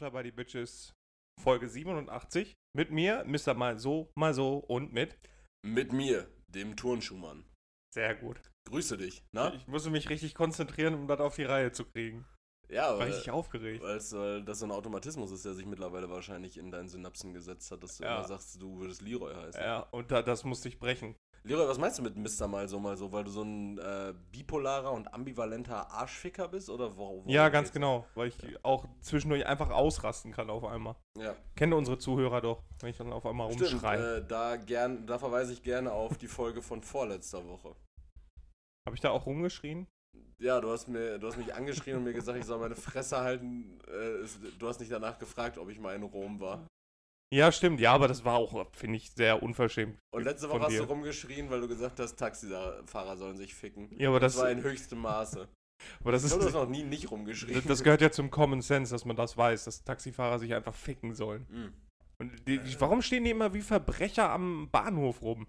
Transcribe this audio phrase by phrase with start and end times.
[0.00, 0.94] Futter by the Bitches
[1.42, 2.54] Folge 87.
[2.74, 3.52] Mit mir, Mr.
[3.52, 5.18] Mal so, mal so und mit.
[5.62, 7.44] Mit mir, dem Turnschuhmann.
[7.94, 8.40] Sehr gut.
[8.66, 9.52] Grüße dich, na?
[9.52, 12.24] Ich musste mich richtig konzentrieren, um das auf die Reihe zu kriegen.
[12.70, 13.82] Ja, War weil, richtig aufgeregt.
[13.82, 13.96] weil
[14.42, 17.98] das so ein Automatismus ist, der sich mittlerweile wahrscheinlich in deinen Synapsen gesetzt hat, dass
[17.98, 18.16] du Ja.
[18.20, 19.60] immer sagst, du würdest Leroy heißen.
[19.60, 21.14] Ja, und da, das musste ich brechen.
[21.42, 22.46] Leroy, was meinst du mit Mr.
[22.46, 23.10] mal so, mal so?
[23.12, 26.68] Weil du so ein äh, bipolarer und ambivalenter Arschficker bist?
[26.68, 27.72] Oder wo, Ja, worum ganz geht's?
[27.72, 30.96] genau, weil ich auch zwischendurch einfach ausrasten kann auf einmal.
[31.18, 33.72] Ja, Kennen unsere Zuhörer doch, wenn ich dann auf einmal stimmt.
[33.72, 34.18] rumschreie.
[34.18, 37.74] Äh, da, gern, da verweise ich gerne auf die Folge von vorletzter Woche.
[38.86, 39.86] Habe ich da auch rumgeschrien?
[40.38, 43.18] Ja, du hast, mir, du hast mich angeschrien und mir gesagt, ich soll meine Fresse
[43.18, 43.78] halten.
[43.88, 44.26] Äh,
[44.58, 46.66] du hast nicht danach gefragt, ob ich mal in Rom war.
[47.32, 47.80] Ja, stimmt.
[47.80, 49.98] Ja, aber das war auch, finde ich, sehr unverschämt.
[50.12, 50.78] Und letzte Woche hast dir.
[50.78, 53.88] du rumgeschrien, weil du gesagt hast, Taxifahrer sollen sich ficken.
[53.98, 55.48] Ja, aber das, Das war in höchstem Maße.
[56.00, 56.54] aber das Ich du hast ist.
[56.54, 57.54] noch nie nicht rumgeschrien.
[57.54, 60.74] Das, das gehört ja zum Common Sense, dass man das weiß, dass Taxifahrer sich einfach
[60.74, 61.46] ficken sollen.
[61.48, 61.72] Mm.
[62.22, 65.46] Und die, die, warum stehen die immer wie Verbrecher am Bahnhof rum?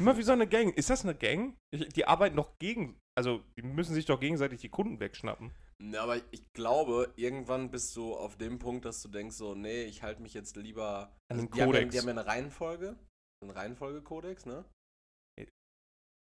[0.00, 0.76] Immer wie so eine Gang.
[0.76, 1.54] Ist das eine Gang?
[1.72, 2.98] Die arbeiten doch gegen.
[3.16, 5.52] Also, die müssen sich doch gegenseitig die Kunden wegschnappen.
[5.80, 9.84] Ja, aber ich glaube, irgendwann bist du auf dem Punkt, dass du denkst so, nee,
[9.84, 11.16] ich halte mich jetzt lieber...
[11.30, 11.92] An den die, haben ja, Kodex.
[11.92, 12.96] die haben ja eine Reihenfolge.
[13.42, 14.64] Einen Reihenfolgekodex, ne?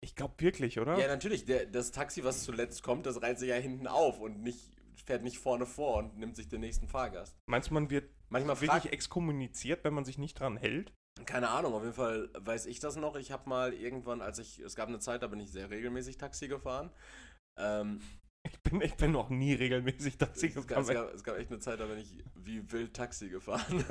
[0.04, 0.98] Ich glaube wirklich, oder?
[0.98, 1.46] Ja, natürlich.
[1.46, 4.70] Der, das Taxi, was zuletzt kommt, das reiht sich ja hinten auf und nicht,
[5.02, 7.34] fährt nicht vorne vor und nimmt sich den nächsten Fahrgast.
[7.46, 10.92] Meinst du, man wird Manchmal wirklich exkommuniziert, wenn man sich nicht dran hält?
[11.24, 13.16] Keine Ahnung, auf jeden Fall weiß ich das noch.
[13.16, 16.18] Ich habe mal irgendwann, als ich, es gab eine Zeit, da bin ich sehr regelmäßig
[16.18, 16.90] Taxi gefahren.
[17.58, 18.02] Ähm,
[18.46, 20.86] Ich bin, ich bin noch nie regelmäßig Taxi es, gefahren.
[20.86, 23.84] gab, es gab echt eine Zeit, da bin ich wie wild Taxi gefahren.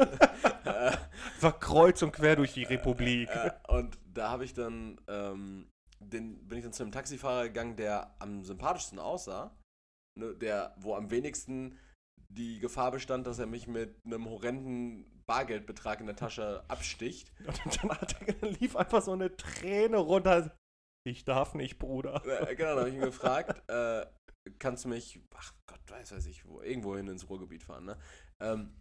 [0.66, 0.92] äh,
[1.42, 3.30] War kreuz und quer durch die Republik.
[3.30, 5.68] äh, und da habe ich dann, ähm,
[6.00, 9.58] den, bin ich dann zu einem Taxifahrer gegangen, der am sympathischsten aussah.
[10.16, 11.80] Ne, der, wo am wenigsten
[12.30, 17.32] die Gefahr bestand, dass er mich mit einem horrenden Bargeldbetrag in der Tasche absticht.
[17.46, 17.98] Und dann,
[18.40, 20.56] dann lief einfach so eine Träne runter.
[21.06, 22.24] Ich darf nicht, Bruder.
[22.26, 24.06] Äh, genau, dann habe ich ihn gefragt, äh,
[24.60, 27.98] kannst du mich, ach Gott, weiß weiß ich, wo, irgendwo hin ins Ruhrgebiet fahren, ne?
[28.40, 28.74] Ähm,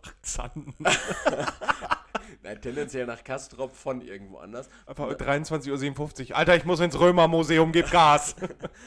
[0.00, 0.72] Ach, Zanden.
[2.42, 4.68] nein, tendenziell nach Kastrop von irgendwo anders.
[4.86, 6.36] Einfach 23.57 Uhr.
[6.36, 8.36] Alter, ich muss ins Römermuseum, gib Gas.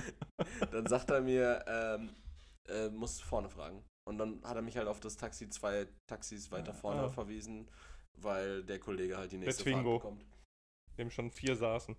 [0.72, 2.16] Dann sagt er mir, ähm,
[2.70, 3.84] äh, musst vorne fragen.
[4.08, 7.10] Und dann hat er mich halt auf das Taxi zwei Taxis weiter vorne Ah.
[7.10, 7.70] verwiesen,
[8.14, 9.70] weil der Kollege halt die nächste.
[9.70, 10.26] Fahrt bekommt.
[10.98, 11.96] Dem schon vier saßen.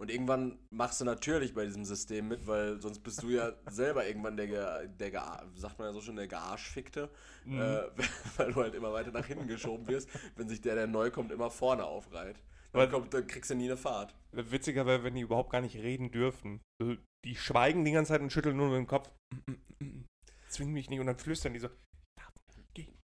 [0.00, 4.06] Und irgendwann machst du natürlich bei diesem System mit, weil sonst bist du ja selber
[4.06, 5.20] irgendwann der, der ge,
[5.54, 7.10] sagt man ja so schon, der Gearschfickte,
[7.44, 7.60] Mhm.
[7.60, 7.82] äh,
[8.36, 11.30] weil du halt immer weiter nach hinten geschoben wirst, wenn sich der, der neu kommt,
[11.30, 12.42] immer vorne aufreiht.
[12.72, 14.14] Weil- Dann, kommt, dann kriegst du nie eine Fahrt.
[14.32, 16.60] Witziger wäre, wenn die überhaupt gar nicht reden dürfen.
[17.24, 19.10] Die schweigen die ganze Zeit und schütteln nur mit dem Kopf.
[20.48, 21.68] Zwingen mich nicht und dann flüstern die so.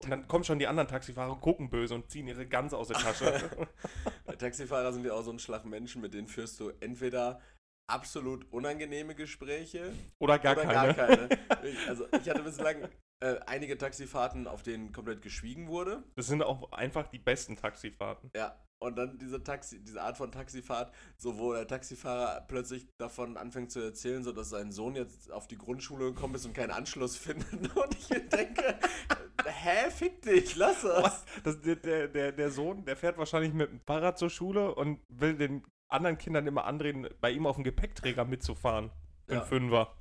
[0.04, 2.98] Und dann kommen schon die anderen Taxifahrer, gucken böse und ziehen ihre Gans aus der
[2.98, 3.68] Tasche.
[4.38, 7.42] Taxifahrer sind ja auch so ein Schlag Menschen, mit denen führst du entweder
[7.90, 10.94] absolut unangenehme Gespräche Oder gar oder keine.
[10.94, 11.30] gar keine.
[11.64, 12.88] Ich- also ich hatte bislang
[13.22, 16.04] äh, einige Taxifahrten, auf denen komplett geschwiegen wurde.
[16.16, 18.30] Das sind auch einfach die besten Taxifahrten.
[18.36, 18.56] Ja.
[18.80, 23.72] Und dann diese Taxi, diese Art von Taxifahrt, so wo der Taxifahrer plötzlich davon anfängt
[23.72, 27.18] zu erzählen, so dass sein Sohn jetzt auf die Grundschule gekommen ist und keinen Anschluss
[27.18, 27.76] findet.
[27.76, 28.80] Und ich denke,
[29.46, 31.26] hä, fick dich, lass das.
[31.44, 35.36] Das, der, der, der, Sohn, der fährt wahrscheinlich mit dem Fahrrad zur Schule und will
[35.36, 38.92] den anderen Kindern immer andrehen, bei ihm auf dem Gepäckträger mitzufahren.
[39.26, 39.42] Für Ja.
[39.42, 39.94] Fünfer.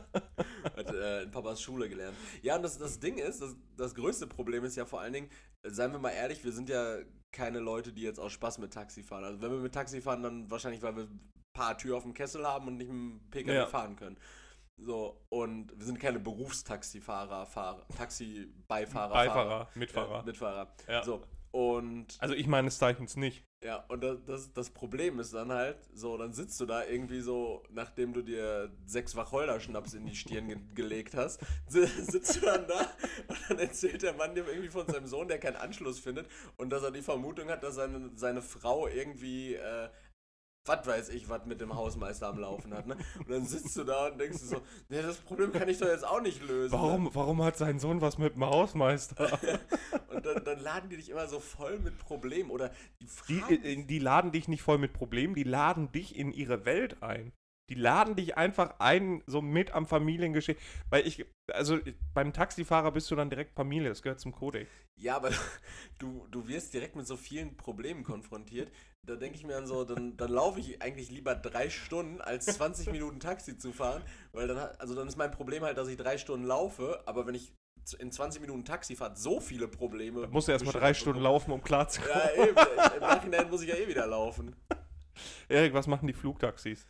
[1.00, 2.16] Äh, in Papas Schule gelernt.
[2.42, 5.30] Ja, und das, das Ding ist, das, das größte Problem ist ja vor allen Dingen,
[5.62, 6.98] äh, seien wir mal ehrlich, wir sind ja
[7.32, 9.24] keine Leute, die jetzt aus Spaß mit Taxi fahren.
[9.24, 12.14] Also wenn wir mit Taxi fahren, dann wahrscheinlich, weil wir ein paar Tür auf dem
[12.14, 13.66] Kessel haben und nicht mit dem PKW Ja.
[13.66, 14.16] fahren können.
[14.82, 19.12] So, und wir sind keine Berufstaxifahrer, Fahrer, Taxi-Beifahrer.
[19.12, 19.68] Beifahrer, Fahrer.
[19.74, 20.16] Mitfahrer.
[20.18, 20.74] Ja, Mitfahrer.
[20.88, 21.04] Ja.
[21.04, 23.44] So, und Also ich meines Zeichens nicht.
[23.62, 27.20] Ja, und das, das, das Problem ist dann halt, so, dann sitzt du da irgendwie
[27.20, 32.40] so, nachdem du dir sechs Wacholder-Schnaps in die Stirn ge gelegt hast, si- sitzt du
[32.46, 32.80] dann da
[33.28, 36.26] und dann erzählt der Mann dir irgendwie von seinem Sohn, der keinen Anschluss findet
[36.56, 39.90] und dass er die Vermutung hat, dass seine, seine Frau irgendwie, äh,
[40.70, 42.96] was weiß ich, was mit dem Hausmeister am Laufen hat, ne?
[43.18, 45.88] Und dann sitzt du da und denkst du so, nee, das Problem kann ich doch
[45.88, 46.74] jetzt auch nicht lösen.
[46.74, 46.82] Ne?
[46.82, 49.38] Warum, warum hat sein Sohn was mit dem Hausmeister?
[50.08, 52.70] Und dann, dann laden die dich immer so voll mit Problemen oder
[53.00, 56.32] die Die, fragen äh, die laden dich nicht voll mit Problemen, die laden dich in
[56.32, 57.32] ihre Welt ein.
[57.70, 60.58] Die laden dich einfach ein, so mit am Familiengeschehen.
[60.90, 61.78] Weil ich, also
[62.12, 64.68] beim Taxifahrer bist du dann direkt Familie, das gehört zum Kodex.
[64.98, 65.30] Ja, aber
[65.98, 68.72] du, du wirst direkt mit so vielen Problemen konfrontiert.
[69.06, 72.46] Da denke ich mir dann so, dann, dann laufe ich eigentlich lieber drei Stunden, als
[72.46, 74.02] 20 Minuten Taxi zu fahren.
[74.32, 77.36] Weil dann, also dann ist mein Problem halt, dass ich drei Stunden laufe, aber wenn
[77.36, 77.52] ich
[77.98, 80.22] in 20 Minuten Taxifahrt so viele Probleme.
[80.22, 81.34] Da musst du erstmal drei Stunden bekomme.
[81.34, 82.14] laufen, um klarzukommen.
[82.36, 82.56] Ja, eben.
[82.96, 84.54] Im Nachhinein muss ich ja eh wieder laufen.
[85.48, 86.86] Erik, was machen die Flugtaxis?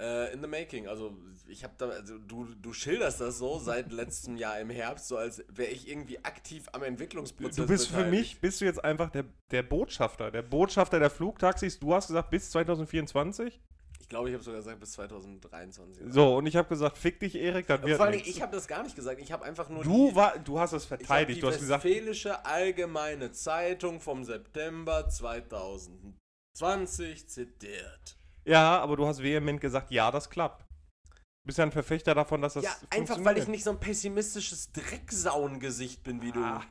[0.00, 0.88] Äh, in the making.
[0.88, 1.14] Also,
[1.46, 5.18] ich habe da, also du, du schilderst das so seit letztem Jahr im Herbst, so
[5.18, 7.56] als wäre ich irgendwie aktiv am Entwicklungsprozess.
[7.56, 8.18] Du bist für beteiligt.
[8.18, 11.78] mich, bist du jetzt einfach der, der Botschafter, der Botschafter der Flugtaxis.
[11.78, 13.60] Du hast gesagt bis 2024.
[14.00, 16.04] Ich glaube, ich habe sogar gesagt bis 2023.
[16.08, 18.66] So, und ich habe gesagt, fick dich, Erik, das wird Vor allem, ich habe das
[18.66, 19.20] gar nicht gesagt.
[19.20, 21.36] Ich habe einfach nur Du, die, war, du hast es ich verteidigt.
[21.36, 28.16] die Du hast gesagt, Westfälische Allgemeine Zeitung vom September 2020 zitiert.
[28.44, 30.64] Ja, aber du hast vehement gesagt, ja, das klappt.
[31.08, 33.80] Du bist ja ein Verfechter davon, dass das ja, einfach weil ich nicht so ein
[33.80, 36.40] pessimistisches Drecksauengesicht bin wie du.
[36.42, 36.62] Ah.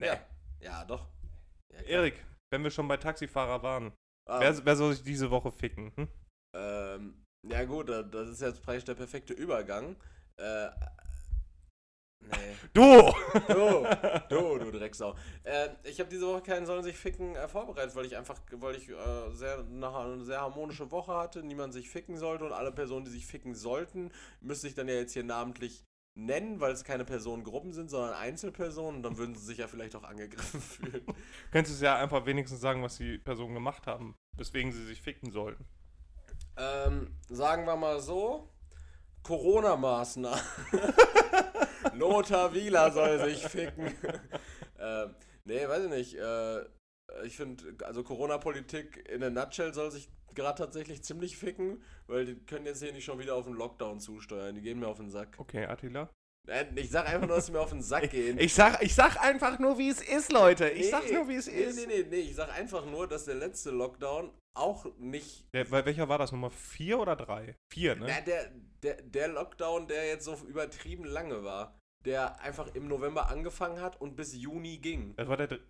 [0.00, 0.18] Ja.
[0.60, 1.08] Ja, doch.
[1.72, 1.80] Ja.
[1.82, 3.92] Erik, wenn wir schon bei Taxifahrer waren,
[4.26, 5.92] Ah, wer, wer soll sich diese Woche ficken?
[5.96, 6.08] Hm?
[6.56, 9.96] Ähm, ja gut, da- das ist jetzt praktisch der perfekte Übergang.
[10.38, 10.68] Äh,
[12.30, 12.56] nee.
[12.72, 13.12] Du!
[13.48, 13.86] Du,
[14.28, 15.14] du, du Drecksau.
[15.42, 18.76] Äh, ich habe diese Woche keinen Sollen sich ficken äh, vorbereitet, weil ich einfach, weil
[18.76, 22.72] ich äh, sehr, nach eine sehr harmonische Woche hatte, niemand sich ficken sollte und alle
[22.72, 24.10] Personen, die sich ficken sollten,
[24.40, 25.84] müsste ich dann ja jetzt hier namentlich
[26.14, 28.96] nennen, weil es keine Personengruppen sind, sondern Einzelpersonen.
[28.96, 31.04] Und dann würden sie sich ja vielleicht auch angegriffen fühlen.
[31.50, 35.30] Könntest du ja einfach wenigstens sagen, was die Personen gemacht haben, weswegen sie sich ficken
[35.30, 35.64] sollten.
[36.56, 38.48] Ähm, sagen wir mal so,
[39.24, 40.40] Corona-Maßnahmen.
[41.94, 43.94] Lothar Wieler soll sich ficken.
[44.78, 45.14] ähm,
[45.44, 46.14] nee, weiß ich nicht.
[46.14, 46.62] Äh,
[47.24, 52.34] ich finde, also Corona-Politik in der Nutshell soll sich gerade tatsächlich ziemlich ficken, weil die
[52.34, 54.54] können jetzt hier nicht schon wieder auf den Lockdown zusteuern.
[54.54, 55.36] Die gehen mir auf den Sack.
[55.38, 56.10] Okay, Attila.
[56.48, 58.38] Äh, Ich sag einfach nur, dass sie mir auf den Sack gehen.
[58.38, 60.68] Ich sag, ich sag einfach nur, wie es ist, Leute.
[60.70, 61.76] Ich Nee, sag nur, wie es nee, ist.
[61.76, 65.84] Nee, nee, nee, ich sag einfach nur, dass der letzte Lockdown auch nicht Der, bei
[65.84, 66.32] welcher war das?
[66.32, 67.56] Nummer vier oder drei?
[67.72, 68.06] Vier, ne?
[68.08, 68.50] Na, der,
[68.82, 74.00] der, der Lockdown, der jetzt so übertrieben lange war, der einfach im November angefangen hat
[74.00, 75.14] und bis Juni ging.
[75.16, 75.66] Das war der dr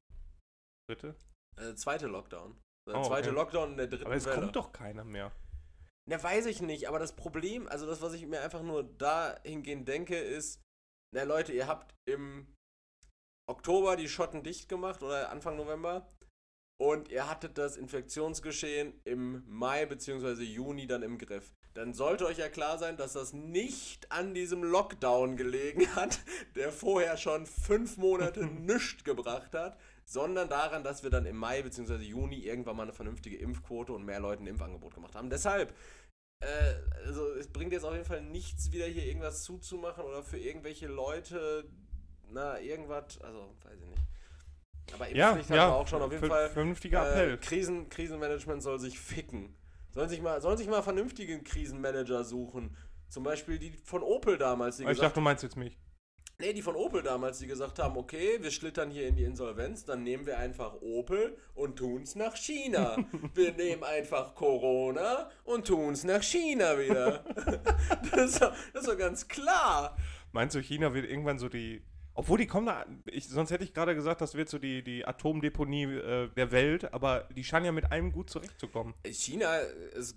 [0.89, 1.15] dritte.
[1.57, 2.61] Äh, zweite Lockdown.
[2.89, 3.37] Der Oh, zweite okay.
[3.39, 4.41] Lockdown in der dritten Aber es Welle.
[4.41, 5.33] kommt doch keiner mehr.
[6.07, 9.89] Na, weiß ich nicht, aber das Problem, also das, was ich mir einfach nur dahingehend
[9.89, 10.61] denke, ist,
[11.15, 12.53] na Leute, ihr habt im
[13.49, 16.07] Oktober die Schotten dicht gemacht oder Anfang November
[16.77, 20.43] und ihr hattet das Infektionsgeschehen im Mai bzw.
[20.43, 21.53] Juni dann im Griff.
[21.75, 26.21] Dann sollte euch ja klar sein, dass das nicht an diesem Lockdown gelegen hat,
[26.55, 31.63] der vorher schon fünf Monate nichts gebracht hat, sondern daran, dass wir dann im Mai
[31.63, 31.97] bzw.
[31.97, 35.31] Juni irgendwann mal eine vernünftige Impfquote und mehr Leuten ein Impfangebot gemacht haben.
[35.31, 35.75] Deshalb,
[36.41, 36.75] äh,
[37.07, 40.87] also es bringt jetzt auf jeden Fall nichts, wieder hier irgendwas zuzumachen oder für irgendwelche
[40.87, 41.69] Leute,
[42.31, 44.04] na, irgendwas, also weiß ich nicht.
[44.93, 45.69] Aber Ja, Impfpflicht ja.
[45.69, 46.51] wir auch schon auf jeden Fall.
[46.51, 47.39] Vernünftiger Äh, Appell.
[47.39, 49.57] Krisen, Krisenmanagement soll sich ficken.
[49.91, 52.77] Sollen sich mal, sollen sich mal vernünftige Krisenmanager suchen.
[53.09, 55.79] Zum Beispiel die von Opel damals, die ich gesagt dachte, du meinst jetzt mich.
[56.41, 59.85] Nee, die von Opel damals, die gesagt haben, okay, wir schlittern hier in die Insolvenz,
[59.85, 62.97] dann nehmen wir einfach Opel und tun's nach China.
[63.35, 67.25] wir nehmen einfach Corona und tun's nach China wieder.
[68.11, 69.97] das, ist doch, das ist doch ganz klar.
[70.33, 71.83] Meinst du, China wird irgendwann so die.
[72.15, 72.87] Obwohl die kommen da.
[73.07, 76.93] Ich, sonst hätte ich gerade gesagt, das wird so die, die Atomdeponie äh, der Welt,
[76.95, 78.95] aber die scheinen ja mit allem gut zurechtzukommen.
[79.05, 80.17] China ist,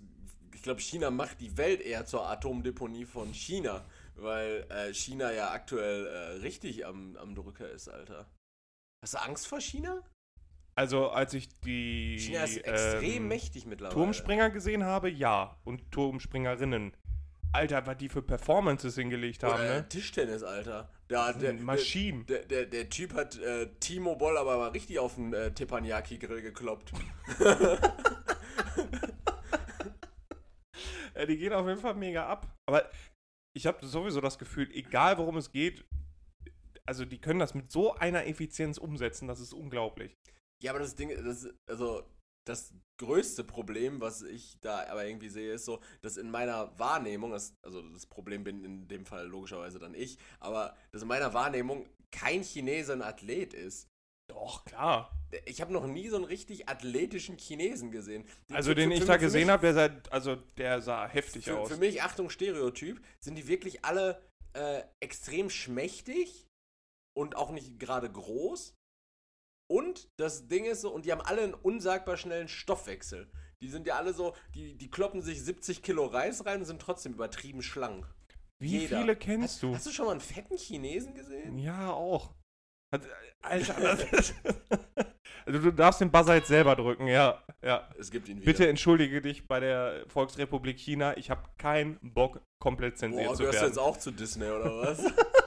[0.54, 5.50] ich glaube, China macht die Welt eher zur Atomdeponie von China, weil äh, China ja
[5.50, 8.26] aktuell äh, richtig am, am Drücker ist, Alter.
[9.02, 10.02] Hast du Angst vor China?
[10.76, 12.18] Also, als ich die.
[12.18, 13.94] China ist extrem ähm, mächtig mittlerweile.
[13.94, 15.56] Turmspringer gesehen habe, ja.
[15.64, 16.92] Und Turmspringerinnen.
[17.52, 19.88] Alter, was die für Performances hingelegt haben, Oder ne?
[19.88, 20.90] Tischtennis, Alter.
[21.08, 22.26] Der, der, Maschinen.
[22.26, 26.42] Der, der, der Typ hat äh, Timo Boll aber mal richtig auf den äh, Teppanyaki-Grill
[26.42, 26.92] gekloppt.
[31.14, 32.46] Äh, die gehen auf jeden Fall mega ab.
[32.68, 32.88] Aber
[33.56, 35.84] ich habe sowieso das Gefühl, egal worum es geht,
[36.86, 40.16] also die können das mit so einer Effizienz umsetzen, das ist unglaublich.
[40.62, 42.04] Ja, aber das Ding, das, also
[42.48, 47.30] das größte Problem, was ich da aber irgendwie sehe, ist so, dass in meiner Wahrnehmung,
[47.30, 51.32] das, also das Problem bin in dem Fall logischerweise dann ich, aber dass in meiner
[51.34, 53.88] Wahrnehmung kein Chinese ein Athlet ist.
[54.30, 55.10] Doch, klar.
[55.46, 58.26] Ich habe noch nie so einen richtig athletischen Chinesen gesehen.
[58.48, 61.68] Die- Also den ich da gesehen habe, der sah, also der sah heftig für, aus.
[61.68, 64.22] für mich, Achtung, Stereotyp, sind die wirklich alle
[64.54, 66.46] äh, extrem schmächtig
[67.16, 68.74] und auch nicht gerade groß.
[69.70, 73.30] Und das Ding ist so, und die haben alle einen unsagbar schnellen Stoffwechsel.
[73.60, 76.80] Die sind ja alle so, die, die kloppen sich 70 Kilo Reis rein und sind
[76.80, 78.06] trotzdem übertrieben schlank.
[78.60, 79.00] Wie Jeder.
[79.00, 79.74] viele kennst hast, du?
[79.74, 81.58] Hast du schon mal einen fetten Chinesen gesehen?
[81.58, 82.34] Ja, auch.
[82.92, 83.02] Hat,
[83.42, 83.76] Alter,
[85.46, 87.44] also du darfst den Buzzer jetzt selber drücken, ja.
[87.62, 87.88] ja.
[87.98, 88.46] Es gibt ihn wieder.
[88.46, 91.16] Bitte entschuldige dich bei der Volksrepublik China.
[91.18, 93.72] Ich habe keinen Bock, komplett zensiert Boah, zu gehörst du werden.
[93.72, 95.04] jetzt auch zu Disney oder was?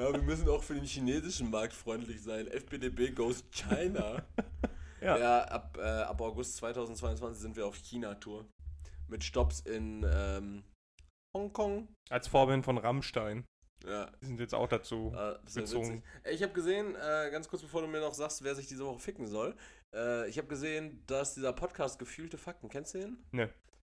[0.00, 2.46] ja, wir müssen auch für den chinesischen Markt freundlich sein.
[2.48, 4.22] FBDB goes China.
[5.02, 5.16] Ja.
[5.16, 8.44] ja, ab, äh, ab August 2022 sind wir auf China-Tour.
[9.08, 10.62] Mit Stops in ähm,
[11.34, 11.88] Hongkong.
[12.10, 13.46] Als Vorbild von Rammstein.
[13.86, 15.10] Ja, Die sind jetzt auch dazu.
[15.14, 16.02] ja Bezogen.
[16.22, 18.84] Ey, Ich habe gesehen, äh, ganz kurz bevor du mir noch sagst, wer sich diese
[18.84, 19.56] Woche ficken soll.
[19.94, 23.24] Äh, ich habe gesehen, dass dieser Podcast Gefühlte Fakten, kennst du den?
[23.32, 23.48] Ne.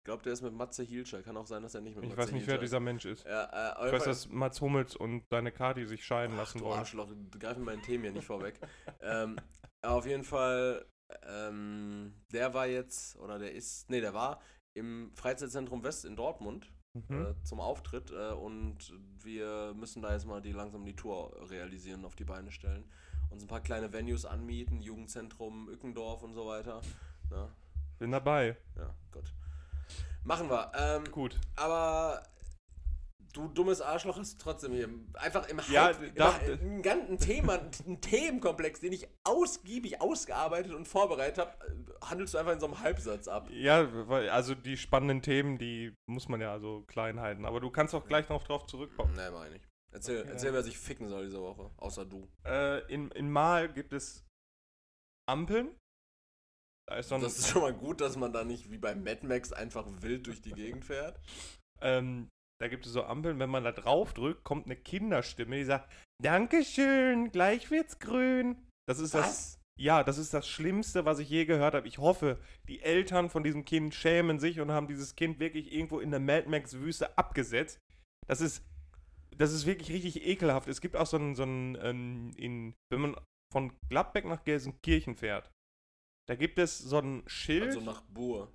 [0.08, 1.20] Ich glaube, der ist mit Matze Hielscher.
[1.20, 3.04] Kann auch sein, dass er nicht mit Ich Matze weiß nicht, wer Hielscher dieser Mensch
[3.04, 3.26] ist.
[3.26, 6.64] Ja, äh, Ich weiß, dass Mats Hummels und seine Kati sich scheiden Ach, lassen du
[6.64, 6.78] wollen.
[6.78, 8.58] Arschloch, greif mir meinen Themen hier nicht vorweg.
[9.02, 9.36] ähm,
[9.82, 10.86] auf jeden Fall,
[11.26, 14.40] ähm, der war jetzt, oder der ist, nee, der war
[14.72, 17.26] im Freizeitzentrum West in Dortmund Mhm.
[17.26, 22.06] äh, zum Auftritt äh, und wir müssen da jetzt mal die langsam die Tour realisieren,
[22.06, 22.90] auf die Beine stellen.
[23.28, 26.80] Uns ein paar kleine Venues anmieten, Jugendzentrum Ückendorf und so weiter.
[27.28, 27.50] Na,
[27.98, 28.56] Bin dabei.
[28.74, 29.34] ja, gut.
[30.28, 30.70] Machen wir.
[30.76, 31.36] Ähm, Gut.
[31.56, 32.22] aber
[33.32, 38.00] du dummes Arschloch hast trotzdem hier einfach im Ja, Halb, da- ein ganzen Thema, ein
[38.00, 41.52] Themenkomplex, den ich ausgiebig ausgearbeitet und vorbereitet habe,
[42.04, 43.48] handelst du einfach in so einem Halbsatz ab.
[43.50, 47.44] Ja, weil, also die spannenden Themen, die muss man ja so klein halten.
[47.46, 49.14] Aber du kannst auch gleich noch drauf zurückkommen.
[49.16, 49.62] Nee, mach ich.
[49.92, 50.30] Erzähl, Okay.
[50.32, 52.28] erzähl, wer sich ficken soll diese Woche, außer du.
[52.44, 54.26] Äh, in, in Mal gibt es
[55.26, 55.74] Ampeln.
[56.88, 59.52] Da ist Das ist schon mal gut, dass man da nicht wie bei Mad Max
[59.52, 61.20] einfach wild durch die Gegend fährt.
[61.82, 62.28] ähm,
[62.60, 65.92] da gibt es so Ampeln, wenn man da drauf drückt, kommt eine Kinderstimme, die sagt,
[66.20, 68.56] Dankeschön, gleich wird's grün.
[68.88, 69.60] Das ist das.
[69.78, 71.86] Ja, das ist das Schlimmste, was ich je gehört habe.
[71.86, 76.00] Ich hoffe, die Eltern von diesem Kind schämen sich und haben dieses Kind wirklich irgendwo
[76.00, 77.78] in der Mad Max-Wüste abgesetzt.
[78.26, 78.66] Das ist,
[79.36, 80.68] das ist wirklich richtig ekelhaft.
[80.68, 83.16] Es gibt auch so einen, so einen ähm, in, wenn man
[83.52, 85.48] von Gladbeck nach Gelsenkirchen fährt,
[86.28, 87.64] da gibt es so ein Schild.
[87.64, 88.52] Also nach Bur.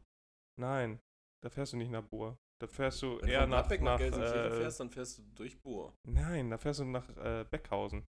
[0.59, 0.99] Nein,
[1.43, 2.37] da fährst du nicht nach Bur.
[2.61, 5.17] Da fährst du Wenn du eher von nach, nach, nach Gelsenkirchen äh, fährst, dann fährst
[5.17, 5.93] du durch Bur.
[6.07, 8.05] Nein, da fährst du nach äh, Beckhausen.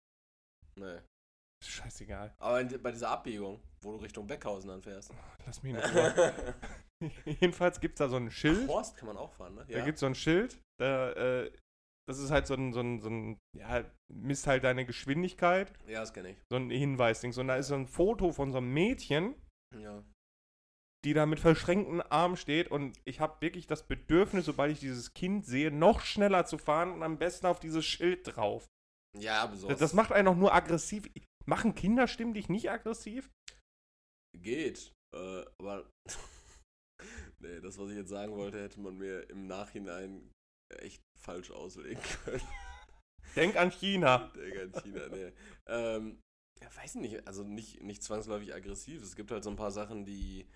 [0.80, 1.00] Nee.
[1.62, 2.34] Ist Scheißegal.
[2.38, 5.14] Aber in, bei dieser Abbiegung, wo du Richtung Beckhausen dann fährst.
[5.46, 6.56] Lass mich in Ruhe.
[7.26, 8.68] Jedenfalls gibt es da so ein Schild.
[8.68, 9.66] Horst kann man auch fahren, ne?
[9.70, 11.52] Da gibt es so ein Schild, da, äh,
[12.10, 16.00] das ist halt so ein, so ein, so ein, ja, misst halt deine Geschwindigkeit, ja,
[16.00, 16.38] das kenne ich.
[16.50, 17.34] so ein Hinweisding.
[17.34, 19.36] So, und da ist so ein Foto von so einem Mädchen,
[19.76, 20.04] Ja.
[21.06, 25.14] die da mit verschränkten Armen steht und ich habe wirklich das Bedürfnis, sobald ich dieses
[25.14, 28.68] Kind sehe, noch schneller zu fahren und am besten auf dieses Schild drauf.
[29.18, 29.68] Ja, aber so.
[29.68, 31.10] Das, macht einen doch nur aggressiv.
[31.46, 33.32] Machen Kinderstimmen dich nicht aggressiv?
[34.38, 34.94] geht.
[35.14, 35.90] Äh, aber.
[37.40, 40.32] nee, das, was ich jetzt sagen wollte, hätte man mir im Nachhinein
[40.70, 42.48] echt falsch auslegen können.
[43.36, 44.32] Denk an China.
[44.36, 45.32] Digga, in China, nee.
[45.68, 46.22] Ähm,
[46.62, 49.02] ja, weiß nicht, also nicht, nicht zwangsläufig aggressiv.
[49.02, 50.48] Es gibt halt so ein paar Sachen, die,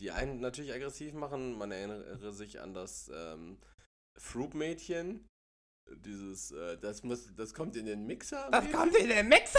[0.00, 1.56] die einen natürlich aggressiv machen.
[1.56, 3.58] Man erinnere sich an das ähm,
[4.18, 5.26] Fruit-Mädchen.
[6.04, 8.50] Dieses, äh, das muss, das kommt in den Mixer.
[9.00, 9.58] in den Mixer!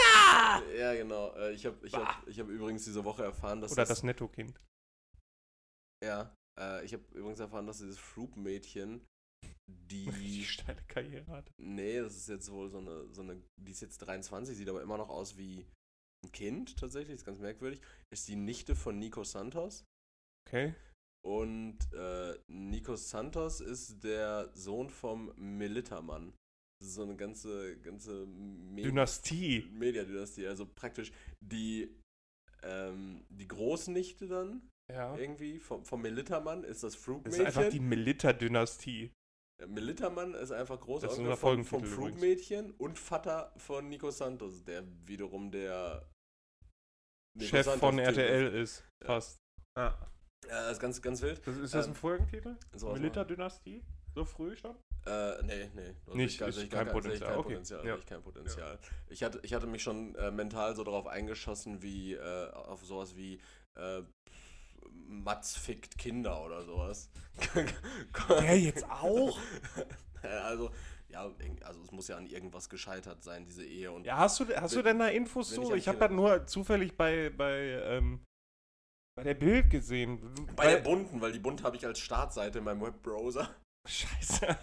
[0.78, 1.34] Ja, genau.
[1.36, 4.04] Äh, ich habe ich hab, ich hab übrigens diese Woche erfahren, dass Oder das, das
[4.04, 4.60] Netto-Kind.
[6.04, 9.06] Ja, äh, ich habe übrigens erfahren, dass dieses Fruit-Mädchen,
[9.68, 10.44] Die die.
[10.44, 11.50] steile Karriere hat.
[11.58, 13.42] nee, das ist jetzt wohl so eine, so eine.
[13.62, 15.66] Die ist jetzt 23, sieht aber immer noch aus wie
[16.28, 17.82] ein Kind tatsächlich, ist ganz merkwürdig.
[18.14, 19.86] Ist die Nichte von Nico Santos.
[20.48, 20.74] Okay.
[21.26, 25.34] Und äh, Nico Santos ist der Sohn vom.
[26.80, 29.68] Das ist so eine ganze, ganze Me Dynastie.
[29.72, 30.48] Mediadynastie.
[30.48, 31.90] Also praktisch die,
[32.64, 35.18] ähm, die Großnichte dann Ja.
[35.18, 37.80] irgendwie vom, vom Militermann ist das Das ist einfach die.
[39.60, 40.80] Der Militermann ist einfach
[41.18, 41.84] unser vom, vom.
[41.84, 46.08] Fruitmädchen und Vater von Nico Santos, der wiederum der
[47.40, 48.84] Chef von RTL ist.
[49.02, 49.08] Ja.
[49.08, 49.38] Fast.
[49.78, 49.98] Ja.
[50.48, 51.46] Ja, das ist ganz, ganz wild.
[51.46, 52.56] Das, ist das Ähm, ein Folgentitel?
[52.74, 53.84] sowas Militer-Dynastie?
[54.16, 54.76] So früh schon?
[55.06, 55.94] Äh, nee, nee.
[56.06, 57.48] Sehe Nicht, ich ist ich kein kein- Potenzial, Kein okay.
[57.50, 57.98] Potenzial, Ja.
[58.08, 58.80] kein Potenzial.
[59.10, 63.16] Ich, hatte, ich hatte mich schon äh, mental so darauf eingeschossen, wie äh, auf sowas
[63.16, 63.40] wie
[63.76, 64.02] äh,
[65.08, 67.10] Mats fickt Kinder oder sowas.
[68.30, 69.38] Der jetzt auch?
[70.24, 70.72] also,
[71.10, 71.32] ja,
[71.64, 73.92] also es muss ja an irgendwas gescheitert sein, diese Ehe.
[73.92, 75.72] Und Ja, hast du, hast du denn da Infos ich zu?
[75.72, 78.24] an Ich habe das nur zufällig bei, bei, ähm,
[79.16, 80.34] bei der Bild gesehen.
[80.56, 83.56] bei der bunten, weil die bunt habe ich als Startseite in meinem Webbrowser.
[83.88, 84.48] Scheiße.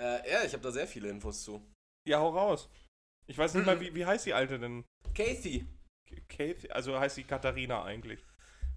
[0.00, 1.64] Äh, ja, ich habe da sehr viele Infos zu.
[2.06, 2.68] ja, hau raus.
[3.26, 4.84] Ich weiß nicht mal, wie, wie heißt die Alte denn?
[5.14, 5.66] Casey.
[6.28, 6.74] Kate?
[6.74, 8.22] Also heißt sie Katharina eigentlich.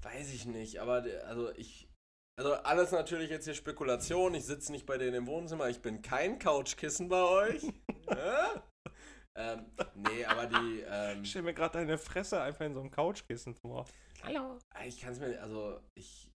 [0.04, 1.90] Weiß ich nicht, aber also ich.
[2.40, 4.36] Also alles natürlich jetzt hier Spekulation.
[4.36, 5.70] Ich sitze nicht bei denen im Wohnzimmer.
[5.70, 7.64] Ich bin kein Couchkissen bei euch.
[9.36, 9.66] ähm,
[9.96, 10.84] nee, aber die.
[10.88, 13.88] Ähm, Ich stell mir gerade deine Fresse einfach in so einem Couchkissen vor.
[14.24, 14.60] Hallo.
[14.86, 15.42] Ich kann es mir.
[15.42, 16.30] Also ich.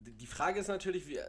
[0.00, 1.20] Die Frage ist natürlich, wie,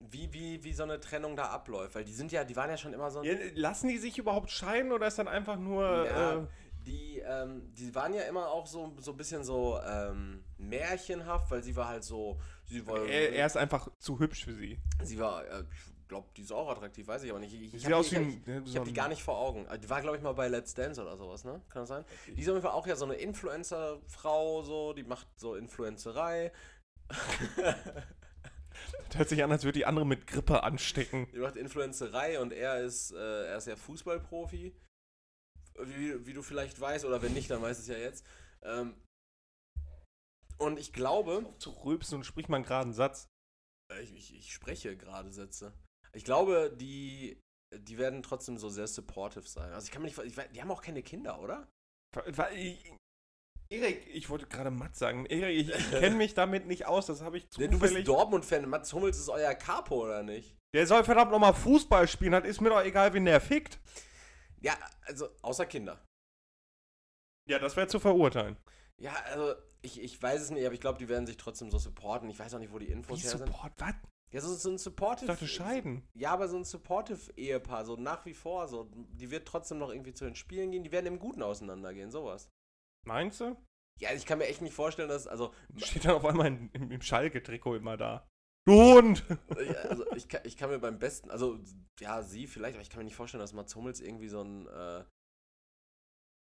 [0.00, 1.94] wie, wie, wie so eine Trennung da abläuft.
[1.94, 3.22] Weil die sind ja, die waren ja schon immer so.
[3.22, 6.06] Ja, lassen die sich überhaupt scheiden oder ist dann einfach nur.
[6.06, 6.46] Ja, äh,
[6.84, 11.62] die, ähm, die waren ja immer auch so, so ein bisschen so ähm, märchenhaft, weil
[11.62, 12.40] sie war halt so.
[12.72, 14.78] Sie war, er, er ist einfach zu hübsch für sie.
[15.02, 17.52] sie war, äh, ich glaube, die ist auch attraktiv, weiß ich aber nicht.
[17.54, 18.64] Ich, ich habe die, wie ich, ein.
[18.66, 19.66] ich hab die gar nicht vor Augen.
[19.82, 21.60] Die war, glaube ich, mal bei Let's Dance oder sowas, ne?
[21.68, 22.04] Kann das sein?
[22.26, 26.52] Die ist auf jeden Fall auch ja so eine Influencer-Frau, so, die macht so Influencerei.
[29.08, 31.28] Das hört sich an, als würde die andere mit Grippe anstecken.
[31.32, 34.74] Die macht Influencerei und er ist, äh, er ist ja Fußballprofi.
[35.84, 38.24] Wie, wie du vielleicht weißt, oder wenn nicht, dann weißt du es ja jetzt.
[38.62, 38.94] Ähm,
[40.62, 43.28] und ich glaube, Zu rülpsen und sprich mal einen geraden Satz.
[43.92, 45.72] äh, ich, ich, ich spreche gerade Sätze.
[46.14, 47.40] Ich glaube, die,
[47.74, 49.72] die werden trotzdem so sehr supportive sein.
[49.72, 51.68] Also ich kann mir nicht, ich, weiß- die haben auch keine Kinder, oder?
[53.70, 55.24] Erik, ich wollte gerade Matt sagen.
[55.26, 58.04] Erik, ich, ich kenne mich damit nicht aus, das habe ich Denn du bist zufällig.
[58.04, 58.68] Dortmund-Fan.
[58.68, 60.58] Mats Hummels ist euer Capo, oder nicht?
[60.74, 63.78] Der soll verdammt nochmal Fußball spielen, das ist mir doch egal, wen der fickt.
[64.60, 66.04] Ja, also außer Kinder.
[67.48, 68.56] Ja, das wäre zu verurteilen.
[69.02, 71.78] Ja, also ich, ich weiß es nicht, aber ich glaube, die werden sich trotzdem so
[71.78, 72.30] supporten.
[72.30, 73.46] Ich weiß auch nicht, wo die Infos Wie her sind.
[73.48, 73.94] Support, was?
[74.30, 75.26] Ja, so, so ein Ich supportive.
[75.26, 76.08] dachte scheiden.
[76.14, 80.14] Ja, aber so ein supportive-Ehepaar, so nach wie vor, so, die wird trotzdem noch irgendwie
[80.14, 82.48] zu den Spielen gehen, die werden im Guten auseinandergehen, sowas.
[83.04, 83.56] Meinst du?
[83.98, 86.92] Ja, ich kann mir echt nicht vorstellen, dass, also, Steht dann auf einmal in, im,
[86.92, 88.26] im Schalke-Trikot immer da.
[88.66, 89.24] Du Hund!
[89.60, 91.58] ich, also ich, kann, ich kann mir beim besten, also,
[91.98, 94.68] ja, sie vielleicht, aber ich kann mir nicht vorstellen, dass Mats Hummels irgendwie so ein,
[94.68, 95.04] äh,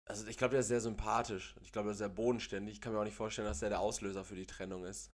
[0.09, 1.55] also ich glaube, der ist sehr sympathisch.
[1.61, 2.75] Ich glaube, er ist sehr bodenständig.
[2.75, 5.09] Ich kann mir auch nicht vorstellen, dass der der Auslöser für die Trennung ist.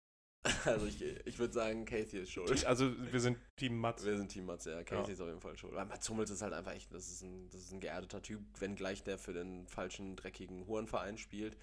[0.66, 2.66] Also ich, ich würde sagen, Kathy ist schuld.
[2.66, 4.06] Also, wir sind Team Mats.
[4.06, 4.84] Wir sind Team Mats, ja.
[4.84, 5.14] Kathy Ja.
[5.14, 5.76] ist auf jeden Fall schuld.
[5.76, 8.42] Weil Mats Hummels ist halt einfach echt, das ist ein, das ist ein geerdeter Typ,
[8.62, 11.58] wenngleich der für den falschen, dreckigen Hurenverein spielt.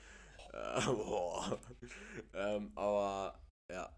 [0.52, 1.58] Äh, boah.
[2.34, 3.40] ähm, aber
[3.72, 3.96] ja.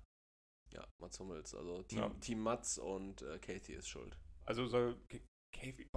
[0.73, 1.55] Ja, Mats Hummels.
[1.57, 2.09] Also Team, Ja.
[2.21, 4.17] Team Mats und äh, Kathy ist schuld.
[4.47, 4.97] Also soll.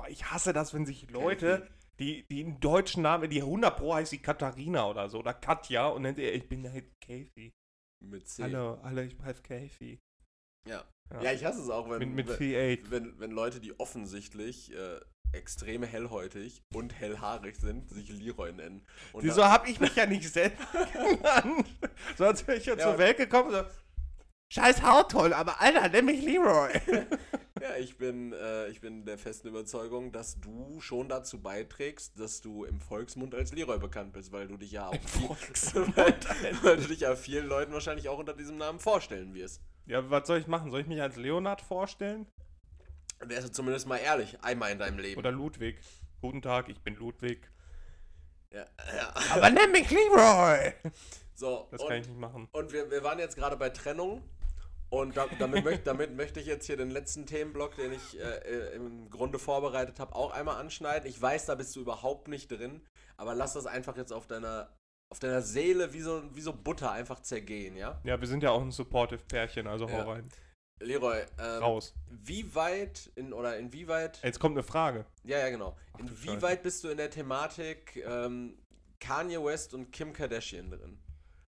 [0.09, 1.69] Ich hasse das, wenn sich Leute,
[2.01, 5.87] die, die einen deutschen Namen, die 100 Pro heißt die Katharina oder so, oder Katja,
[5.87, 7.53] und nennt ihr, ich bin halt Käfi.
[8.03, 8.43] Mit C.
[8.43, 9.99] Hallo, hallo, ich bin halt Käfi.
[10.67, 10.83] Ja.
[11.11, 11.21] Ja.
[11.21, 11.31] ja.
[11.33, 12.89] ich hasse es auch, wenn, Mit, mit wenn, C8.
[12.89, 14.99] wenn, wenn Leute, die offensichtlich äh,
[15.31, 18.85] extrem hellhäutig und hellhaarig sind, sich Leroy nennen.
[19.13, 20.55] Und Wieso habe ich mich ja nicht selber
[20.93, 21.67] genannt?
[22.17, 22.83] So als wäre ich ja, Ja.
[22.89, 23.63] zur Welt gekommen so,
[24.51, 26.71] scheiß Hauttoll, aber Alter, nenn mich Leroy.
[27.61, 32.41] Ja, ich bin, äh, ich bin der festen Überzeugung, dass du schon dazu beiträgst, dass
[32.41, 35.29] du im Volksmund als Leroy bekannt bist, weil du dich ja auch viel,
[35.95, 36.15] weil,
[36.63, 39.61] weil du dich ja vielen Leuten wahrscheinlich auch unter diesem Namen vorstellen wirst.
[39.85, 40.71] Ja, was soll ich machen?
[40.71, 42.25] Soll ich mich als Leonard vorstellen?
[43.19, 45.19] Wärst du zumindest mal ehrlich, einmal in deinem Leben.
[45.19, 45.77] Oder Ludwig?
[46.19, 47.47] Guten Tag, ich bin Ludwig.
[48.51, 48.65] ja,
[48.97, 49.13] ja.
[49.35, 50.73] Aber nenn mich Leroy!
[51.35, 52.47] So, Das und, kann ich nicht machen.
[52.51, 54.23] und wir, wir waren jetzt gerade bei Trennung.
[54.91, 58.23] Und da, damit, möcht, damit möchte ich jetzt hier den letzten Themenblock, den ich äh,
[58.23, 61.07] äh, im Grunde vorbereitet habe, auch einmal anschneiden.
[61.09, 62.81] Ich weiß, da bist du überhaupt nicht drin,
[63.15, 64.69] aber lass das einfach jetzt auf deiner,
[65.09, 68.01] auf deiner Seele wie so, wie so Butter einfach zergehen, ja?
[68.03, 70.03] Ja, wir sind ja auch ein supportive Pärchen, also hau Ja.
[70.03, 70.29] rein.
[70.81, 71.93] Leroy, ähm, Raus.
[72.09, 75.05] wie weit in, oder inwieweit, Jetzt kommt eine Frage.
[75.23, 78.57] ja, ja, genau, du inwieweit bist du in der Thematik ähm,
[78.99, 80.99] Kanye West und Kim Kardashian drin?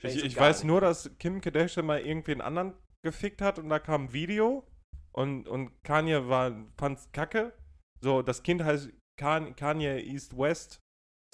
[0.03, 0.66] Ich, ich weiß nicht.
[0.66, 4.65] nur, dass Kim Kardashian mal irgendwen anderen gefickt hat und da kam ein Video
[5.12, 7.53] und, und Kanye war, fand's kacke.
[8.01, 10.81] So, das Kind heißt Kan Kanye East West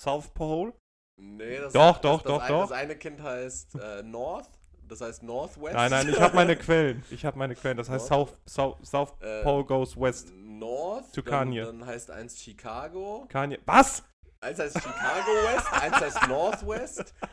[0.00, 0.72] South Pole.
[1.20, 2.60] Nee, das Doch, das, doch, das, doch, ein, doch.
[2.68, 4.48] Das eine Kind heißt äh, North,
[4.86, 5.74] das heißt Northwest.
[5.74, 7.04] Nein, nein, ich habe meine Quellen.
[7.10, 7.76] Ich habe meine Quellen.
[7.76, 10.32] Das heißt South, South, South Äh, Pole goes west.
[10.36, 11.12] North.
[11.12, 11.64] Zu dann, Kanye.
[11.64, 13.26] Dann heißt eins Chicago.
[13.28, 13.58] Kanye.
[13.66, 14.04] Was?
[14.40, 17.14] Eins heißt Chicago West, eins heißt Northwest.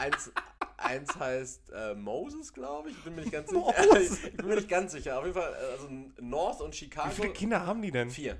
[0.00, 0.32] Eins,
[0.78, 2.96] eins heißt äh, Moses, glaube ich.
[2.96, 4.00] Ich bin mir nicht ganz sicher.
[4.00, 5.18] Ich bin mir nicht ganz sicher.
[5.18, 5.88] Auf jeden Fall, äh, also
[6.20, 7.10] North und Chicago.
[7.10, 8.10] Wie viele Kinder haben die denn?
[8.10, 8.36] Vier.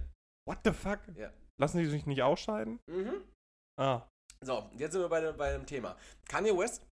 [0.49, 1.01] What the fuck?
[1.17, 1.31] Ja.
[1.61, 2.81] Lassen die sich nicht ausscheiden?
[2.87, 3.23] Mhm.
[3.79, 4.09] Ah.
[4.43, 5.97] So, jetzt sind wir bei, bei dem Thema.
[6.29, 6.87] Kanye West,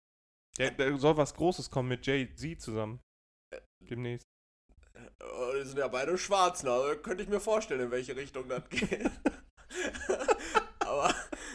[0.57, 2.99] Der, der soll was Großes kommen mit Jay-Z zusammen.
[3.87, 4.25] Demnächst.
[4.95, 6.97] äh, die sind ja beide schwarz, ne?
[7.03, 9.11] Könnte ich mir vorstellen, in welche Richtung das geht.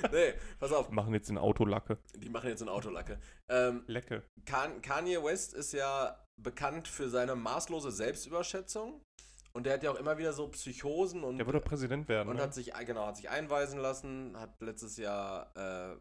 [0.12, 1.98] Nee, pass auf, Wir machen jetzt eine Autolacke.
[2.16, 3.18] die machen jetzt eine Autolacke.
[3.48, 4.22] Ähm, Lecke.
[4.46, 9.02] Kan- Kanye West ist ja bekannt für seine maßlose Selbstüberschätzung.
[9.52, 12.28] Und der hat ja auch immer wieder so Psychosen und, Der würde Präsident werden.
[12.28, 12.42] und ne?
[12.42, 15.96] hat sich, genau, hat sich einweisen lassen, hat letztes Jahr äh,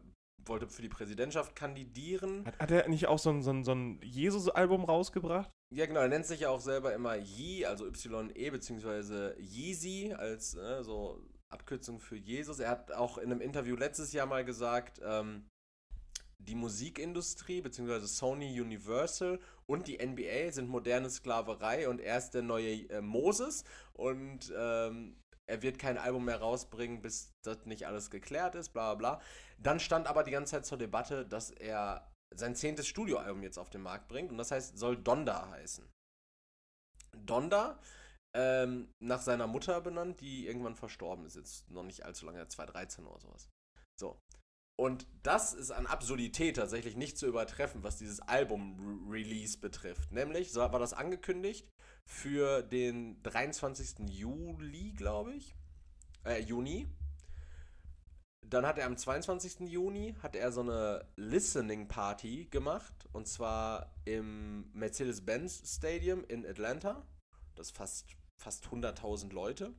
[0.46, 2.46] wollte für die Präsidentschaft kandidieren.
[2.46, 5.50] Hat, hat er nicht auch so ein, so ein, so ein Jesus-Album rausgebracht?
[5.74, 10.54] Ja, genau, er nennt sich ja auch selber immer Yee, also Y-E, beziehungsweise Yeezy als
[10.54, 12.60] äh, so Abkürzung für Jesus.
[12.60, 15.48] Er hat auch in einem Interview letztes Jahr mal gesagt, ähm,
[16.38, 22.42] die Musikindustrie, beziehungsweise Sony Universal und die NBA sind moderne Sklaverei und er ist der
[22.42, 28.10] neue äh, Moses und ähm, er wird kein Album mehr rausbringen, bis das nicht alles
[28.10, 29.22] geklärt ist, bla bla bla.
[29.58, 33.70] Dann stand aber die ganze Zeit zur Debatte, dass er sein zehntes Studioalbum jetzt auf
[33.70, 35.84] den Markt bringt und das heißt, soll Donda heißen.
[37.16, 37.80] Donda,
[38.34, 43.06] ähm, nach seiner Mutter benannt, die irgendwann verstorben ist, jetzt noch nicht allzu lange, 2013
[43.06, 43.48] oder sowas.
[43.98, 44.20] So.
[44.78, 50.10] Und das ist an Absurdität tatsächlich nicht zu übertreffen, was dieses Album-Release betrifft.
[50.10, 51.68] Nämlich so war das angekündigt
[52.06, 54.08] für den 23.
[54.08, 55.54] Juli, glaube ich.
[56.24, 56.88] Äh, Juni.
[58.46, 59.68] Dann hat er am 22.
[59.68, 67.06] Juni hat er so eine Listening Party gemacht und zwar im Mercedes-Benz Stadium in Atlanta.
[67.54, 68.06] Das ist fast
[68.40, 69.74] fast 100.000 Leute.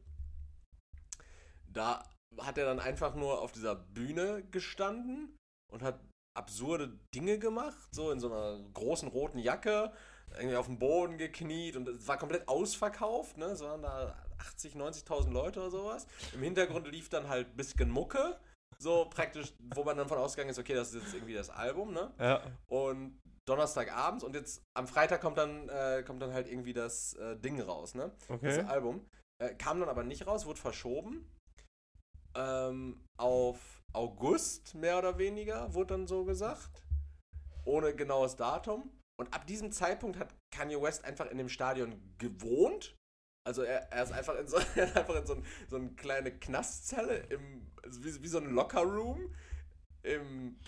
[1.67, 2.07] Da
[2.39, 5.35] hat er dann einfach nur auf dieser Bühne gestanden
[5.71, 5.99] und hat
[6.37, 9.91] absurde Dinge gemacht, so in so einer großen roten Jacke,
[10.37, 13.47] irgendwie auf dem Boden gekniet und es war komplett ausverkauft, ne?
[13.47, 16.07] Es waren da 80, 90.000 Leute oder sowas.
[16.33, 18.39] Im Hintergrund lief dann halt ein bisschen Mucke,
[18.77, 21.93] so praktisch, wo man dann von ausgegangen ist, okay, das ist jetzt irgendwie das Album,
[21.93, 22.13] ne?
[22.17, 22.41] Ja.
[22.67, 27.37] Und Donnerstagabends und jetzt am Freitag kommt dann, äh, kommt dann halt irgendwie das äh,
[27.37, 28.11] Ding raus, ne?
[28.29, 28.55] Okay.
[28.55, 29.05] Das Album.
[29.41, 31.27] Äh, kam dann aber nicht raus, wurde verschoben.
[32.35, 36.83] Ähm, auf August, mehr oder weniger, wurde dann so gesagt.
[37.65, 38.91] Ohne genaues Datum.
[39.19, 42.95] Und ab diesem Zeitpunkt hat Kanye West einfach in dem Stadion gewohnt.
[43.45, 47.17] Also er, er ist einfach in so, einfach in so, ein, so eine kleine Knastzelle,
[47.29, 49.33] im, also wie, wie so ein Lockerroom
[50.03, 50.59] im,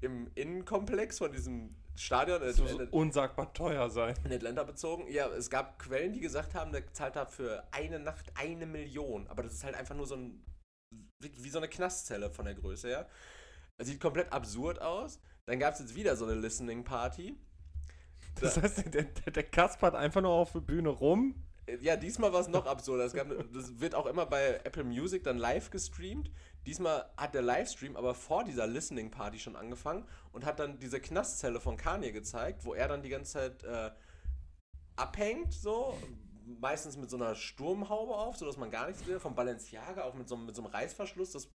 [0.00, 2.40] im Innenkomplex von diesem Stadion.
[2.40, 4.14] Das muss unsagbar teuer sein.
[4.24, 5.10] In Atlanta bezogen.
[5.10, 9.26] Ja, es gab Quellen, die gesagt haben, der zahlt da für eine Nacht eine Million.
[9.28, 10.42] Aber das ist halt einfach nur so ein,
[11.20, 13.08] wie so eine Knastzelle von der Größe her.
[13.78, 15.20] Das sieht komplett absurd aus.
[15.46, 17.36] Dann gab es jetzt wieder so eine Listening Party.
[18.40, 21.34] Das heißt, der, der, der Kasper hat einfach nur auf der Bühne rum.
[21.80, 23.04] Ja, diesmal war es noch absurder.
[23.04, 26.30] Es gab, das wird auch immer bei Apple Music dann live gestreamt.
[26.66, 31.00] Diesmal hat der Livestream aber vor dieser Listening Party schon angefangen und hat dann diese
[31.00, 33.90] Knastzelle von Kanye gezeigt, wo er dann die ganze Zeit äh,
[34.96, 35.96] abhängt, so.
[36.60, 39.20] Meistens mit so einer Sturmhaube auf, sodass man gar nichts sieht.
[39.20, 41.30] Vom Balenciaga, auch mit so, mit so einem Reißverschluss.
[41.30, 41.48] Das,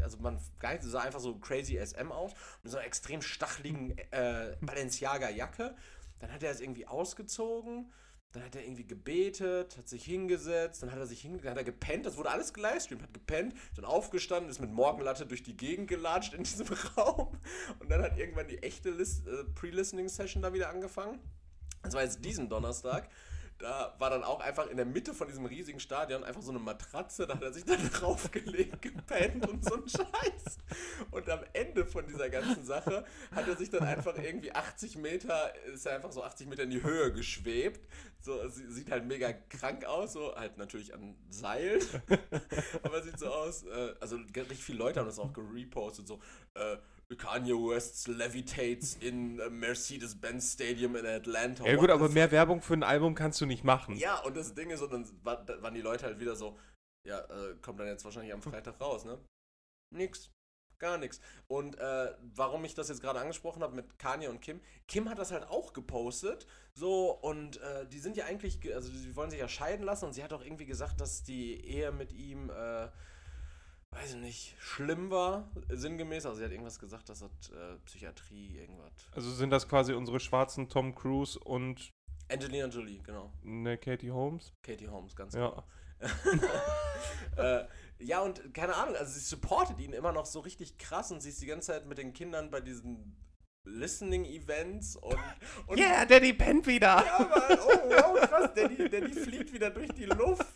[0.00, 2.32] also man gar nicht, sah einfach so crazy SM aus.
[2.62, 5.74] Mit so einer extrem stacheligen äh, Balenciaga-Jacke.
[6.20, 7.92] Dann hat er es irgendwie ausgezogen.
[8.32, 11.64] Dann hat er irgendwie gebetet, hat sich hingesetzt, dann hat er sich hingesetzt, hat er
[11.64, 15.88] gepennt, das wurde alles gelivestreamt, hat gepennt, dann aufgestanden, ist mit Morgenlatte durch die Gegend
[15.88, 16.66] gelatscht in diesem
[16.96, 17.36] Raum
[17.80, 21.18] und dann hat irgendwann die echte äh, Pre-Listening-Session da wieder angefangen.
[21.82, 23.08] Das war jetzt diesen Donnerstag
[23.60, 26.58] da war dann auch einfach in der Mitte von diesem riesigen Stadion einfach so eine
[26.58, 30.58] Matratze, da hat er sich dann draufgelegt, gepennt und so ein Scheiß.
[31.10, 35.54] Und am Ende von dieser ganzen Sache hat er sich dann einfach irgendwie 80 Meter,
[35.66, 37.86] ist er einfach so 80 Meter in die Höhe geschwebt.
[38.20, 41.82] So, sieht halt mega krank aus, so halt natürlich an Seilen.
[42.82, 46.20] Aber sieht so aus, äh, also richtig viele Leute haben das auch gerepostet, so,
[46.54, 46.76] äh,
[47.16, 51.66] Kanye West levitates in Mercedes-Benz Stadium in Atlanta.
[51.66, 53.96] Ja gut, aber mehr Werbung für ein Album kannst du nicht machen.
[53.96, 56.58] Ja, und das Ding ist, und dann waren die Leute halt wieder so,
[57.06, 59.18] ja, äh, kommt dann jetzt wahrscheinlich am Freitag raus, ne?
[59.92, 60.30] Nix.
[60.78, 61.20] Gar nichts.
[61.46, 65.18] Und äh, warum ich das jetzt gerade angesprochen habe mit Kanye und Kim, Kim hat
[65.18, 66.46] das halt auch gepostet.
[66.72, 70.14] So, und äh, die sind ja eigentlich, also sie wollen sich ja scheiden lassen und
[70.14, 72.88] sie hat auch irgendwie gesagt, dass die Ehe mit ihm äh,
[73.92, 76.26] weiß ich nicht, schlimm war, sinngemäß.
[76.26, 77.26] Also sie hat irgendwas gesagt, das äh,
[77.84, 78.92] Psychiatrie, irgendwas.
[79.12, 81.90] Also sind das quasi unsere schwarzen Tom Cruise und
[82.30, 83.32] Angelina Jolie, genau.
[83.42, 84.52] Ne, Katie Holmes?
[84.62, 85.48] Katie Holmes, ganz ja.
[85.48, 85.64] genau.
[87.36, 87.66] äh,
[87.98, 91.30] ja, und keine Ahnung, also sie supportet ihn immer noch so richtig krass und sie
[91.30, 93.16] ist die ganze Zeit mit den Kindern bei diesen
[93.64, 95.18] Listening-Events und,
[95.66, 95.78] und.
[95.78, 97.04] Yeah, Daddy pennt wieder!
[97.04, 100.46] Ja, Mann, oh wow, krass, Daddy, Daddy fliegt wieder durch die Luft.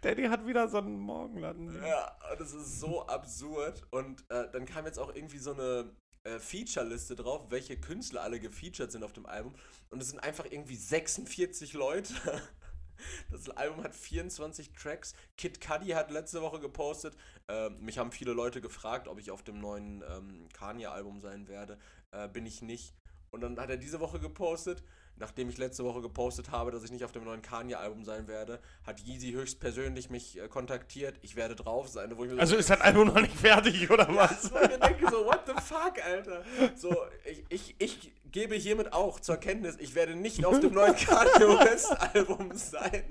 [0.00, 1.82] Daddy hat wieder so einen Morgenladen.
[1.84, 3.86] Ja, das ist so absurd.
[3.90, 5.90] Und äh, dann kam jetzt auch irgendwie so eine
[6.24, 9.54] äh, Feature-Liste drauf, welche Künstler alle gefeatured sind auf dem Album.
[9.90, 12.14] Und es sind einfach irgendwie 46 Leute.
[13.30, 15.14] Das Album hat 24 Tracks.
[15.38, 17.16] Kid Cudi hat letzte Woche gepostet.
[17.48, 21.78] Äh, mich haben viele Leute gefragt, ob ich auf dem neuen ähm, Kanye-Album sein werde.
[22.12, 22.94] Äh, bin ich nicht.
[23.30, 24.82] Und dann hat er diese Woche gepostet.
[25.16, 28.58] nachdem ich letzte Woche gepostet habe, dass ich nicht auf dem neuen Kanye-Album sein werde,
[28.84, 31.18] hat Yeezy höchstpersönlich mich äh, kontaktiert.
[31.22, 32.08] Ich werde drauf sein.
[32.16, 34.50] Mir so Also ist das Album noch nicht fertig, oder was?
[34.50, 36.42] wo ich denke so, what the fuck, Alter?
[36.74, 40.96] So, ich, ich, ich gebe hiermit auch zur Kenntnis, ich werde nicht auf dem neuen
[40.96, 43.04] Kanye West-Album sein.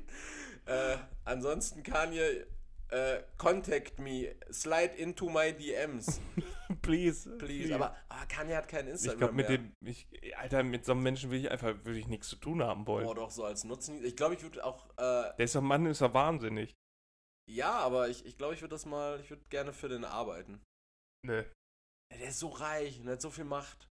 [0.66, 2.46] Äh, ansonsten Kanye,
[2.90, 6.20] äh, contact me, slide into my DMs,
[6.82, 7.30] Please.
[7.38, 7.74] please.
[7.74, 9.58] Aber, aber Kanye hat kein Instagram ich glaube, mit mehr.
[9.58, 12.62] dem, ich, Alter, mit so einem Menschen will ich einfach, würde ich nichts zu tun
[12.64, 13.06] haben wollen.
[13.08, 14.04] Oh, doch, so als Nutzen.
[14.04, 16.76] Ich glaube, ich würde auch, äh, Der ist doch Mann, ist doch wahnsinnig.
[17.50, 20.62] ja, aber ich, ich glaube, ich würde das mal, ich würde gerne für den arbeiten.
[21.26, 21.46] Ne.
[22.12, 23.88] Der ist so reich und hat so viel Macht.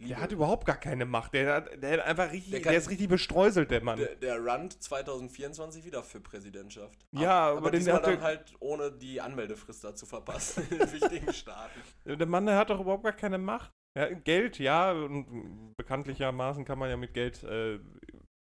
[0.00, 1.34] Ich Der liebe- hat überhaupt gar keine Macht.
[1.34, 3.98] Der, hat, der hat einfach richtig, Der der, kann- ist richtig bestreuselt, der Mann.
[3.98, 7.04] Der, der Rand 2024 wieder für Präsidentschaft.
[7.12, 10.64] Ja, aber, aber den diesmal hat dann der- halt ohne die Anmeldefrist da zu verpassen
[10.70, 11.80] in wichtigen Staaten.
[12.04, 13.72] Der Mann, der hat doch überhaupt gar keine Macht.
[13.96, 17.80] Ja, Geld, ja, und bekanntlichermaßen kann man ja mit Geld äh,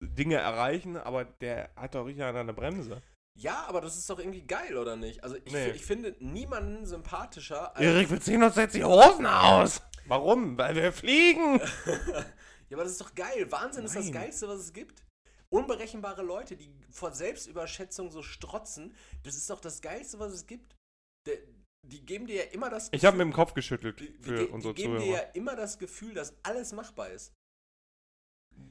[0.02, 3.02] Dinge erreichen, aber der hat doch richtig an einer Bremse.
[3.42, 5.24] Ja, aber das ist doch irgendwie geil, oder nicht?
[5.24, 5.72] Also ich, Nee.
[5.72, 7.84] ich finde niemanden sympathischer als...
[7.84, 9.82] Erik, wir ziehen uns jetzt die Hosen aus.
[10.06, 10.58] Warum?
[10.58, 11.60] Weil wir fliegen.
[12.70, 13.52] ja, aber das ist doch geil.
[13.52, 14.14] Wahnsinn ist das Nein.
[14.14, 15.04] Geilste, was es gibt.
[15.50, 20.76] Unberechenbare Leute, die vor Selbstüberschätzung so strotzen, das ist doch das Geilste, was es gibt.
[21.28, 21.38] Der,
[21.84, 24.36] die geben dir ja immer das Ich habe mit dem Kopf geschüttelt die, die, für
[24.36, 25.18] ge- unsere die geben dir Zuhörer.
[25.24, 27.34] ja immer das Gefühl, dass alles machbar ist.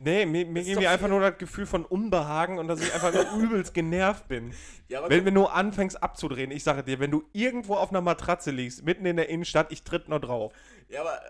[0.03, 3.13] Nee, mir, mir geben die einfach nur das Gefühl von Unbehagen und dass ich einfach
[3.13, 4.55] nur übelst genervt bin.
[4.89, 8.83] Ja, Wenn, du anfängst abzudrehen, ich sage dir, wenn du irgendwo auf einer Matratze liegst,
[8.83, 10.55] mitten in der Innenstadt, ich tritt nur drauf.
[10.89, 11.21] Ja, aber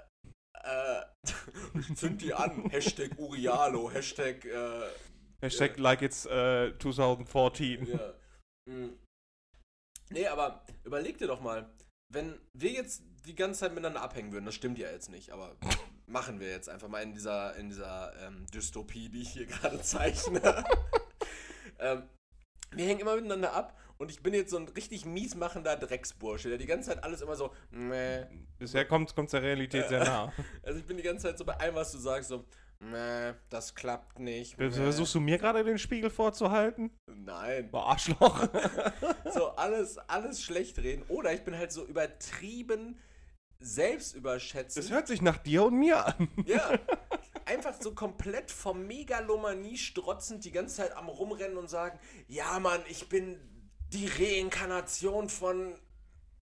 [0.62, 2.70] äh, zünd die an.
[2.70, 4.83] Hashtag Urialo, Hashtag äh,
[5.42, 7.87] Hashtag like it's äh, 2014.
[7.87, 8.14] ja.
[8.66, 8.90] Mm.
[10.11, 11.68] Nee, aber überleg dir doch mal,
[12.12, 15.56] wenn wir jetzt die ganze Zeit miteinander abhängen würden, das stimmt ja jetzt nicht, aber
[16.06, 19.80] machen wir jetzt einfach mal in dieser, in dieser ähm, Dystopie, die ich hier gerade
[19.80, 20.40] zeichne.
[21.78, 22.02] ähm,
[22.72, 26.59] wir hängen immer miteinander ab und ich bin jetzt so ein richtig miesmachender Drecksbursche, der
[26.59, 28.26] die ganze Zeit alles immer so, meh,
[28.59, 30.33] Bisher kommt es der Realität sehr nah.
[30.62, 32.44] Also ich bin die ganze Zeit so bei allem, was du sagst, so,
[32.78, 34.59] meh, das klappt nicht.
[34.59, 34.70] Äh, meh.
[34.70, 36.90] Versuchst du mir gerade den Spiegel vorzuhalten?
[37.06, 37.70] Nein.
[37.70, 38.48] Boah, Arschloch.
[39.33, 41.02] So alles, alles schlecht reden.
[41.09, 42.98] Oder ich bin halt so übertrieben
[43.61, 44.85] selbstüberschätzend.
[44.85, 46.29] Das hört sich nach dir und mir an.
[46.46, 46.79] ja.
[47.44, 52.81] Einfach so komplett vom Megalomanie strotzend die ganze Zeit am rumrennen und sagen, ja Mann,
[52.88, 53.40] ich bin
[53.92, 55.75] die Reinkarnation von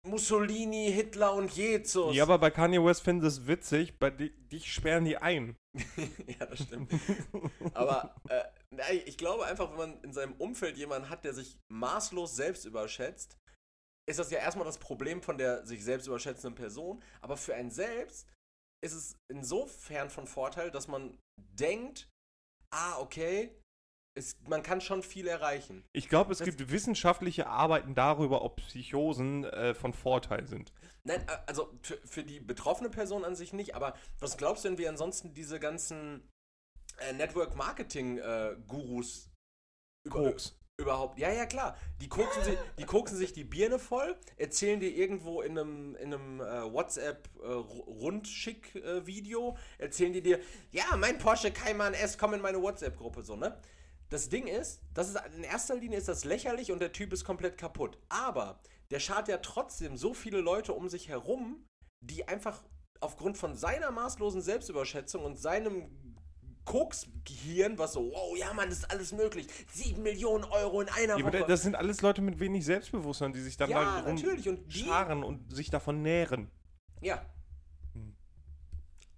[0.05, 2.15] Mussolini, Hitler und Jesus.
[2.15, 5.57] Ja, aber bei Kanye West finden sie es witzig, bei di dich sperren die ein.
[6.27, 6.93] ja, das stimmt.
[7.75, 12.35] Aber äh, ich glaube einfach, wenn man in seinem Umfeld jemanden hat, der sich maßlos
[12.35, 13.37] selbst überschätzt,
[14.09, 17.03] ist das ja erstmal das Problem von der sich selbst überschätzenden Person.
[17.21, 18.27] Aber für einen selbst
[18.85, 22.09] ist es insofern von Vorteil, dass man denkt,
[22.71, 23.55] ah, okay,
[24.17, 25.85] es, man kann schon viel erreichen.
[25.93, 30.73] Ich glaube, es Das- gibt wissenschaftliche Arbeiten darüber, ob Psychosen äh, von Vorteil sind.
[31.05, 34.69] Nein, äh, also für, für die betroffene Person an sich nicht, aber was glaubst du
[34.69, 36.29] denn, wie ansonsten diese ganzen
[36.99, 39.31] äh, Network-Marketing-Gurus
[40.09, 40.58] Koks.
[40.79, 41.19] Überhaupt.
[41.19, 41.77] Ja, ja, klar.
[42.01, 46.15] Die koksen, sich, die koksen sich die Birne voll, erzählen dir irgendwo in einem, in
[46.15, 50.39] einem äh, WhatsApp-Rundschick-Video, erzählen die dir,
[50.71, 53.61] ja, mein Porsche Cayman S, komm in meine WhatsApp-Gruppe, so, ne?
[54.09, 57.25] Das Ding ist, das ist, in erster Linie ist das lächerlich und der Typ ist
[57.25, 57.99] komplett kaputt.
[58.09, 61.67] Aber der schart ja trotzdem so viele Leute um sich herum,
[62.01, 62.63] die einfach
[63.01, 66.08] aufgrund von seiner maßlosen Selbstüberschätzung und seinem
[66.69, 69.47] Koksgehirn, was so, wow, ja, Mann, das ist alles möglich.
[69.73, 71.45] Sieben Millionen Euro in einer Ja, Woche.
[71.49, 74.81] das sind alles Leute mit wenig Selbstbewusstsein, die sich dann Ja, da natürlich, und die-
[74.85, 76.51] scharen und sich davon nähren.
[77.01, 77.25] Ja.
[77.95, 78.15] Hm.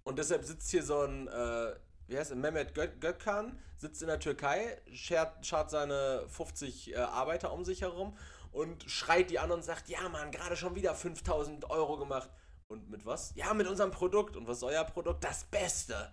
[0.03, 1.75] Und deshalb sitzt hier so ein, äh,
[2.07, 6.95] wie heißt er, Mehmet Gö Gökhan, sitzt in der Türkei, schert, schart seine 50 äh,
[6.99, 8.15] Arbeiter um sich herum
[8.53, 12.29] und schreit die an und sagt, ja Mann, gerade schon wieder 5000 Euro gemacht.
[12.69, 13.33] Und mit was?
[13.35, 14.37] Ja, mit unserem Produkt.
[14.37, 15.25] Und was ist euer Produkt?
[15.25, 16.09] Das Beste.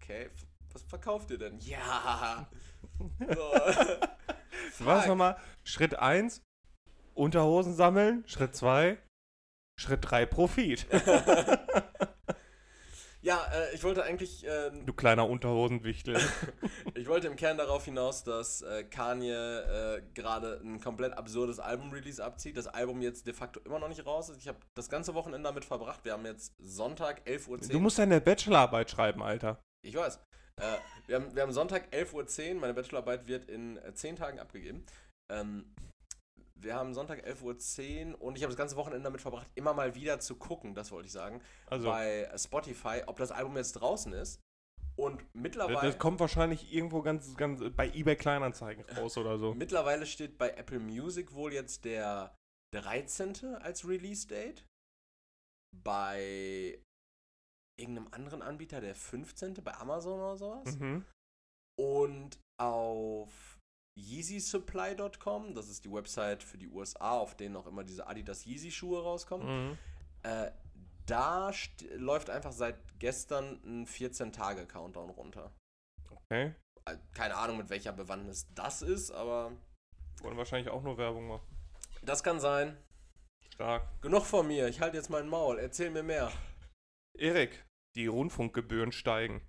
[0.00, 0.30] Okay,
[0.74, 1.58] was verkauft ihr denn?
[1.60, 2.48] Ja.
[4.78, 4.84] So.
[4.86, 5.36] Was nochmal?
[5.64, 6.42] Schritt 1,
[7.14, 8.22] Unterhosen sammeln.
[8.26, 8.98] Schritt 2,
[9.76, 10.86] Schritt 3, Profit.
[13.24, 16.20] Ja, äh, ich wollte eigentlich äh, Du kleiner Unterhosenwichtel.
[16.94, 22.22] Ich wollte im Kern darauf hinaus, dass äh, Kanye äh, gerade ein komplett absurdes Album-Release
[22.22, 22.56] abzieht.
[22.58, 24.38] Das Album jetzt de facto immer noch nicht raus ist.
[24.38, 26.04] Ich habe das ganze Wochenende damit verbracht.
[26.04, 27.58] Wir haben jetzt Sonntag, 11.10 Uhr.
[27.58, 29.58] Du musst deine Bachelorarbeit schreiben, Alter.
[29.82, 30.20] Ich weiß.
[30.60, 32.60] Äh, wir, haben, wir haben Sonntag, 11.10 Uhr.
[32.60, 34.84] Meine Bachelorarbeit wird in äh, 10 Tagen abgegeben.
[35.30, 35.74] Ähm,
[36.54, 39.94] wir haben Sonntag, 11.10 Uhr und ich habe das ganze Wochenende damit verbracht, immer mal
[39.94, 44.12] wieder zu gucken, das wollte ich sagen, Also, bei Spotify, ob das Album jetzt draußen
[44.12, 44.40] ist.
[44.96, 49.52] Und mittlerweile, das kommt wahrscheinlich irgendwo ganz, ganz bei eBay Kleinanzeigen raus oder so.
[49.54, 52.34] mittlerweile steht bei Apple Music wohl jetzt der
[52.74, 53.56] 13.
[53.56, 54.64] als Release-Date.
[55.82, 56.78] Bei
[57.78, 59.54] irgendeinem anderen Anbieter der 15.
[59.62, 60.76] bei Amazon oder sowas.
[60.78, 61.04] Mhm.
[61.78, 63.58] Und auf
[63.98, 69.02] YeezySupply.com, das ist die Website für die USA, auf denen auch immer diese Adidas Yeezy-Schuhe
[69.02, 69.78] rauskommen, Mhm.
[70.22, 70.50] äh,
[71.06, 71.50] da
[71.96, 75.52] läuft einfach seit gestern ein 14-Tage-Countdown runter.
[76.10, 76.54] Okay.
[76.86, 79.52] Äh, Keine Ahnung, mit welcher Bewandtnis das ist, aber
[80.22, 81.46] Wollen wahrscheinlich auch nur Werbung machen.
[82.02, 82.76] das kann sein.
[83.52, 83.86] Stark.
[84.00, 86.32] Genug von mir, ich halte jetzt mein Maul, erzähl mir mehr.
[87.18, 87.64] Erik,
[87.96, 89.46] die Rundfunkgebühren steigen.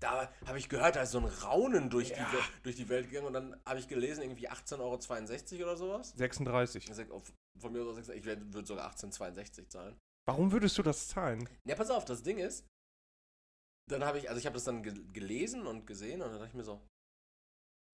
[0.00, 2.30] Da habe ich gehört, da ist so ein Raunen durch, Ja.
[2.30, 6.10] die, durch die Welt gegangen und dann habe ich gelesen, irgendwie 18,62 Euro oder sowas.
[6.16, 6.88] 36.
[6.88, 9.98] Ich sag, auf- Von mir aus, ich würde sogar 18,62 zahlen.
[10.28, 11.48] Warum würdest du das zahlen?
[11.66, 12.66] Ja, pass auf, das Ding ist,
[13.88, 16.48] dann habe ich, also ich habe das dann ge gelesen und gesehen und dann dachte
[16.48, 16.84] ich mir so,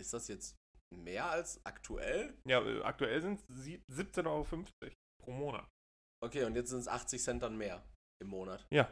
[0.00, 0.56] ist das jetzt
[0.92, 2.36] mehr als aktuell?
[2.48, 4.44] Ja, äh, aktuell sind es 17,50 Euro
[5.22, 5.68] pro Monat.
[6.24, 7.84] Okay, und jetzt sind es 80 Cent dann mehr
[8.22, 8.66] im Monat.
[8.70, 8.88] Ja.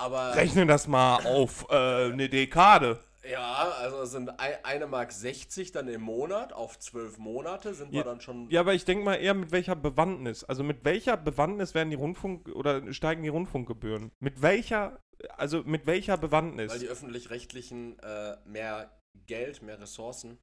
[0.00, 3.02] Aber Rechne das mal auf äh, eine Dekade.
[3.28, 7.98] ja, also sind ein, eine Mark 60 dann im Monat auf 12 Monate sind wir
[7.98, 10.44] Ja, dann schon Ja, aber ich denke mal eher mit welcher Bewandtnis.
[10.44, 14.12] Also mit welcher Bewandtnis werden die Rundfunk oder steigen die Rundfunkgebühren?
[14.20, 15.00] Mit welcher,
[15.36, 16.70] also mit welcher Bewandtnis?
[16.70, 20.38] weil die öffentlich-rechtlichen äh, mehr Geld, mehr Ressourcen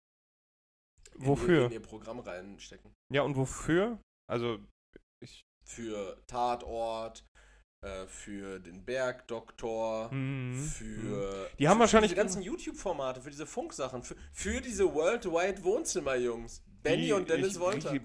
[1.17, 1.65] Wofür?
[1.65, 2.93] In ihr Programm reinstecken.
[3.13, 3.99] Ja, und wofür?
[4.27, 4.59] Also,
[5.63, 7.25] Für Tatort,
[7.81, 10.55] äh, für den Bergdoktor, mhm.
[10.57, 11.49] für.
[11.59, 15.63] Die haben für, wahrscheinlich- Für diese ganzen YouTube-Formate, für diese Funksachen, für, für diese Worldwide
[15.63, 16.63] Wohnzimmer-Jungs.
[16.83, 17.93] Benny und Dennis ich, Wolter.
[17.93, 18.01] Ich,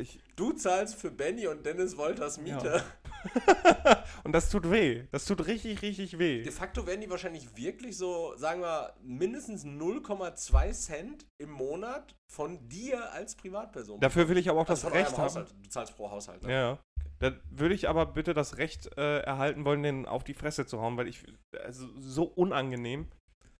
[0.00, 2.82] ich, Du zahlst für Benny und Dennis Wolters Miete.
[4.24, 5.04] und das tut weh.
[5.12, 6.42] Das tut richtig, richtig weh.
[6.42, 12.68] De facto werden die wahrscheinlich wirklich so, sagen wir, mindestens 0,2 Cent im Monat von
[12.68, 14.00] dir als Privatperson.
[14.00, 15.22] Dafür will ich aber auch Also das Recht haben.
[15.24, 15.54] Haushalt.
[15.62, 16.42] Du zahlst pro Haushalt.
[16.42, 16.52] ne?
[16.52, 16.78] Ja.
[17.18, 20.80] Da würde ich aber bitte das Recht äh, erhalten wollen, den auf die Fresse zu
[20.80, 21.22] hauen, weil ich
[21.62, 23.08] also so unangenehm.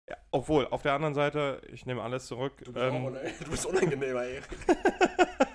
[0.09, 2.55] Ja, obwohl, auf der anderen Seite, ich nehme alles zurück.
[2.65, 4.49] Du bist, auch Ähm, unang- du bist unangenehmer, Erik.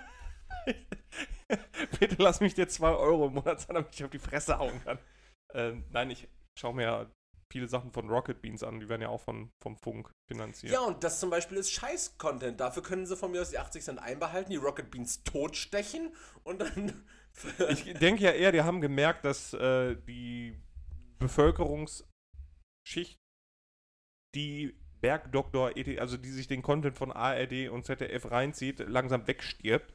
[2.00, 4.82] bitte lass mich dir 2 Euro im Monat zahlen, damit ich auf die Fresse hauen
[4.84, 5.00] kann.
[5.54, 7.12] Ähm, nein, ich schaue mir ja
[7.52, 10.74] viele Sachen von Rocket Beans an, die werden ja auch von, vom Funk finanziert.
[10.74, 12.60] Ja, und das zum Beispiel ist Scheiß-Content.
[12.60, 16.62] Dafür können sie von mir aus die 80 Cent einbehalten, die Rocket Beans totstechen und
[16.62, 17.04] dann.
[17.70, 20.58] Ich denke ja eher, die haben gemerkt, dass äh, die
[21.20, 22.08] Bevölkerungsschicht,
[24.34, 29.94] die Bergdoktor, ET, also die sich den Content von ARD und ZDF reinzieht, langsam wegstirbt.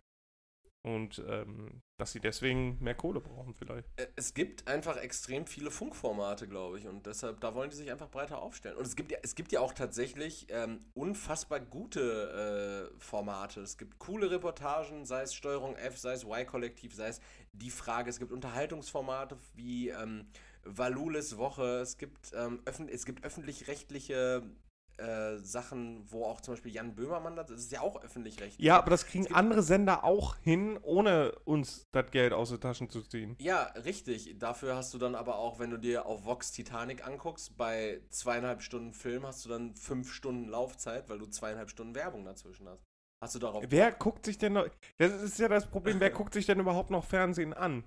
[0.83, 3.87] Und ähm, dass sie deswegen mehr Kohle brauchen vielleicht.
[4.17, 6.87] Es gibt einfach extrem viele Funkformate, glaube ich.
[6.87, 8.79] Und deshalb, da wollen die sich einfach breiter aufstellen.
[8.79, 13.61] Und es gibt ja, es gibt ja auch tatsächlich ähm, unfassbar gute äh, Formate.
[13.61, 17.21] Es gibt coole Reportagen, sei es Steuerung F, sei es Y-Kollektiv, sei es
[17.53, 18.09] die Frage.
[18.09, 20.29] Es gibt Unterhaltungsformate wie ähm,
[20.65, 21.81] Valulis Woche.
[21.81, 24.43] Es gibt, ähm, es gibt öffentlich-rechtliche
[25.01, 28.65] äh, Sachen, wo auch zum Beispiel Jan Böhmermann, das ist ja auch öffentlich-rechtlich.
[28.65, 32.91] Ja, aber das kriegen andere Sender auch hin, ohne uns das Geld aus den Taschen
[32.91, 33.37] zu ziehen.
[33.41, 34.39] Ja, richtig.
[34.39, 38.63] Dafür hast du dann aber auch, wenn du dir auf Vox Titanic anguckst, bei zweieinhalb
[38.63, 42.85] Stunden Film hast du dann fünf Stunden Laufzeit, weil du zweieinhalb Stunden Werbung dazwischen hast.
[43.23, 43.65] Hast du darauf.
[43.69, 44.69] Wer guckt sich denn noch.
[44.99, 47.85] Das ist ja das Problem, wer guckt sich denn überhaupt noch Fernsehen an?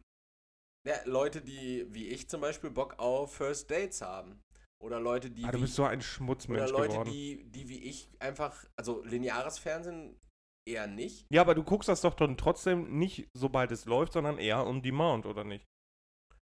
[0.85, 4.41] Ja, Leute, die wie ich zum Beispiel Bock auf First Dates haben.
[4.83, 5.45] Oder Leute, die.
[5.45, 7.09] Ah, du bist so ein oder Schmutzmensch Leute, geworden.
[7.11, 8.65] die, die wie ich einfach.
[8.75, 10.19] Also lineares Fernsehen
[10.67, 11.25] eher nicht.
[11.29, 14.81] Ja, aber du guckst das doch dann trotzdem nicht, sobald es läuft, sondern eher on
[14.81, 15.65] demand, oder nicht?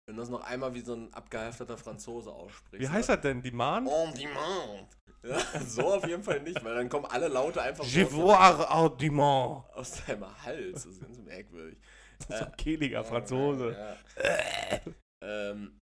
[0.06, 2.80] Wenn du das noch einmal wie so ein abgehefteter Franzose aussprichst.
[2.80, 3.42] Wie heißt das denn?
[3.42, 3.88] Demand?
[3.88, 4.86] On demand.
[5.22, 8.96] Ja, so auf jeden Fall nicht, weil dann kommen alle Laute einfach Je voir on
[8.98, 9.64] demand.
[9.74, 10.84] aus deinem Hals.
[10.84, 11.78] Das ist ganz merkwürdig.
[12.28, 13.76] So ein kehliger Franzose.
[14.22, 14.80] Ja.
[15.22, 15.78] ähm,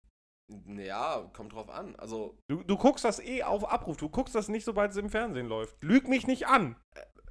[0.66, 1.94] ja, kommt drauf an.
[1.96, 3.96] Also, Du, du guckst das eh auf Abruf.
[3.96, 5.76] Du guckst das nicht, sobald es im Fernsehen läuft.
[5.82, 6.76] Lüg mich nicht an.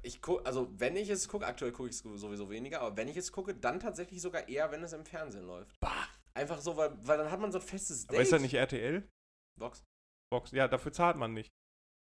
[0.02, 3.08] ich gucke, also wenn ich es gucke, aktuell gucke ich es sowieso weniger, aber wenn
[3.08, 5.76] ich es gucke, dann tatsächlich sogar eher, wenn es im Fernsehen läuft.
[6.34, 8.16] Einfach so, weil, weil dann hat man so ein festes Date.
[8.16, 9.06] Aber ist das nicht RTL?
[9.60, 9.82] Vox?
[10.32, 10.50] Box.
[10.52, 11.50] Ja, dafür zahlt man nicht.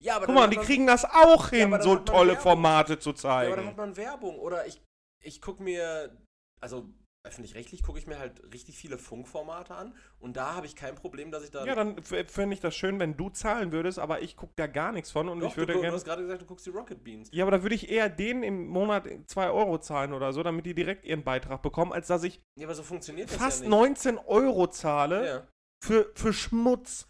[0.02, 2.44] Ja, aber Guck mal, die kriegen das auch Ja, hin, dann so tolle Werbung.
[2.44, 3.76] Formate zu Ja, aber dann hat zeigen.
[3.78, 4.40] man Werbung.
[4.40, 4.82] Oder ich,
[5.22, 6.16] ich gucke mir,
[6.62, 6.88] also
[7.30, 11.32] öffentlich-rechtlich gucke ich mir halt richtig viele Funkformate an und da habe ich kein Problem,
[11.32, 11.66] dass ich da.
[11.66, 14.92] Ja, dann fände ich das schön, wenn du zahlen würdest, aber ich gucke da gar
[14.92, 15.96] nichts von und Doch, ich würde du, du gerne.
[15.96, 17.30] hast gerade gesagt, du guckst die Rocket Beans.
[17.32, 20.66] Ja, aber da würde ich eher denen im Monat 2 Euro zahlen oder so, damit
[20.66, 23.70] die direkt ihren Beitrag bekommen, als dass ich Ja, aber so funktioniert das fast ja
[23.70, 23.78] nicht.
[23.78, 25.48] 19 Euro zahle Ja.
[25.82, 27.08] Für, für Schmutz.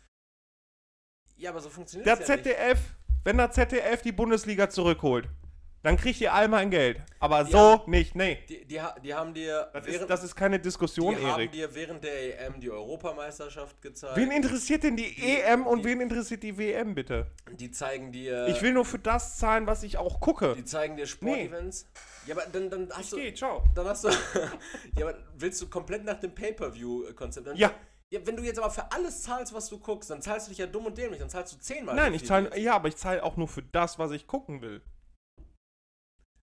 [1.38, 2.46] Ja, aber so funktioniert Der es ja nicht.
[2.46, 2.80] ZDF,
[3.24, 5.28] wenn der ZDF die Bundesliga zurückholt,
[5.84, 7.02] dann kriegt ihr all mein Geld.
[7.20, 8.40] Aber Die so haben- nicht, nee.
[8.50, 11.52] Die, die, die haben dir Das während, ist, das ist keine Diskussion, die haben Erik.
[11.52, 14.16] dir während der EM die Europameisterschaft gezeigt.
[14.18, 17.28] Wen interessiert denn die, Die- EM und die- wen interessiert die WM, bitte?
[17.52, 18.48] die zeigen dir.
[18.48, 20.56] ich will nur für das zahlen, was ich auch gucke.
[20.56, 21.88] Die zeigen dir Sportevents.
[22.26, 23.18] Ja, aber dann, dann hast du.
[23.18, 23.64] Geh, ciao.
[23.74, 24.10] Dann hast du.
[24.98, 27.48] ja, aber willst du komplett nach dem Pay-Per-View-Konzept?
[27.58, 27.72] Ja.
[28.10, 28.20] ja.
[28.26, 30.68] Wenn du jetzt aber für alles zahlst, was du guckst, dann zahlst du dich ja
[30.68, 31.20] dumm und dämlich.
[31.20, 31.96] Dann zahlst du zehnmal.
[31.96, 34.82] Nein, ich zahle, ja, aber ich zahle auch nur für das, was ich gucken will.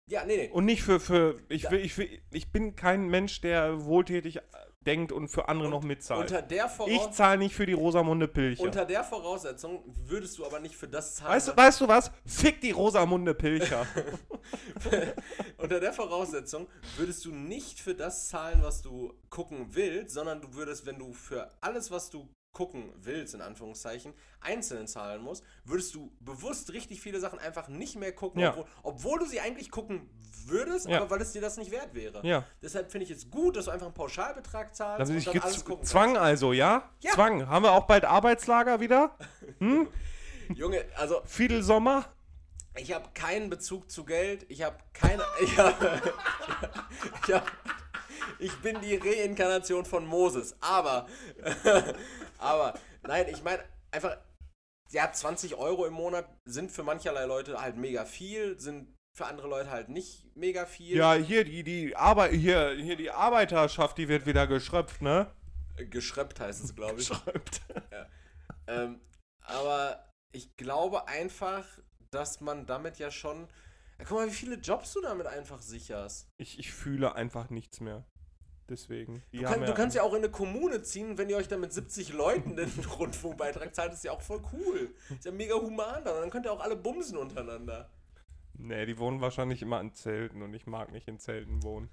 [0.10, 0.50] Ja, nee, nee.
[0.52, 1.72] Und nicht für, für, ich Ja.
[1.72, 4.40] will, ich will, ich bin kein Mensch, der wohltätig
[4.86, 6.22] denkt und für andere noch mitzahlt.
[6.22, 8.64] Unter der, Ich Voraus zahle nicht für die Rosamunde Pilcher.
[8.64, 11.34] unter der Voraussetzung würdest du aber nicht für das zahlen.
[11.34, 12.12] Weißt du, weißt du was?
[12.26, 13.86] Fick die Rosamunde Pilcher.
[15.58, 20.54] Unter der Voraussetzung würdest du nicht für das zahlen, was du gucken willst, sondern du
[20.54, 25.94] würdest, wenn du für alles, was du gucken willst, in Anführungszeichen, einzeln zahlen musst, würdest
[25.96, 28.50] du bewusst richtig viele Sachen einfach nicht mehr gucken, Ja.
[28.52, 30.10] obwohl, obwohl du sie eigentlich gucken
[30.46, 30.98] würdest, Ja.
[30.98, 32.26] aber weil es dir das nicht wert wäre.
[32.26, 32.44] ja.
[32.62, 35.64] Deshalb finde ich es gut, dass du einfach einen Pauschalbetrag zahlst Also und dann alles
[35.66, 36.90] gucken Zwang also, ja?
[37.14, 37.48] Zwang.
[37.48, 39.16] Haben wir auch bald Arbeitslager wieder?
[39.60, 39.88] Hm?
[40.48, 40.60] kannst.
[40.60, 42.06] Junge, also Fidel Sommer?
[42.76, 44.46] Ich habe keinen Bezug zu Geld.
[44.50, 45.24] Ich habe keine.
[45.42, 45.76] Ich, hab,
[47.28, 47.52] ich, hab,
[48.40, 50.56] ich bin die Reinkarnation von Moses.
[50.62, 51.08] Aber.
[52.40, 52.74] Aber.
[53.04, 54.18] Nein, ich meine einfach.
[54.92, 59.48] Ja, 20 Euro im Monat sind für mancherlei Leute halt mega viel, sind für andere
[59.48, 60.98] Leute halt nicht mega viel.
[60.98, 65.32] Ja, hier die, die Arbeit, hier, hier die Arbeiterschaft, die wird wieder geschröpft, ne?
[65.76, 67.10] Geschröpft heißt es, glaube ich.
[67.10, 67.62] Geschröpft.
[68.68, 69.02] Ähm,
[69.42, 71.66] aber ich glaube einfach,
[72.12, 73.48] dass man damit ja schon.
[73.98, 76.30] Ja, guck mal, wie viele Jobs du damit einfach sicherst.
[76.38, 78.06] Ich, ich fühle einfach nichts mehr.
[78.70, 79.24] Deswegen.
[79.32, 81.74] Du, kann, du kannst ja auch in eine Kommune ziehen, wenn ihr euch dann mit
[81.74, 84.94] 70 Leuten den Rundfunkbeitrag zahlt, ist ja auch voll cool.
[85.10, 86.22] Ist ja mega human dann.
[86.22, 87.90] Dann könnt ihr auch alle bumsen untereinander.
[88.54, 91.90] Nee, die wohnen wahrscheinlich immer in Zelten und ich mag nicht in Zelten wohnen.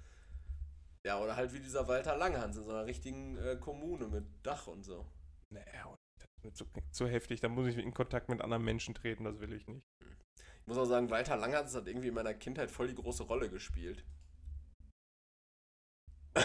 [1.05, 4.67] Ja, oder halt wie dieser Walter Langhans in so einer richtigen äh, Kommune mit Dach
[4.67, 5.05] und so.
[5.49, 5.61] Nee,
[6.17, 7.39] das wird so, so heftig.
[7.39, 9.85] Da muss ich in Kontakt mit anderen Menschen treten, das will ich nicht.
[10.61, 13.49] Ich muss auch sagen, Walter Langhans hat irgendwie in meiner Kindheit voll die große Rolle
[13.49, 14.03] gespielt.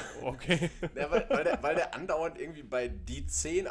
[0.23, 0.71] Okay.
[0.95, 3.71] Ja, weil, weil, der, weil der andauernd irgendwie bei die 10 äh,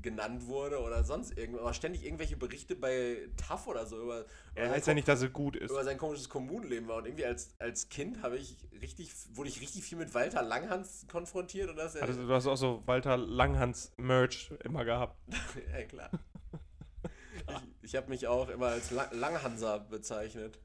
[0.00, 1.62] genannt wurde oder sonst irgendwas.
[1.62, 5.32] Aber ständig irgendwelche Berichte bei TAF oder so über, Er heißt ja nicht, dass es
[5.32, 5.70] gut ist.
[5.70, 6.98] über sein komisches Kommunenleben war.
[6.98, 11.06] Und irgendwie als, als Kind habe ich richtig, wurde ich richtig viel mit Walter Langhans
[11.10, 12.02] konfrontiert und dass er.
[12.02, 15.16] Also, du hast auch so Walter Langhans Merch immer gehabt.
[15.72, 16.10] ja, klar.
[17.48, 20.58] Ich, ich habe mich auch immer als Lang Langhanser bezeichnet.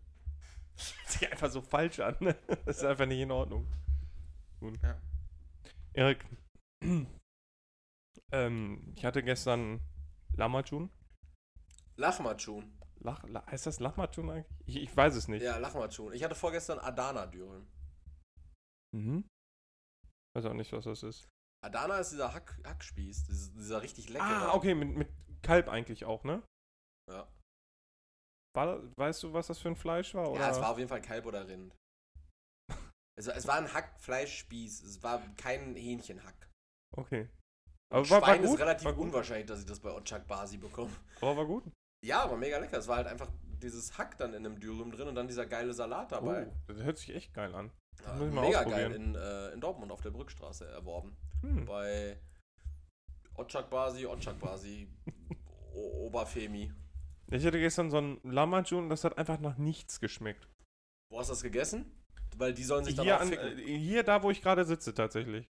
[1.07, 2.15] sich einfach so falsch an.
[2.19, 2.35] ne?
[2.65, 3.65] Das ist einfach nicht in Ordnung.
[4.59, 4.77] Gut.
[4.81, 4.99] Ja.
[5.93, 6.25] Erik,
[8.31, 9.81] ähm, ich hatte gestern
[10.35, 10.89] Lamachun.
[11.95, 12.71] Lachmatschun.
[12.99, 14.57] Lach, La- heißt das Lachmatschun eigentlich?
[14.65, 15.43] Ich, ich weiß es nicht.
[15.43, 16.13] Ja, Lachmatschun.
[16.13, 17.67] Ich hatte vorgestern Adana-Dürren.
[18.95, 19.27] Mhm.
[20.35, 21.27] Weiß auch nicht, was das ist.
[21.63, 23.23] Adana ist dieser Hack, Hackspieß.
[23.25, 24.27] Dieser, dieser richtig leckere.
[24.49, 25.09] Ah, okay, mit, mit
[25.41, 26.43] Kalb eigentlich auch, ne?
[27.09, 27.27] Ja.
[28.55, 30.29] War, weißt du, was das für ein Fleisch war?
[30.31, 30.41] Oder?
[30.41, 31.75] Ja, es war auf jeden Fall Kalb oder Rind.
[33.17, 34.83] Also, es war ein Hackfleischspieß.
[34.83, 36.49] Es war kein Hähnchenhack.
[36.95, 37.27] Okay.
[37.89, 38.53] Aber war, war Schwein gut?
[38.53, 40.91] ist relativ war unwahrscheinlich, dass ich das bei Otschak Basi bekomme.
[41.21, 41.63] Aber war gut.
[42.05, 42.77] Ja, aber mega lecker.
[42.77, 43.29] Es war halt einfach
[43.61, 46.47] dieses Hack dann in einem Dürüm drin und dann dieser geile Salat dabei.
[46.47, 47.71] Oh, das hört sich echt geil an.
[48.03, 51.17] Ja, ich mal mega geil in, äh, in Dortmund auf der Brückstraße erworben.
[51.41, 51.65] Hm.
[51.65, 52.19] Bei
[53.35, 54.87] Otschak Basi, Otschak Basi,
[55.73, 56.71] Oberfemi.
[57.29, 60.47] Ich hatte gestern so ein Lamachun und das hat einfach nach nichts geschmeckt.
[61.09, 61.91] Wo hast du das gegessen?
[62.37, 63.57] Weil die sollen sich dann Hier, auch ficken.
[63.59, 65.47] äh, hier da, wo ich gerade sitze, tatsächlich.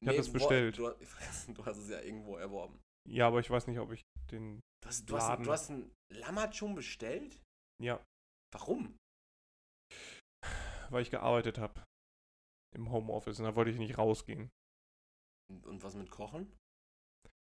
[0.00, 0.76] ich hab das wo- bestellt.
[0.78, 0.88] Du,
[1.54, 2.80] du hast es ja irgendwo erworben.
[3.08, 4.60] Ja, aber ich weiß nicht, ob ich den.
[4.82, 5.44] Du hast, du hast, Laden.
[5.44, 7.40] du hast einen Lamachum bestellt?
[7.82, 8.04] Ja,
[8.52, 8.96] Warum?
[10.90, 11.82] weil ich gearbeitet habe.
[12.74, 14.50] Im Homeoffice und da wollte ich nicht rausgehen.
[15.64, 16.52] Und, was mit Kochen?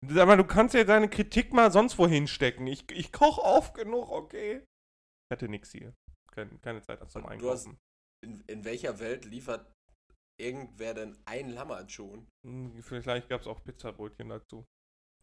[0.08, 2.66] Sag mal, du kannst ja deine Kritik mal sonst wohin stecken.
[2.68, 4.58] Ich, ich koche oft genug, okay?
[4.60, 5.94] Ich hatte nix hier.
[6.32, 7.78] Kein, keine Zeit zum Und du hast- Einkaufen.
[8.22, 9.72] In, in welcher Welt liefert
[10.40, 12.28] irgendwer denn ein Lamachon?
[12.46, 14.66] Hm, Vielleicht gab es auch Pizzabrötchen dazu.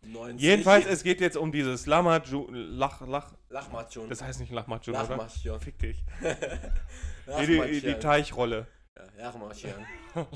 [0.03, 0.41] 90?
[0.41, 2.55] Jedenfalls, es geht jetzt um dieses Lamachun.
[2.55, 3.35] Lach, Lach.
[3.49, 4.09] Lachmachon.
[4.09, 5.17] Das heißt nicht Lachmachun, oder?
[5.17, 5.61] Lachmachon.
[5.61, 6.05] Fick dich.
[6.21, 8.67] Nee, die, die Teichrolle.
[8.97, 9.87] Ja, Lachmachon.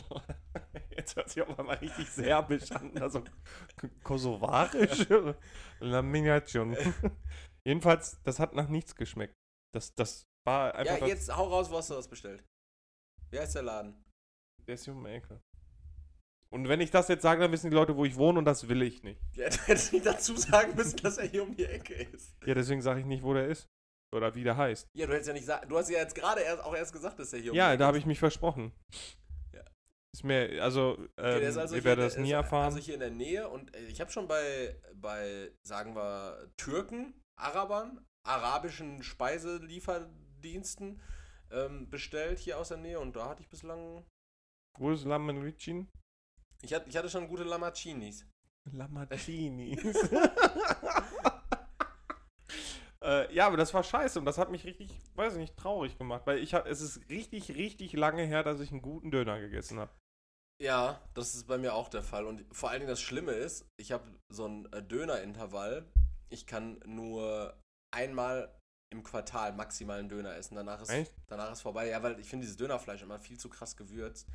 [0.97, 2.97] Jetzt hört sich auch mal richtig serbisch an.
[2.99, 3.25] Also
[4.03, 5.07] kosovarisch.
[5.81, 6.77] Lamination.
[7.65, 9.35] Jedenfalls, das hat nach nichts geschmeckt.
[9.75, 10.99] Das, das war einfach.
[10.99, 12.45] Ja, jetzt hau raus, wo hast du das bestellt?
[13.31, 14.05] Wie heißt der Laden?
[14.67, 15.41] Der ist hier um die Ecke.
[16.53, 18.69] Und wenn ich das jetzt sage, dann wissen die Leute, wo ich wohne und das
[18.69, 19.21] will ich nicht.
[19.35, 22.35] Ja, du hättest nicht dazu sagen müssen, dass er hier um die Ecke ist.
[22.45, 23.69] Ja, deswegen sage ich nicht, wo der ist.
[24.13, 24.89] Oder wie der heißt.
[24.93, 25.69] Ja, du hättest ja nicht sagen.
[25.69, 27.77] Du hast ja jetzt gerade erst auch erst gesagt, dass er hier um die Ja,
[27.77, 28.73] da habe ich mich versprochen.
[29.53, 29.63] Ja.
[30.13, 32.65] Ist mir, also, Okay, ähm, ist also ihr werdet der das nie ist erfahren.
[32.65, 37.15] Also hier in der Nähe und äh, ich habe schon bei, bei, sagen wir, Türken,
[37.37, 41.01] Arabern, arabischen Speiselieferdiensten
[41.51, 44.05] ähm, bestellt hier aus der Nähe und da hatte ich bislang.
[44.79, 45.89] wo ist Lamachin?
[46.63, 48.27] Ich hatte, ich hatte schon gute Lamacinis.
[48.71, 49.83] Lamacinis.
[53.03, 55.99] äh, ja, aber das war scheiße und das hat mich richtig, weiß ich nicht, traurig
[55.99, 59.41] gemacht, weil ich hab, es ist richtig, richtig lange her, dass ich einen guten Döner
[59.41, 59.93] gegessen habe.
[60.61, 62.27] Ja, das ist bei mir auch der Fall.
[62.27, 65.91] Und vor allen Dingen das Schlimme ist, ich habe so ein äh, Döner-Intervall.
[66.29, 67.59] Ich kann nur
[67.91, 68.55] einmal
[68.93, 70.57] im Quartal maximal einen Döner essen.
[70.57, 71.13] Danach ist, Echt?
[71.29, 71.89] danach ist vorbei.
[71.89, 74.27] Ja, weil ich finde dieses Dönerfleisch immer viel zu krass gewürzt.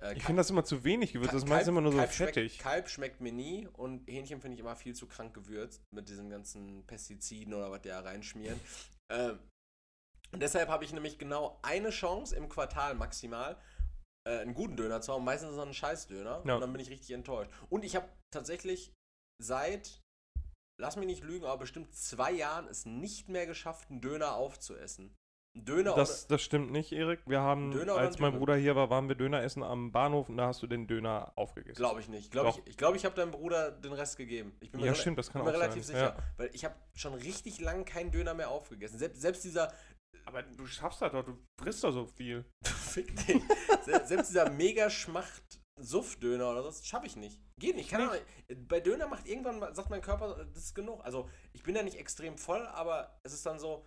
[0.00, 2.10] Äh, Ich finde das immer zu wenig gewürzt, das ist meistens immer nur so Kalb
[2.10, 2.52] fettig.
[2.52, 6.08] Schmeckt, Kalb schmeckt mir nie und Hähnchen finde ich immer viel zu krank gewürzt mit
[6.08, 8.60] diesen ganzen Pestiziden oder was die da reinschmieren.
[9.10, 9.38] ähm,
[10.32, 13.56] und deshalb habe ich nämlich genau eine Chance im Quartal maximal,
[14.28, 15.24] äh, einen guten Döner zu haben.
[15.24, 16.54] Meistens ist es ein Scheißdöner Ja.
[16.56, 17.50] und dann bin ich richtig enttäuscht.
[17.70, 18.92] Und ich habe tatsächlich
[19.40, 20.00] seit,
[20.80, 25.14] lass mich nicht lügen, aber bestimmt zwei Jahren es nicht mehr geschafft, einen Döner aufzuessen.
[25.56, 27.20] Ein Döner Das, das stimmt nicht, Erik.
[27.26, 28.38] Wir haben, Döner oder als mein Döner?
[28.40, 31.32] Bruder hier war, waren wir Döner essen am Bahnhof und da hast du den Döner
[31.36, 31.76] aufgegessen.
[31.76, 32.32] Glaube ich nicht.
[32.32, 32.58] Glaub Doch.
[32.58, 34.56] ich ich glaube, ich habe deinem Bruder den Rest gegeben.
[34.60, 35.94] Ich bin mir Ja, rela- stimmt, das kann bin mir auch relativ sein.
[35.94, 36.16] sicher.
[36.18, 36.24] Ja.
[36.38, 38.98] Weil ich habe schon richtig lange keinen Döner mehr aufgegessen.
[38.98, 39.72] Selbst, selbst dieser.
[40.24, 42.44] Aber du schaffst das doch, du frisst doch so viel.
[42.64, 43.40] Fick dich.
[43.84, 47.40] Se- selbst dieser mega schmacht Suff-Döner oder so, das schaffe ich nicht.
[47.58, 47.90] Geht nicht.
[47.90, 48.68] Kann auch nicht.
[48.68, 51.04] Bei Döner macht irgendwann, sagt mein Körper, das ist genug.
[51.04, 53.86] Also, ich bin ja nicht extrem voll, aber es ist dann so.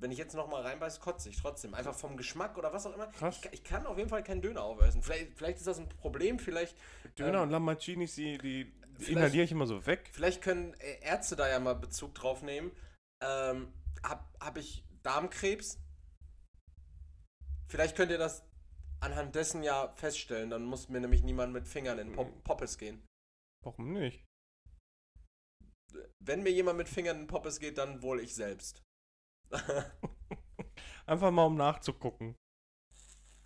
[0.00, 1.72] Wenn ich jetzt nochmal reinbeiße, kotze ich trotzdem.
[1.72, 3.06] Einfach vom Geschmack oder was auch immer.
[3.06, 3.38] Krass.
[3.44, 5.02] Ich, ich kann auf jeden Fall keinen Döner aufessen.
[5.04, 6.40] Vielleicht, vielleicht ist das ein Problem.
[6.40, 6.76] Vielleicht
[7.16, 8.72] Döner Ähm, und Lamacinis, die, die,
[9.06, 10.10] inhaliere ich immer so weg.
[10.12, 12.72] Vielleicht können äh, Ärzte da ja mal Bezug drauf nehmen.
[13.22, 13.72] Ähm,
[14.02, 15.78] hab, hab ich Darmkrebs?
[17.68, 18.42] Vielleicht könnt ihr das
[19.04, 20.50] anhand dessen ja feststellen.
[20.50, 22.42] Dann muss mir nämlich niemand mit Fingern in Pop Mhm.
[22.42, 23.06] Poppes gehen.
[23.64, 24.24] Warum nicht?
[26.18, 28.82] Wenn mir jemand mit Fingern in Poppes geht, dann wohl ich selbst.
[31.06, 32.34] Einfach mal, um nachzugucken.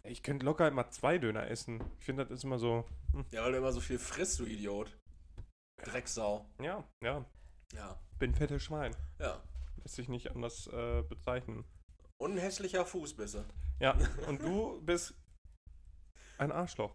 [0.05, 1.83] Ich könnte locker immer zwei Döner essen.
[1.99, 2.85] Ich finde, das ist immer so.
[3.13, 3.27] Hm.
[3.33, 4.97] ja, weil du immer so viel frisst, du Idiot.
[5.85, 6.49] Drecksau.
[6.63, 7.25] Ja, ja.
[7.75, 8.01] Ja.
[8.19, 8.97] Bin fettes Schwein.
[9.19, 9.43] Ja.
[9.83, 11.65] Lässt sich nicht anders äh, bezeichnen.
[12.21, 13.45] Und ein hässlicher Fußbisse.
[13.81, 13.97] Ja,
[14.29, 15.15] und du bist
[16.39, 16.95] ein Arschloch.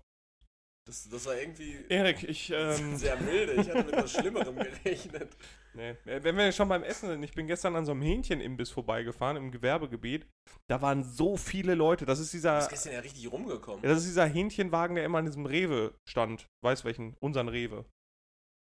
[0.85, 3.53] Das, das war irgendwie Erik, ich, ähm, sehr milde.
[3.53, 5.33] Ich hatte mit etwas Schlimmerem gerechnet.
[5.73, 5.91] nee.
[6.05, 9.37] Äh, wenn wir schon beim Essen sind, ich bin gestern an so einem Hähnchenimbiss vorbeigefahren
[9.37, 10.27] im Gewerbegebiet.
[10.69, 12.05] Da waren so viele Leute.
[12.05, 13.81] Das ist Du dieser, bist gestern ja richtig rumgekommen.
[13.81, 16.47] ja, das ist dieser Hähnchenwagen, der immer an diesem Rewe stand.
[16.65, 17.15] Weiß welchen?
[17.21, 17.85] Unseren Rewe.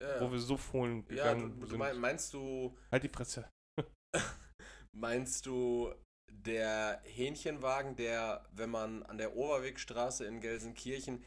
[0.03, 1.77] Ja, Wo wir so fohlen ja gegangen du, du sind.
[1.79, 3.49] mein, meinst du, halt die Fresse.
[4.93, 5.93] Meinst du
[6.45, 11.23] der Hähnchenwagen, der, wenn man an der Oberwegstraße in Gelsenkirchen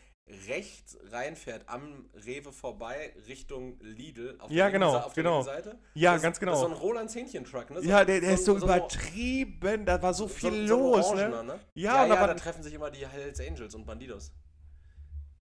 [0.49, 5.45] rechts reinfährt, am Rewe vorbei, Richtung Lidl, auf Ja, der genau, Sa- auf genau.
[5.45, 5.79] der Seite?
[5.93, 6.53] Ja, das, ganz genau.
[6.53, 7.83] Das ist so ein Rolands Hähnchentruck, ne?
[7.83, 9.85] So, ja, der, der ist so ein- übertrieben.
[9.85, 11.53] Da war so so- viel so los, Orangener, ne?
[11.55, 11.61] ne?
[11.75, 14.33] Ja, Ja, und ja, da war- da treffen sich immer die Hells Angels und Bandidos.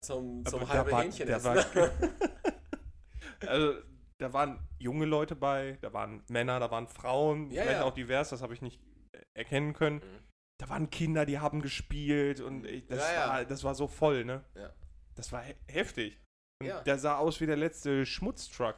[0.02, 1.46] Zum, zum Aber da halbe war- Hähnchen essen.
[1.46, 1.66] war-
[3.48, 3.74] Also,
[4.20, 7.86] da waren junge Leute bei, da waren Männer, da waren Frauen, Ja, vielleicht ja.
[7.86, 8.80] auch divers, das habe ich nicht
[9.36, 9.98] erkennen können.
[9.98, 10.20] Mhm.
[10.60, 13.30] Da waren Kinder, die haben gespielt und ich, das, Ja, ja.
[13.30, 14.44] War, das war so voll, ne?
[14.56, 14.74] Ja.
[15.16, 16.20] Das war he heftig.
[16.62, 16.82] Und Ja.
[16.82, 18.76] der sah aus wie der letzte Schmutztruck.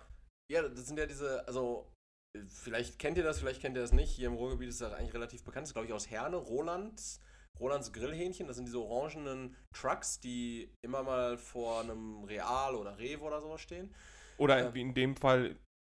[0.52, 1.90] Ja, das sind ja diese, also
[2.36, 4.10] äh, vielleicht kennt ihr das, vielleicht kennt ihr das nicht.
[4.12, 5.64] Hier im Ruhrgebiet ist das eigentlich relativ bekannt.
[5.64, 7.22] Das ist, glaube ich, aus Herne, Rolands,
[7.60, 8.48] Rolands Grillhähnchen.
[8.48, 13.62] Das sind diese orangenen Trucks, die immer mal vor einem Real oder Rewe oder sowas
[13.62, 13.94] stehen.
[14.38, 14.74] Oder Ja.
[14.74, 15.56] wie in dem Fall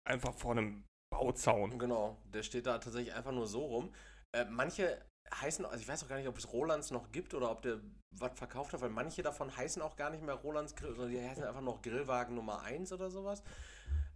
[0.09, 1.79] einfach vor einem Bauzaun.
[1.79, 3.93] Genau, der steht da tatsächlich einfach nur so rum.
[4.33, 5.01] Äh, manche
[5.41, 7.81] heißen, also ich weiß auch gar nicht, ob es Rolands noch gibt oder ob der
[8.11, 11.21] was verkauft hat, weil manche davon heißen auch gar nicht mehr Rolands Grill, sondern die
[11.21, 13.43] heißen einfach noch Grillwagen Nummer 1 oder sowas.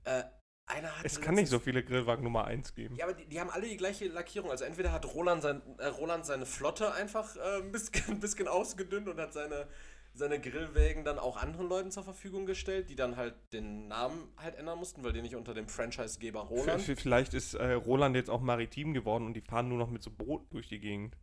[0.04, 0.24] Äh,
[0.66, 2.96] einer hat Es kann nicht so viele Grillwagen Nummer 1 geben.
[2.96, 4.50] Ja, aber die, die haben alle die gleiche Lackierung.
[4.50, 8.48] Also entweder hat Roland, sein, äh, Roland seine Flotte einfach äh, ein, bisschen, ein bisschen
[8.48, 9.68] ausgedünnt und hat seine,
[10.16, 14.56] seine Grillwägen dann auch anderen Leuten zur Verfügung gestellt, die dann halt den Namen halt
[14.56, 16.82] ändern mussten, weil die nicht unter dem Franchisegeber Roland.
[16.82, 20.10] Vielleicht ist äh, Roland jetzt auch maritim geworden und die fahren nur noch mit so
[20.10, 21.16] Booten durch die Gegend.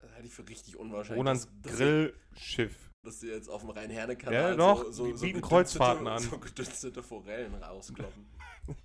[0.00, 1.18] Das halte ich für richtig unwahrscheinlich.
[1.18, 2.90] Rolands dass, Grillschiff.
[3.02, 6.18] Dass sie jetzt auf dem Rhein-Herne-Kanal Ja, doch, so, so, die so bieten Kreuzfahrten an.
[6.18, 8.26] So gedünstete Forellen rauskloppen.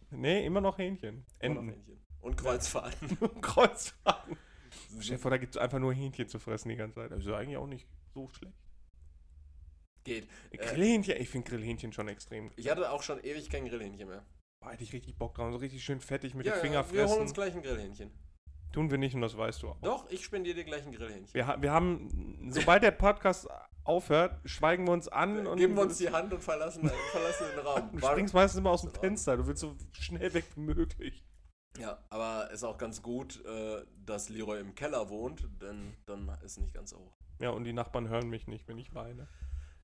[0.10, 1.26] Nee, immer noch Hähnchen.
[1.38, 1.70] Enten.
[1.70, 2.02] Hähnchen.
[2.22, 3.18] Und Kreuzfahrten.
[3.42, 4.38] Kreuzfahrten.
[5.00, 7.12] Stell dir vor, da gibt es einfach nur Hähnchen zu fressen die ganze Zeit.
[7.12, 8.65] Das ist ja eigentlich auch nicht so schlecht.
[10.06, 10.28] Geht.
[10.52, 12.52] Äh, Grillhähnchen, ich finde Grillhähnchen schon extrem.
[12.56, 14.24] ich hatte auch schon ewig kein Grillhähnchen mehr.
[14.62, 15.52] Boah, hätte ich richtig Bock drauf.
[15.52, 17.22] So richtig schön fettig mit ja, den Finger ja, wir holen fressen.
[17.22, 18.12] uns gleich ein Grillhähnchen.
[18.72, 19.82] Tun wir nicht und das weißt du auch.
[19.82, 21.34] Doch, ich spendiere dir gleich ein Grillhähnchen.
[21.34, 23.48] Wir, wir haben, sobald der Podcast
[23.84, 27.66] aufhört, schweigen wir uns an und Geben wir uns die Hand und verlassen, verlassen den
[27.66, 27.92] Raum.
[27.94, 29.38] Du springst meistens immer aus dem Fenster.
[29.38, 31.26] Du willst so schnell weg wie möglich.
[31.80, 36.58] Ja, aber ist auch ganz gut, äh, dass Leroy im Keller wohnt, denn dann ist
[36.60, 37.16] nicht ganz so hoch.
[37.40, 39.28] Ja, und die Nachbarn hören mich nicht, wenn ich weine.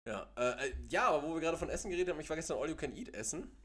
[0.08, 2.58] Ja, äh, äh, ja, aber wo wir gerade von Essen geredet haben, ich war gestern
[2.58, 3.56] All You Can Eat essen.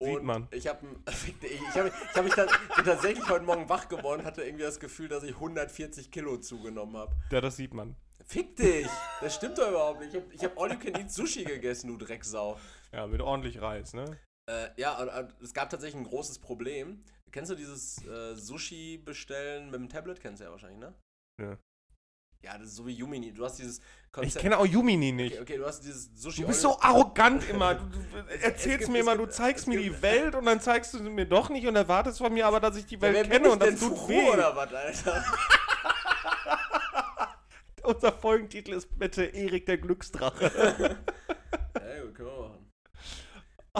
[0.00, 0.46] Sieht man.
[0.52, 0.86] Ich habe
[1.42, 2.46] ich, hab, ich hab mich ta
[2.76, 6.96] bin tatsächlich heute Morgen wach geworden, hatte irgendwie das Gefühl, dass ich 140 Kilo zugenommen
[6.96, 7.16] habe.
[7.32, 7.96] Ja, das sieht man.
[8.26, 8.86] Fick dich!
[9.20, 10.14] Das stimmt doch überhaupt nicht.
[10.14, 12.58] Ich habe ich hab All You Can Eat Sushi gegessen, du Drecksau.
[12.92, 14.18] Ja, mit ordentlich Reis, ne?
[14.48, 17.02] Äh, ja, und, und es gab tatsächlich ein großes Problem.
[17.32, 20.20] Kennst du dieses äh, Sushi bestellen mit dem Tablet?
[20.20, 20.94] Kennst du ja wahrscheinlich, ne?
[21.40, 21.58] Ja.
[22.42, 23.32] Ja, das ist so wie Yumini.
[23.32, 24.42] Du hast dieses Ich Konzept.
[24.42, 25.32] kenne auch Jumini nicht.
[25.34, 26.42] okay, okay, du hast dieses Sushi.
[26.42, 27.74] Du bist so arrogant immer.
[27.74, 27.98] Du, du
[28.42, 30.94] erzählst gibt- mir immer, du gibt- zeigst es mir gibt- die Welt und dann zeigst
[30.94, 33.22] du sie mir doch nicht und erwartest von mir aber, dass ich die Ja, Welt
[33.22, 34.30] bin kenne ich und das tut weh.
[34.30, 35.24] oder was, Alter?
[37.82, 40.44] Unser Folgentitel ist bitte Erik der Glücksdrache.
[41.74, 42.47] ja, gut, können wir.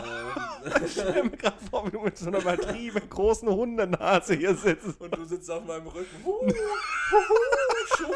[0.05, 4.55] Ähm, Ich stell mir gerade vor, wie du mit so einer übertrieben großen Hundenase hier
[4.55, 5.01] sitzt.
[5.01, 6.25] und du sitzt auf meinem Rücken.
[6.25, 8.13] Huhu, huhu, schuhu.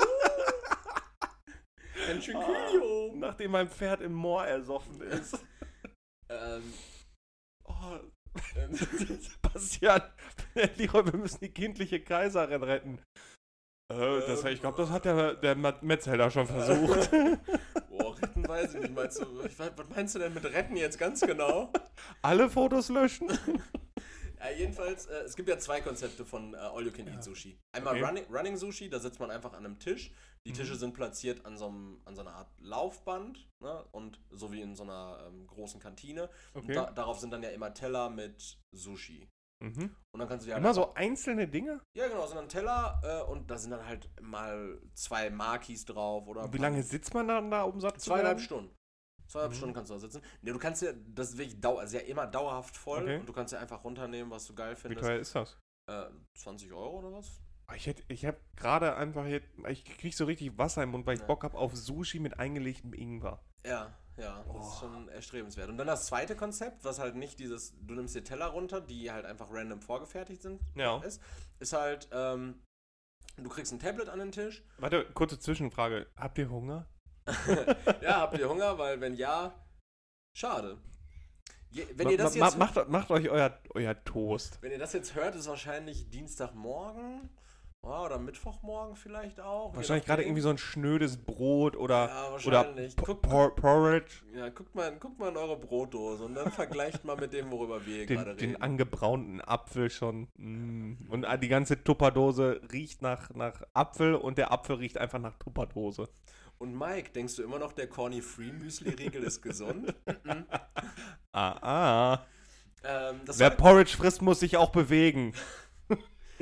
[2.11, 3.13] Ein Chiquillo.
[3.15, 5.39] Nachdem mein Pferd im Moor ersoffen ist.
[6.29, 6.63] Ähm,
[7.65, 7.99] Oh,
[9.43, 10.03] Bastian,
[10.55, 12.99] Leroy, wir müssen die kindliche Kaiserin retten.
[13.93, 17.11] Äh, das, ich glaube, das hat der, der Metzelder schon versucht.
[18.23, 18.95] retten weiß ich nicht.
[18.95, 21.73] Meinst du, was meinst du denn mit retten jetzt ganz genau?
[22.23, 23.29] Alle Fotos löschen?
[24.39, 27.59] Ja, jedenfalls, äh, es gibt ja zwei Konzepte von äh, All You Can Eat Sushi.
[27.73, 28.05] Einmal Okay.
[28.05, 30.11] Running, Running Sushi, da sitzt man einfach an einem Tisch.
[30.45, 30.55] Die Mhm.
[30.57, 33.85] Tische sind platziert an so, einem, an so einer Art Laufband, ne?
[33.93, 36.29] Und so wie in so einer ähm, großen Kantine.
[36.55, 36.75] Und Okay.
[36.75, 39.29] da, darauf sind dann ja immer Teller mit Sushi.
[39.63, 39.95] Mhm.
[40.13, 41.81] Und dann kannst du dir halt Immer so einzelne Dinge?
[41.97, 46.27] Ja, genau, sind dann Teller äh, und da sind dann halt mal zwei Markis drauf
[46.27, 46.53] oder.
[46.53, 48.41] Wie lange sitzt man dann da, um satt Zweieinhalb?
[48.41, 48.75] Stunden.
[49.29, 49.57] Zweieinhalb Mhm.
[49.57, 50.23] Stunden kannst du da sitzen.
[50.43, 53.19] Ne, du kannst ja, das ist wirklich dau also ja immer dauerhaft voll Okay.
[53.21, 55.05] und du kannst ja einfach runternehmen, was du geil Wie findest.
[55.07, 55.59] teuer ist das?
[55.89, 57.41] Äh, 20 Euro oder was?
[57.75, 61.21] Ich, hätt- ich habe gerade einfach ich krieg so richtig Wasser im Mund, weil ich
[61.21, 61.27] Ja.
[61.27, 63.43] Bock habe auf Sushi mit eingelegtem Ingwer.
[63.65, 64.81] Ja, ja, das ist Oh.
[64.81, 65.69] schon erstrebenswert.
[65.69, 69.11] Und dann das zweite Konzept, was halt nicht dieses, du nimmst dir Teller runter, die
[69.11, 70.99] halt einfach random vorgefertigt sind, Ja.
[70.99, 71.21] ist,
[71.59, 72.61] ist halt, ähm,
[73.37, 74.63] du kriegst ein Tablet an den Tisch.
[74.79, 76.07] Warte, kurze Zwischenfrage.
[76.17, 76.87] Habt ihr Hunger?
[78.03, 78.79] ja, habt ihr Hunger?
[78.79, 79.55] Weil wenn ja,
[80.37, 80.79] schade.
[81.71, 84.61] Je, wenn, Ma- ihr das ma- jetzt, macht, macht euch euer, euer Toast.
[84.61, 87.31] wenn ihr das jetzt hört, ist wahrscheinlich Dienstagmorgen
[87.85, 89.75] ja, oder Mittwochmorgen vielleicht auch.
[89.75, 92.97] Wahrscheinlich gerade irgendwie so ein schnödes Brot oder, Ja, oder wahrscheinlich.
[92.97, 97.05] Po- Guckt- Por Porridge, Ja, guckt mal, guckt mal in eure Brotdose und dann vergleicht
[97.05, 98.53] mal mit dem, worüber wir hier gerade den, reden.
[98.55, 100.29] den angebraunten Apfel schon.
[100.37, 100.95] Mm.
[101.11, 106.09] Und die ganze Tupperdose riecht nach, nach Apfel und der Apfel riecht einfach nach Tupperdose.
[106.59, 109.93] Und Mike, denkst du immer noch, der Corny Free Müsli-Riegel ist gesund?
[110.25, 110.47] Mhm.
[111.33, 112.27] Ah, ah.
[112.85, 115.33] ähm, Wer Porridge frisst, muss sich auch bewegen.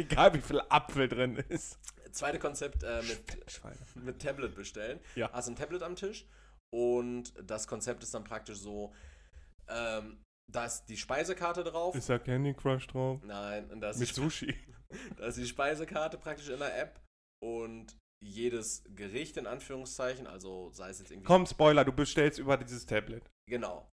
[0.01, 1.79] Egal wie viel Apfel drin ist.
[2.13, 3.21] zweite Konzept äh, mit,
[3.95, 5.01] mit Tablet bestellen.
[5.15, 5.31] Ja.
[5.33, 6.27] Hast ein Tablet am Tisch
[6.73, 8.93] und das Konzept ist dann praktisch so,
[9.69, 11.95] ähm, da ist die Speisekarte drauf.
[11.95, 13.21] Ist da Candy Crush drauf?
[13.23, 14.55] Nein, und da ist, Mit Sushi.
[15.17, 17.01] da ist die Speisekarte praktisch in der App
[17.43, 22.57] und jedes Gericht in Anführungszeichen, also sei es jetzt irgendwie Komm, Spoiler, du bestellst über
[22.57, 23.31] dieses Tablet.
[23.49, 23.89] Genau.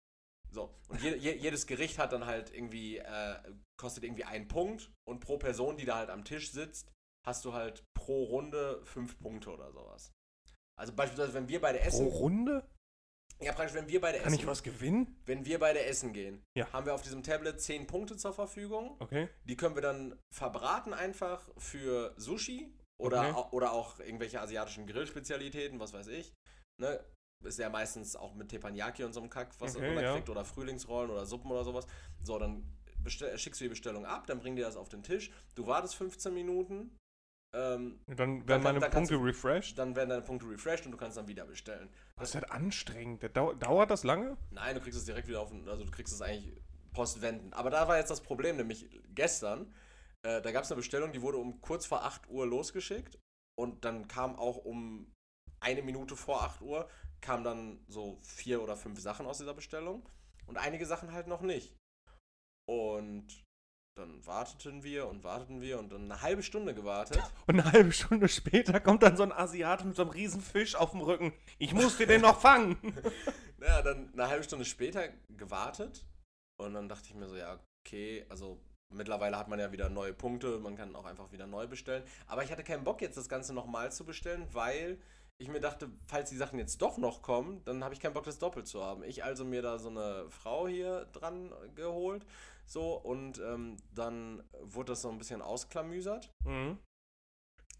[0.55, 0.73] So.
[0.87, 3.35] Und je, je, jedes Gericht hat dann halt irgendwie, äh,
[3.77, 6.89] kostet irgendwie einen Punkt und pro Person, die da halt am Tisch sitzt,
[7.27, 10.11] hast du halt pro Runde fünf Punkte oder sowas.
[10.79, 12.07] Also beispielsweise, wenn wir beide Pro essen.
[12.07, 12.67] Runde?
[13.41, 14.39] Ja, praktisch, wenn wir beide Kann essen.
[14.39, 15.21] ich was gewinnen?
[15.25, 16.71] Wenn wir beide essen gehen, Ja.
[16.71, 18.95] haben wir auf diesem Tablet zehn Punkte zur Verfügung.
[19.01, 19.27] Okay.
[19.43, 23.49] Die können wir dann verbraten einfach für Sushi oder, Okay.
[23.55, 26.33] oder auch irgendwelche asiatischen Grillspezialitäten, was weiß ich.
[26.79, 27.03] Ne?
[27.45, 30.13] Ist ja meistens auch mit Teppanyaki und so einem Kack, was Okay, man ja.
[30.13, 31.85] kriegt, oder Frühlingsrollen oder Suppen oder sowas.
[32.23, 32.63] So, dann
[33.07, 35.31] schickst du die Bestellung ab, dann bringen die das auf den Tisch.
[35.53, 36.95] Du wartest 15 Minuten,
[37.53, 39.77] ähm, Dann Dann werden meine kann- dann Punkte refreshed.
[39.77, 41.87] dann werden deine Punkte refreshed und du kannst dann wieder bestellen.
[42.17, 43.23] Das ist halt anstrengend.
[43.37, 44.37] Dau dauert das lange?
[44.51, 46.51] Nein, du kriegst es direkt wieder auf den, also du kriegst es eigentlich
[46.93, 47.53] postwenden.
[47.53, 49.73] Aber da war jetzt das Problem, nämlich gestern,
[50.23, 53.19] äh, da gab es eine Bestellung, die wurde um kurz vor 8 Uhr losgeschickt
[53.57, 55.11] und dann kam auch um
[55.61, 56.89] eine Minute vor 8 Uhr,
[57.25, 60.07] kam dann so vier oder fünf Sachen aus dieser Bestellung
[60.45, 61.75] und einige Sachen halt noch nicht.
[62.69, 63.43] Und
[63.97, 67.19] dann warteten wir und warteten wir und dann eine halbe Stunde gewartet.
[67.47, 70.75] Und eine halbe Stunde später kommt dann so ein Asiat mit so einem riesen Fisch
[70.75, 71.31] auf dem Rücken.
[71.59, 72.77] Ich musste den noch fangen.
[73.57, 76.05] Naja, dann eine halbe Stunde später gewartet
[76.57, 77.57] und dann dachte ich mir so, ja,
[77.87, 78.61] okay, also
[78.93, 82.03] mittlerweile hat man ja wieder neue Punkte, man kann auch einfach wieder neu bestellen.
[82.27, 84.99] Aber ich hatte keinen Bock jetzt das Ganze nochmal zu bestellen, weil
[85.37, 88.23] ich mir dachte, falls die Sachen jetzt doch noch kommen, dann habe ich keinen Bock,
[88.23, 89.03] das doppelt zu haben.
[89.03, 92.25] Ich also mir da so eine Frau hier dran geholt,
[92.65, 96.31] so, und ähm, dann wurde das so ein bisschen ausklamüsert.
[96.45, 96.79] Mhm.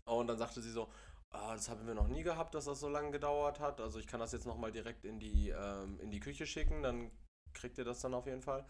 [0.08, 0.90] Und dann sagte sie so,
[1.32, 3.82] ah, das haben wir noch nie gehabt, dass das so lange gedauert hat.
[3.82, 7.12] Also ich kann das jetzt nochmal direkt in die, ähm, in die Küche schicken, dann
[7.54, 8.66] kriegt ihr das dann auf jeden Fall.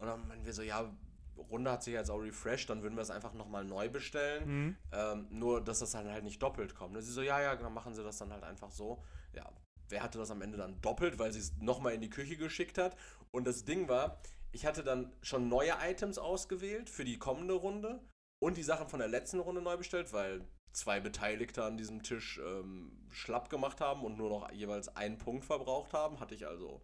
[0.00, 0.92] Und dann meinen wir so, ja,
[1.36, 4.46] Runde hat sich jetzt auch refreshed, dann würden wir es einfach nochmal neu bestellen.
[4.46, 4.76] Mhm.
[4.92, 6.96] Ähm, nur, dass das dann halt nicht doppelt kommt.
[6.96, 9.02] Und sie so, ja, ja, dann machen sie das dann halt einfach so.
[9.34, 9.50] Ja,
[9.88, 12.78] wer hatte das am Ende dann doppelt, weil sie es nochmal in die Küche geschickt
[12.78, 12.96] hat.
[13.30, 14.20] Und das Ding war,
[14.52, 18.00] ich hatte dann schon neue Items ausgewählt für die kommende Runde
[18.38, 22.40] und die Sachen von der letzten Runde neu bestellt, weil zwei Beteiligte an diesem Tisch
[22.44, 26.20] ähm, schlapp gemacht haben und nur noch jeweils einen Punkt verbraucht haben.
[26.20, 26.82] Hatte ich also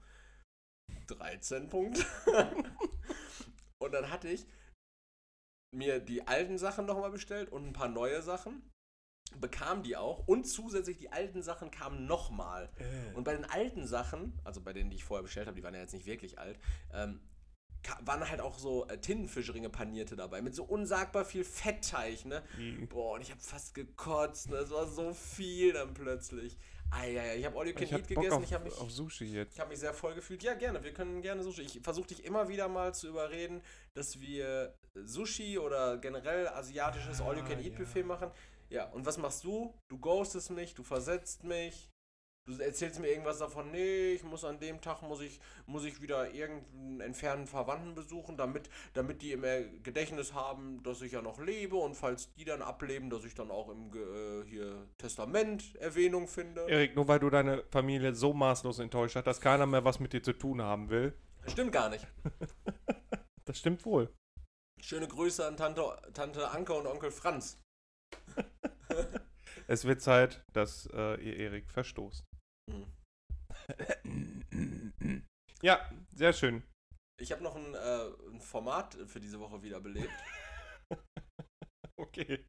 [1.09, 2.05] 13 Punkte.
[3.81, 4.47] und dann hatte ich
[5.74, 8.62] mir die alten Sachen nochmal bestellt und ein paar neue Sachen.
[9.37, 12.68] Bekam die auch und zusätzlich die alten Sachen kamen nochmal.
[13.14, 15.74] Und bei den alten Sachen, also bei denen, die ich vorher bestellt habe, die waren
[15.74, 16.59] ja jetzt nicht wirklich alt,
[16.93, 17.20] ähm,
[18.01, 22.43] waren halt auch so äh, Tintenfischringe panierte dabei, mit so unsagbar viel Fettteig, ne?
[22.59, 22.89] Mhm.
[22.89, 24.57] Boah, und ich habe fast gekotzt, ne?
[24.57, 26.59] Es war so viel dann plötzlich.
[26.91, 29.24] Eieiei, ich habe All You Can Ich Eat gegessen, auf, ich habe mich, auf Sushi
[29.26, 29.55] jetzt.
[29.55, 30.43] ich hab mich sehr voll gefühlt.
[30.43, 31.62] Ja, gerne, wir können gerne Sushi.
[31.62, 33.62] Ich versuche dich immer wieder mal zu überreden,
[33.95, 37.78] dass wir Sushi oder generell asiatisches All You Can Ah, Eat ja.
[37.78, 38.30] Buffet machen.
[38.70, 39.74] Ja, und was machst du?
[39.88, 41.88] Du ghostest mich, du versetzt mich.
[42.47, 46.01] Du erzählst mir irgendwas davon, nee, ich muss an dem Tag muss ich, muss ich
[46.01, 51.22] wieder irgendeinen entfernten Verwandten besuchen, damit, damit die im äh, Gedächtnis haben, dass ich ja
[51.22, 55.76] noch lebe und falls die dann ableben, dass ich dann auch im äh, hier Testament
[55.76, 56.62] Erwähnung finde.
[56.62, 60.12] Erik, nur weil du deine Familie so maßlos enttäuscht hast, dass keiner mehr was mit
[60.12, 61.14] dir zu tun haben will.
[61.47, 62.07] Stimmt gar nicht.
[63.47, 64.14] Das stimmt wohl.
[64.80, 65.82] Schöne Grüße an Tante,
[66.14, 67.59] Tante Anke und Onkel Franz.
[69.66, 72.24] Es wird Zeit, dass äh, ihr Erik verstoßt.
[75.62, 76.62] Ja, sehr schön.
[77.21, 80.11] Ich habe noch ein, äh, ein Format für diese Woche wiederbelebt.
[81.99, 82.47] Okay.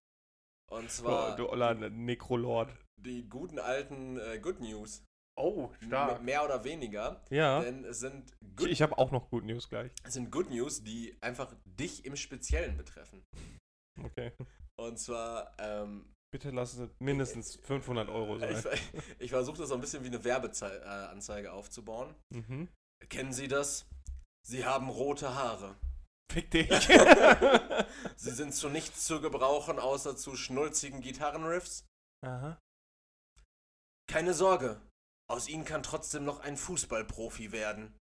[0.71, 2.73] Und zwar du oller Nekrolord.
[2.95, 5.03] die guten alten äh, Good News.
[5.37, 7.21] Oh, M- Mehr oder weniger.
[7.29, 7.61] Ja.
[7.61, 9.91] Denn es sind, Ich, good, ich habe auch noch Good News gleich.
[10.03, 13.21] es sind Good News, die einfach dich im Speziellen betreffen.
[14.01, 14.31] Okay.
[14.79, 18.79] Und zwar, ähm, Bitte lass es mindestens 500 Euro ich, sein.
[19.19, 22.15] ich versuche das so ein bisschen wie eine Werbeanzeige aufzubauen.
[22.29, 22.69] Mhm.
[23.09, 23.85] Kennen Sie das?
[24.47, 25.75] Sie haben rote Haare.
[26.31, 26.69] Fick dich.
[28.15, 31.85] Sie sind zu nichts zu gebrauchen, außer zu schnulzigen Gitarrenriffs.
[32.25, 32.57] Aha.
[34.07, 34.81] Keine Sorge,
[35.29, 37.97] aus ihnen kann trotzdem noch ein Fußballprofi werden.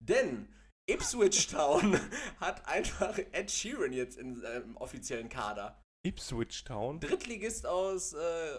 [0.00, 0.54] Denn
[0.86, 1.98] Ipswich Town
[2.40, 5.82] hat einfach Ed Sheeran jetzt in seinem offiziellen Kader.
[6.06, 7.00] Ipswich Town.
[7.00, 8.58] Drittligist aus, äh,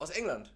[0.00, 0.54] aus England.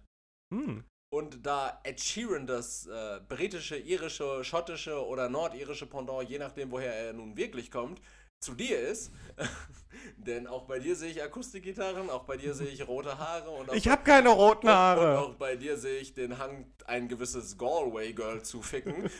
[0.53, 0.83] Hm.
[1.13, 6.93] Und da Ed Sheeran das äh, britische, irische, schottische oder nordirische Pendant, je nachdem, woher
[6.93, 8.01] er nun wirklich kommt,
[8.41, 9.11] zu dir ist,
[10.17, 13.73] denn auch bei dir sehe ich Akustikgitarren, auch bei dir sehe ich rote Haare und
[13.73, 15.19] Ich habe keine roten und, und Haare.
[15.19, 19.09] auch bei dir sehe ich den Hang, ein gewisses Galway-Girl zu ficken.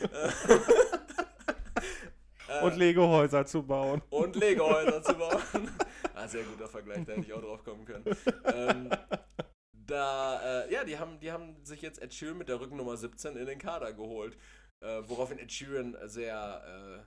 [2.48, 4.02] Äh, Und Lego-Häuser zu bauen.
[4.10, 5.68] und Lego-Häuser zu bauen.
[6.16, 8.04] Ah, sehr guter Vergleich, da hätte ich auch drauf kommen können.
[8.44, 8.90] Ähm,
[9.72, 13.36] da, äh, ja, die haben, die haben sich jetzt Ed Sheeran mit der Rückennummer 17
[13.36, 14.36] in den Kader geholt.
[14.84, 17.04] Äh, woraufhin Ed Sheeran sehr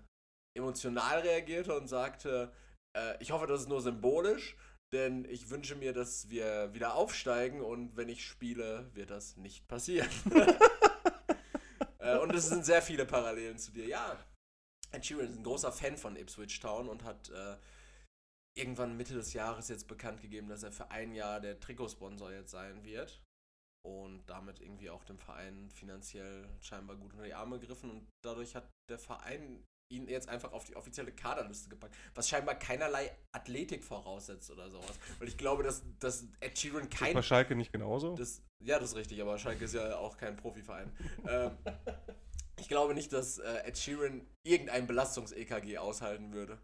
[0.55, 2.51] äh, emotional reagierte und sagte,
[2.95, 4.55] äh, ich hoffe, das ist nur symbolisch,
[4.93, 9.67] denn ich wünsche mir, dass wir wieder aufsteigen und wenn ich spiele, wird das nicht
[9.67, 10.09] passieren.
[11.99, 13.85] äh, und es sind sehr viele Parallelen zu dir.
[13.85, 14.17] Ja,
[14.91, 17.55] Ed Sheeran ist ein großer Fan von Ipswich Town und hat äh,
[18.59, 22.51] irgendwann Mitte des Jahres jetzt bekannt gegeben, dass er für ein Jahr der Trikotsponsor jetzt
[22.51, 23.21] sein wird.
[23.85, 27.89] Und damit irgendwie auch dem Verein finanziell scheinbar gut unter die Arme gegriffen.
[27.89, 32.55] Und dadurch hat der Verein ihn jetzt einfach auf die offizielle Kaderliste gepackt, was scheinbar
[32.55, 34.99] keinerlei Athletik voraussetzt oder sowas.
[35.17, 38.15] Weil ich glaube, dass, dass Ed Sheeran Ist kein bei Schalke nicht genauso?
[38.15, 40.91] das, ja, das ist richtig, aber Schalke ist ja auch kein Profiverein.
[41.27, 41.57] ähm,
[42.59, 46.59] ich glaube nicht, dass äh, Ed Sheeran irgendein Belastungs-EKG aushalten würde.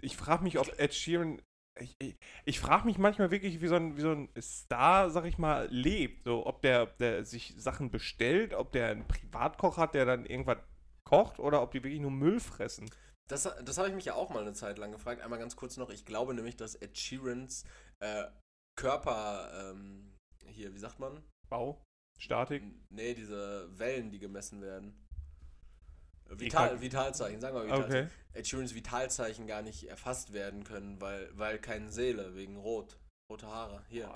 [0.00, 1.40] Ich frage mich, ob Ed Sheeran.
[1.80, 5.24] Ich, ich, ich frage mich manchmal wirklich, wie so, ein, wie so ein Star, sag
[5.24, 6.24] ich mal, lebt.
[6.24, 10.58] So, ob der, der sich Sachen bestellt, ob der einen Privatkoch hat, der dann irgendwas
[11.04, 12.88] kocht oder ob die wirklich nur Müll fressen.
[13.28, 15.22] Das, das habe ich mich ja auch mal eine Zeit lang gefragt.
[15.22, 15.90] Einmal ganz kurz noch.
[15.90, 17.64] Ich glaube nämlich, dass Ed Sheerans
[18.00, 18.24] äh,
[18.76, 20.14] Körper, ähm,
[20.46, 21.22] hier, wie sagt man?
[21.48, 21.82] Bau?
[22.18, 22.62] Statik?
[22.90, 25.03] Nee, diese Wellen, die gemessen werden.
[26.30, 28.06] Vital, Vitalzeichen, sagen wir Vitalzeichen.
[28.06, 28.14] Okay.
[28.32, 32.98] Ed Sheerans Vitalzeichen gar nicht erfasst werden können, weil, weil keine Seele, wegen Rot.
[33.30, 33.82] Rote Haare.
[33.88, 34.06] Hier.
[34.06, 34.12] Boah,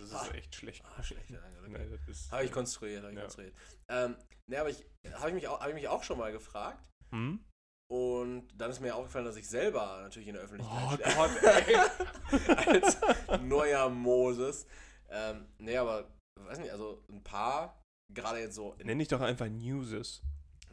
[0.00, 0.82] das, das ist echt schlecht.
[0.84, 1.24] Ah, schlecht.
[1.30, 1.38] okay.
[1.68, 1.98] Nee,
[2.30, 3.22] Habe ich konstruiert, habe ich Ja.
[3.24, 3.54] konstruiert.
[3.88, 4.16] Ähm,
[4.50, 6.82] ne, aber ich habe ich, mich auch- hab ich mich auch schon mal gefragt.
[7.10, 7.44] Hm?
[7.88, 11.14] Und dann ist mir aufgefallen, dass ich selber natürlich in der Öffentlichkeit Oh.
[11.14, 12.46] Gott, ey.
[12.82, 12.98] als
[13.42, 14.66] neuer Moses.
[15.08, 17.80] Ähm, nee, aber, weiß nicht, also ein paar,
[18.12, 20.22] gerade jetzt so in Nenn dich doch einfach Newses.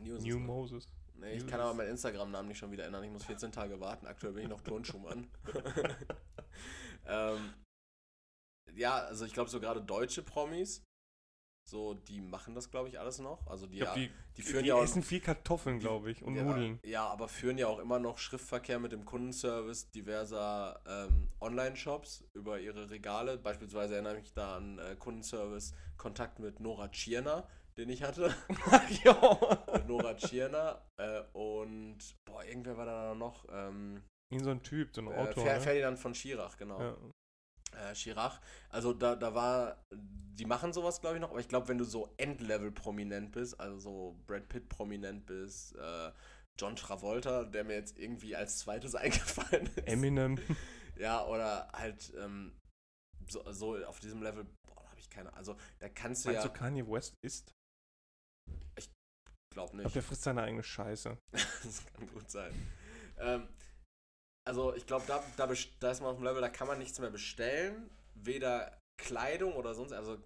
[0.03, 0.23] News.
[0.23, 0.87] New Moses.
[1.15, 3.03] nee, ich kann aber meinen Instagram-Namen nicht schon wieder ändern.
[3.03, 4.07] Ich muss 14 Tage warten.
[4.07, 5.27] Aktuell bin ich noch Turnschuhmann.
[7.07, 7.53] ähm,
[8.75, 10.83] ja, also ich glaube, so gerade deutsche Promis,
[11.65, 13.47] so, die machen das, glaube ich, alles noch.
[13.47, 16.21] Also die, glaub, ja, die, die führen die ja auch- essen viel Kartoffeln, glaube ich,
[16.21, 16.79] und ja, Nudeln.
[16.83, 22.59] Ja, aber führen ja auch immer noch Schriftverkehr mit dem Kundenservice diverser ähm, Online-Shops über
[22.59, 23.37] ihre Regale.
[23.37, 27.47] Beispielsweise erinnere ich mich da an äh, Kundenservice Kontakt mit Nora Tschirner,
[27.77, 28.35] den ich hatte.
[29.05, 29.62] ja.
[30.13, 30.85] Nora Tschirner.
[30.97, 33.45] Äh, und, boah, irgendwer war da noch.
[33.49, 35.43] Ähm, Irgend so ein Typ, so ein äh, Autor.
[35.45, 35.61] Ne?
[35.61, 36.79] Ferdinand von Schirach, genau.
[36.79, 36.97] ja.
[37.75, 38.39] Äh, Chirac.
[38.69, 41.85] Also da, da war, die machen sowas, glaube ich, noch, aber ich glaube, wenn du
[41.85, 46.11] so Endlevel prominent bist, also so Brad Pitt prominent bist, äh,
[46.59, 49.87] John Travolta, der mir jetzt irgendwie als zweites eingefallen ist.
[49.87, 50.37] Eminem.
[50.95, 52.53] Ja, oder halt ähm,
[53.27, 56.45] so, so auf diesem Level, boah, da habe ich keine, also da kannst du Meinst
[56.45, 57.51] ja, du, Kanye West isst?
[59.53, 61.17] Glaub Ich glaube, nicht, der frisst seine eigene Scheiße.
[61.31, 62.53] das kann gut sein.
[63.19, 63.47] Ähm,
[64.45, 66.99] also ich glaube, da, da, da ist man auf dem Level, da kann man nichts
[66.99, 70.17] mehr bestellen, weder Kleidung oder sonst, also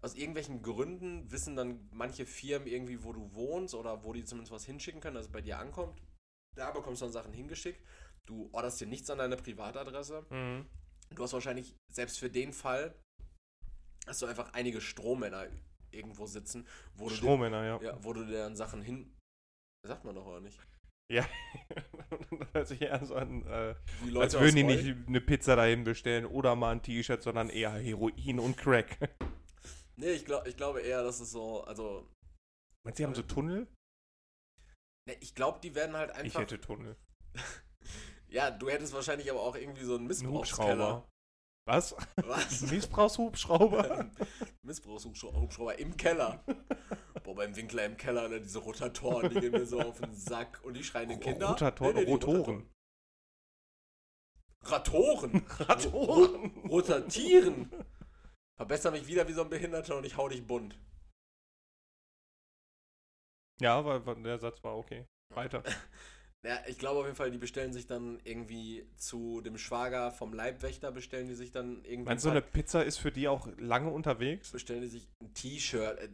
[0.00, 4.52] aus irgendwelchen Gründen wissen dann manche Firmen irgendwie, wo du wohnst oder wo die zumindest
[4.52, 6.00] was hinschicken können, dass es bei dir ankommt.
[6.56, 7.84] Da bekommst du dann Sachen hingeschickt.
[8.26, 10.24] Du orderst dir nichts an deine Privatadresse.
[10.30, 10.66] Mhm.
[11.10, 12.94] Du hast wahrscheinlich, selbst für den Fall,
[14.06, 15.48] hast du einfach einige Strohmänner
[15.98, 17.80] irgendwo sitzen, wo du, dir, Strohmänner, ja.
[17.82, 19.14] ja, wo du dir dann Sachen hin...
[19.86, 20.58] Sagt man doch oder nicht?
[21.10, 21.26] das
[22.52, 23.74] hört sich eher so an, äh,
[24.18, 27.72] als würden die Roll- nicht eine Pizza dahin bestellen oder mal ein T-Shirt, sondern eher
[27.72, 28.98] Heroin und Crack.
[29.96, 32.06] Nee, ich, glaub, ich glaube eher, dass es so, also,
[32.84, 33.66] Meinst du, die haben so Tunnel?
[35.08, 36.40] ne, ich glaube, die werden halt Ich einfach.
[36.40, 36.96] hätte Tunnel.
[38.30, 41.08] Ja, du hättest wahrscheinlich aber auch irgendwie so einen Ein Missbrauchskeller.
[41.68, 41.94] Was?
[42.16, 42.62] Was?
[42.70, 44.10] Missbrauchshubschrauber?
[44.62, 46.42] Missbrauchshubschrauber im Keller.
[47.22, 50.62] Boah, beim Winkler im Keller, ne, diese Rotatoren, die gehen mir so auf den Sack
[50.64, 51.48] und die schreien den Kinder.
[51.48, 52.70] Rotator Nee, nee, die Rotoren.
[54.62, 55.44] Ratoren.
[55.46, 56.56] Ratoren.
[56.70, 57.70] Rotatieren.
[58.56, 60.80] Verbessere mich wieder wie so ein Behinderter und ich hau dich bunt.
[63.60, 65.06] Ja, weil der Satz war okay.
[65.34, 65.62] Weiter.
[66.48, 70.32] Ja, ich glaube auf jeden Fall, die bestellen sich dann irgendwie zu dem Schwager vom
[70.32, 72.04] Leibwächter, bestellen die sich dann irgendwie.
[72.08, 74.50] Meinst du, ein eine Pizza ist für die auch lange unterwegs?
[74.50, 75.98] bestellen die sich ein T-Shirt.
[75.98, 76.08] Äh,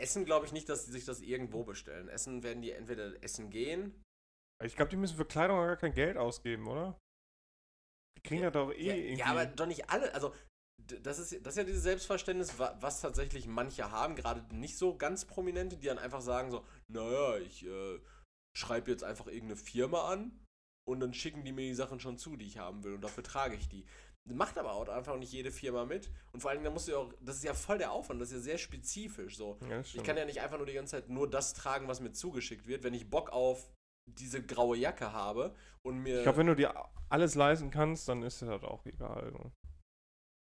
[0.00, 2.08] Essen glaube ich nicht, dass sie sich das irgendwo bestellen.
[2.08, 3.94] Essen werden die entweder essen gehen.
[4.64, 6.98] Ich glaube, die müssen für Kleidung gar kein Geld ausgeben, oder?
[8.16, 9.18] Die kriegen ja, doch eh Ja, irgendwie.
[9.20, 10.12] ja, aber doch nicht alle.
[10.14, 10.34] Also,
[11.02, 14.96] das ist, das ist ja dieses Selbstverständnis, wa- was tatsächlich manche haben, gerade nicht so
[14.96, 18.00] ganz prominente, die dann einfach sagen so, naja, ich äh,
[18.56, 20.44] schreibe jetzt einfach irgendeine Firma an
[20.88, 23.22] und dann schicken die mir die Sachen schon zu, die ich haben will und dafür
[23.22, 23.84] trage ich die.
[24.28, 26.10] Macht aber auch einfach nicht jede Firma mit.
[26.32, 28.20] Und vor allen Dingen, da musst du ja auch, das ist ja voll der Aufwand,
[28.20, 29.56] das ist ja sehr spezifisch so.
[29.70, 32.12] Ja, Ich kann ja nicht einfach nur die ganze Zeit nur das tragen, was mir
[32.12, 33.70] zugeschickt wird, wenn ich Bock auf
[34.10, 36.18] diese graue Jacke habe und mir.
[36.18, 36.74] Ich glaube, wenn du dir
[37.08, 39.32] alles leisten kannst, dann ist das halt auch egal.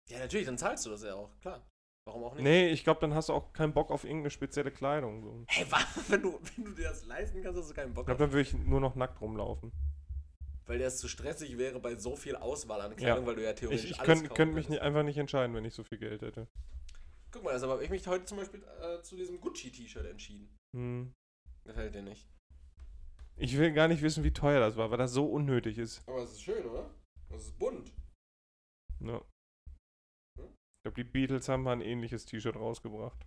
[0.08, 1.64] Ja, natürlich, dann zahlst du das ja auch, klar.
[2.08, 2.42] Warum auch nicht?
[2.42, 5.22] Nee, ich glaube, dann hast du auch keinen Bock auf irgendeine spezielle Kleidung.
[5.22, 5.44] So.
[5.46, 5.84] Hey, was?
[6.10, 8.32] Wenn du, wenn du dir das leisten kannst, hast du keinen Bock Ich glaube, dann
[8.32, 9.70] würde ich nur noch nackt rumlaufen.
[10.64, 13.26] Weil es zu stressig wäre bei so viel Auswahl an Kleidung, Ja.
[13.26, 15.66] weil du ja theoretisch Ich, ich alles könnte könnt mich nicht, einfach nicht entscheiden, wenn
[15.66, 16.48] ich so viel Geld hätte.
[17.30, 20.48] Guck mal, also habe ich mich heute zum Beispiel äh, zu diesem Gucci-T-Shirt entschieden.
[20.74, 21.12] Hm.
[21.66, 22.26] Gefällt dir nicht.
[23.36, 26.02] Ich will gar nicht wissen, wie teuer das war, weil das so unnötig ist.
[26.08, 26.88] Aber es ist schön, oder?
[27.28, 27.92] Es ist bunt.
[29.00, 29.20] Ja.
[30.88, 33.26] Ich glaube, die Beatles haben mal ein ähnliches T-Shirt rausgebracht.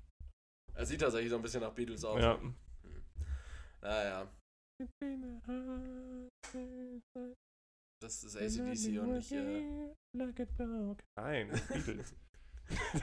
[0.73, 2.19] Es sieht tatsächlich so ein bisschen nach Beatles aus.
[2.19, 2.39] Ja.
[3.81, 4.27] Naja,
[8.01, 9.31] das ist ACDC und nicht.
[9.31, 9.93] Äh,
[11.19, 12.15] Nein, das Beatles.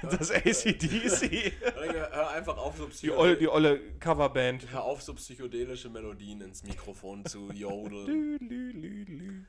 [0.02, 1.52] das ACDC.
[1.62, 4.72] hör einfach auf, so Die olle, die olle Coverband.
[4.72, 9.46] hör auf, so psychedelische Melodien ins Mikrofon zu jodeln.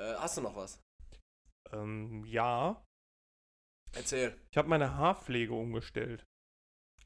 [0.00, 0.80] Äh, hast du noch was?
[1.72, 2.82] Ähm, ja.
[3.96, 4.36] Erzähl.
[4.50, 6.24] Ich habe meine Haarpflege umgestellt.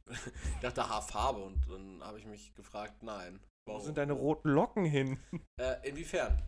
[0.55, 3.39] Ich dachte Haarfarbe und dann habe ich mich gefragt, nein.
[3.65, 3.85] Wo Warum?
[3.87, 5.21] sind deine roten Locken hin?
[5.61, 6.43] Äh, inwiefern?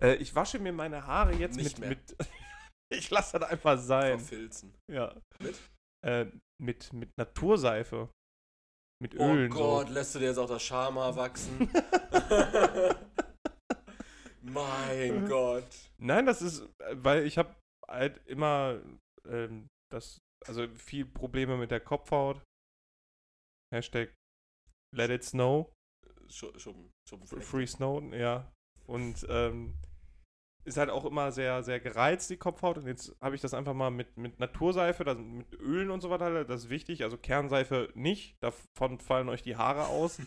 [0.00, 1.88] Äh, ich wasche mir meine Haare jetzt Nicht mit, mehr.
[1.90, 2.16] mit.
[2.92, 4.18] ich lasse das einfach sein.
[4.18, 4.74] Verfilzen.
[4.90, 5.14] Ja.
[5.38, 5.56] Mit?
[6.04, 6.26] Äh,
[6.60, 8.08] mit, mit Naturseife.
[9.00, 9.50] Mit Oh Ölen.
[9.50, 11.70] Gott, lässt du dir jetzt auch das Schamhaar wachsen?
[14.42, 15.72] mein Gott.
[15.72, 15.88] So.
[15.98, 17.54] Nein, das ist, äh, weil ich habe
[17.88, 18.80] halt immer
[19.28, 22.42] ähm, das, also viel Probleme mit der Kopfhaut.
[23.72, 24.14] Hashtag
[24.94, 25.72] Let it snow.
[26.28, 27.42] Schu- Schuppen, Schuppenfleck.
[27.42, 28.52] Free Snow, ja.
[28.86, 29.74] Und ähm,
[30.64, 32.78] ist halt auch immer sehr, sehr gereizt, die Kopfhaut.
[32.78, 36.10] Und jetzt habe ich das einfach mal mit, mit Naturseife, das, mit Ölen und so
[36.10, 36.44] weiter.
[36.44, 37.02] Das ist wichtig.
[37.02, 38.36] Also Kernseife nicht.
[38.42, 40.20] Davon fallen euch die Haare aus.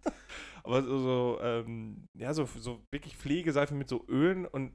[0.64, 4.74] Aber so, so, ähm, ja, so, so wirklich Pflegeseife mit so Ölen und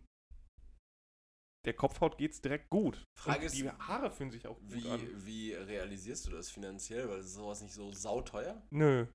[1.66, 3.04] der Kopfhaut geht es direkt gut.
[3.20, 5.26] Frage ist, die Haare fühlen sich auch gut Wie, an.
[5.26, 7.08] wie realisierst du das finanziell?
[7.10, 8.62] Weil ist sowas nicht so sauteuer?
[8.72, 9.08] Nö,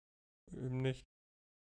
[0.52, 1.04] eben nicht.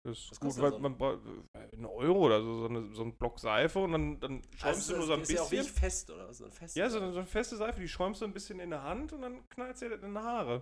[0.05, 1.25] Das ist Was gut, weil man braucht
[1.55, 4.63] äh, einen Euro oder so, so, eine, so ein Block Seife und dann, dann schäumst
[4.63, 5.65] Also, du nur so ein ist ja auch bisschen.
[5.65, 6.31] wirklich fest, oder?
[6.31, 8.69] So ein fest, Ja, so, so eine feste Seife, die schäumst du ein bisschen in
[8.69, 10.61] der Hand und dann knallst du dir in die Haare.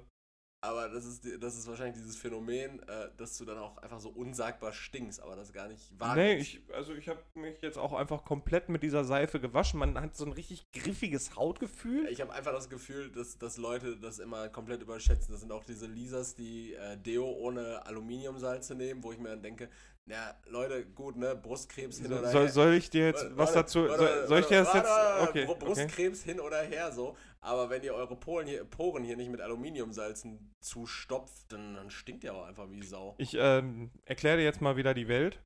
[0.64, 4.08] Aber das ist, das ist wahrscheinlich dieses Phänomen, äh, dass du dann auch einfach so
[4.08, 6.54] unsagbar stinkst, aber das gar nicht wahr nee, ist.
[6.54, 9.78] ich, also ich habe mich jetzt auch einfach komplett mit dieser Seife gewaschen.
[9.78, 12.08] Man hat so ein richtig griffiges Hautgefühl.
[12.08, 15.34] Ich habe einfach das Gefühl, dass, dass Leute das immer komplett überschätzen.
[15.34, 19.44] Das sind auch diese Lisas, die äh, Deo ohne Aluminiumsalze nehmen, wo ich mir dann
[19.44, 19.70] denke,
[20.06, 22.50] na Leute, gut, ne, Brustkrebs hin So, oder soll, her.
[22.52, 23.88] soll ich dir jetzt Warte, was dazu.
[23.88, 24.90] warte, soll, soll ich dir das jetzt.
[25.22, 25.66] Okay, Br- okay.
[25.66, 27.16] Brustkrebs hin oder her so.
[27.42, 32.24] Aber wenn ihr eure Poren hier, Poren hier nicht mit Aluminiumsalzen zustopft, dann, dann stinkt
[32.24, 33.16] ihr auch einfach wie Sau.
[33.18, 35.42] Ich ähm, erkläre dir jetzt mal wieder die Welt.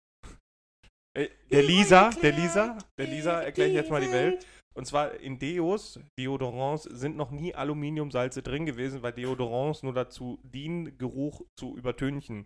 [1.16, 4.46] Äh, Der Lisa, der Lisa, der Lisa erkläre ich jetzt mal die Welt.
[4.76, 10.40] Und zwar in Deos, Deodorants, sind noch nie Aluminiumsalze drin gewesen, weil Deodorants nur dazu
[10.44, 12.46] dienen, Geruch zu übertünchen.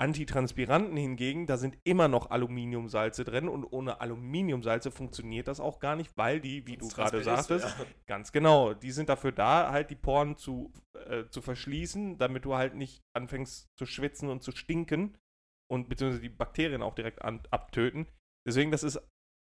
[0.00, 5.96] Antitranspiranten hingegen, da sind immer noch Aluminiumsalze drin und ohne Aluminiumsalze funktioniert das auch gar
[5.96, 7.86] nicht, weil die, wie du Sonst gerade du, sagtest, ja.
[8.06, 8.74] Ganz genau.
[8.74, 13.02] Die sind dafür da, halt die Poren zu, äh, zu verschließen, damit du halt nicht
[13.16, 15.18] anfängst zu schwitzen und zu stinken
[15.68, 18.06] und beziehungsweise die Bakterien auch direkt an, abtöten.
[18.46, 19.00] Deswegen, das ist,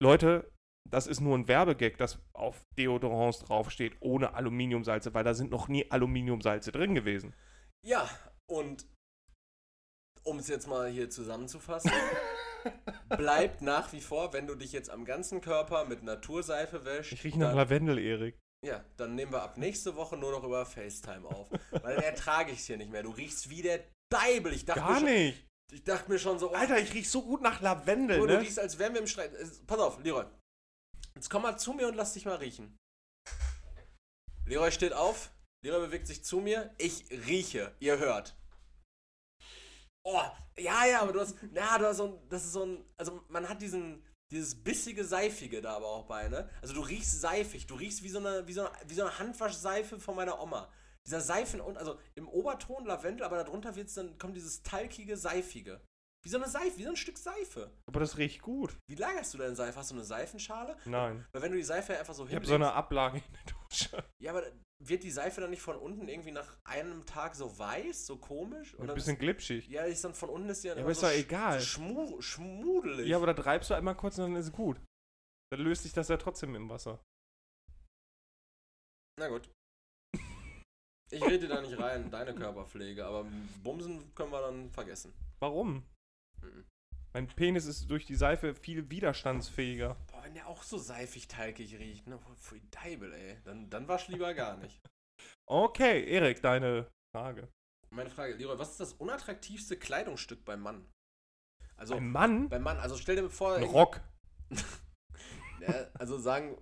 [0.01, 0.49] Leute,
[0.89, 5.67] das ist nur ein Werbegag, das auf Deodorants draufsteht, ohne Aluminiumsalze, weil da sind noch
[5.67, 7.35] nie Aluminiumsalze drin gewesen.
[7.85, 8.09] Ja,
[8.49, 8.85] und
[10.27, 11.91] um es jetzt mal hier zusammenzufassen,
[13.09, 17.23] bleibt nach wie vor, wenn du dich jetzt am ganzen Körper mit Naturseife wäschst, Ich
[17.23, 18.37] rieche nach Lavendel, Erik.
[18.65, 21.47] ja, dann nehmen wir ab nächste Woche nur noch über FaceTime auf.
[21.71, 23.03] Weil dann ertrage ich es hier nicht mehr.
[23.03, 24.53] Du riechst wie der Deibel.
[24.53, 25.45] Ich dachte, Gar schon, nicht.
[25.71, 28.39] ich dachte mir schon so, oh, Alter, ich riech so gut nach Lavendel, du ne?
[28.41, 29.31] riechst, als wären wir im Streit.
[29.65, 30.25] Pass auf, Leroy.
[31.15, 32.77] Jetzt komm mal zu mir und lass dich mal riechen.
[34.45, 35.31] Leroy steht auf.
[35.63, 36.73] Leroy bewegt sich zu mir.
[36.77, 37.73] Ich rieche.
[37.79, 38.35] Ihr hört.
[40.09, 40.21] Oh,
[40.57, 43.21] ja, ja, aber du hast, ja, du hast so ein, das ist so ein, also
[43.27, 44.01] man hat diesen,
[44.31, 46.49] dieses bissige Seifige da aber auch bei, ne?
[46.61, 49.19] Also du riechst seifig, du riechst wie so eine, wie so eine, wie so eine
[49.19, 50.71] Handwaschseife von meiner Oma.
[51.05, 55.81] Dieser Seifen und, also im Oberton Lavendel, aber darunter wird's dann, kommt dieses talkige, seifige.
[56.23, 57.71] Wie so eine Seife, wie so ein Stück Seife.
[57.85, 58.77] Aber das riecht gut.
[58.87, 59.77] Wie lagerst du deine Seife?
[59.77, 60.77] Hast du eine Seifenschale?
[60.85, 61.25] Nein.
[61.33, 63.53] Weil wenn du die Seife einfach so Ich habe hinlegst, so eine Ablage in der
[63.53, 64.03] Dusche.
[64.19, 64.43] ja, aber
[64.79, 68.73] wird die Seife dann nicht von unten irgendwie nach einem Tag so weiß, so komisch?
[68.79, 69.67] Ein dann bisschen ist, glitschig.
[69.67, 71.59] ja, ist dann von unten ist die dann Ja, aber ist so doch egal.
[71.59, 73.07] Schmu schmudelig.
[73.07, 74.79] Ja, aber da treibst du einmal kurz und dann ist es gut.
[75.51, 76.99] Dann löst sich das ja trotzdem im Wasser.
[79.19, 79.49] Na gut.
[81.09, 83.25] Ich rede da nicht rein, deine Körperpflege, aber
[83.63, 85.13] Bumsen können wir dann vergessen.
[85.39, 85.85] Warum?
[86.41, 86.65] Mhm.
[87.17, 89.97] Mein Penis ist durch die Seife viel widerstandsfähiger.
[90.11, 92.19] Boah, wenn der auch so seifig talgig riecht, ne?
[92.35, 93.37] Pfui Deibel, ey.
[93.43, 94.79] Dann, dann wasch lieber gar nicht.
[95.49, 97.47] Okay, Erik, deine Frage.
[97.89, 100.85] Meine Frage, Leroy, was ist das unattraktivste Kleidungsstück beim Mann?
[101.75, 102.49] Also, Ein Mann?
[102.49, 103.55] beim Mann, also stell dir vor.
[103.55, 103.99] Ein Rock.
[105.59, 106.55] Ja, also sagen.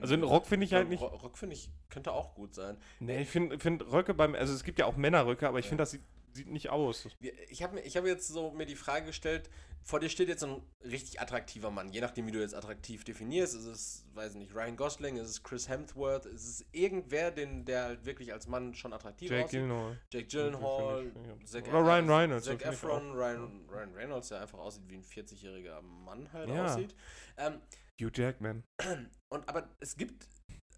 [0.00, 1.00] Also einen Rock finde ich halt nicht.
[1.02, 2.80] Ro- Rock finde ich, könnte auch gut sein.
[3.00, 4.36] Nee, ich finde find Röcke beim.
[4.36, 5.70] Also es gibt ja auch Männerröcke, aber ich Ja.
[5.70, 7.08] finde, das sieht, sieht nicht aus.
[7.48, 9.50] Ich habe mir, ich hab jetzt so mir die Frage gestellt,
[9.82, 13.54] vor dir steht jetzt ein richtig attraktiver Mann, je nachdem, wie du jetzt attraktiv definierst.
[13.54, 17.84] Ist es, weiß nicht, Ryan Gosling, ist es Chris Hemsworth, ist es irgendwer, den, der
[17.84, 19.60] halt wirklich als Mann schon attraktiv Jake aussieht?
[19.60, 19.98] Gyllenhaal.
[20.12, 23.12] Jake Gyllenhaal, ich- ich- Zac Oder Ryan Reynolds, Zac ich Efron.
[23.12, 26.66] Ryan, Ryan Reynolds, der einfach aussieht wie ein 40-jähriger Mann halt Ja.
[26.66, 26.94] aussieht.
[27.36, 27.60] Ähm,
[28.00, 28.62] Hugh Jackman.
[29.28, 30.26] und aber es gibt,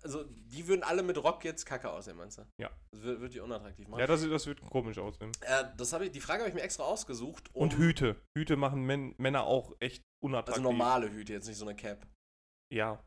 [0.04, 2.42] also die würden alle mit Rock jetzt kacke aussehen, meinst du?
[2.60, 2.70] Ja.
[2.92, 4.00] Das wird, wird die unattraktiv machen.
[4.00, 5.32] Ja, das, das wird komisch aussehen.
[5.42, 7.54] Äh, das habe ich, die Frage habe ich mir extra ausgesucht.
[7.54, 8.16] um- Und Hüte.
[8.36, 10.64] Hüte machen Män Männer auch echt unattraktiv.
[10.64, 12.06] Also normale Hüte, jetzt nicht so eine Cap.
[12.72, 13.02] Ja.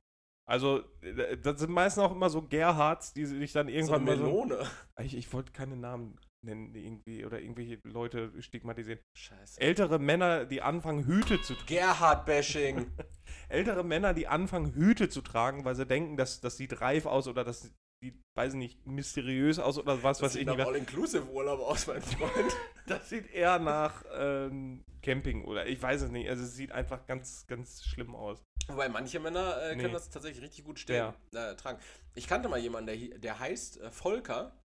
[0.48, 4.12] Also, äh, das sind meistens auch immer so Gerhards, die sich dann So irgendwann eine
[4.12, 4.24] mal so.
[4.46, 4.70] Melone.
[5.02, 9.00] Ich, ich wollte keine Namen nennen, irgendwie, oder irgendwelche Leute stigmatisieren.
[9.18, 9.60] Scheiße.
[9.60, 11.68] Ältere Männer, die anfangen, Hüte zu tragen.
[11.68, 12.92] Gerhard-Bashing.
[13.50, 17.28] Ältere Männer, die anfangen, Hüte zu tragen, weil sie denken, dass das sieht reif aus
[17.28, 17.72] oder das
[18.02, 20.66] sieht, weiß ich nicht, mysteriös aus oder was, Das was sieht ich nicht.
[20.66, 22.32] All-Inclusive-Urlaub aus, mein Freund.
[22.88, 26.30] Das sieht eher nach ähm, Camping oder ich weiß es nicht.
[26.30, 28.44] Also es sieht einfach ganz, ganz schlimm aus.
[28.68, 29.92] Wobei manche Männer äh, können Nee.
[29.92, 31.80] das tatsächlich richtig gut stehen, äh, tragen.
[32.14, 34.56] Ich kannte mal jemanden, der, der heißt äh, Volker.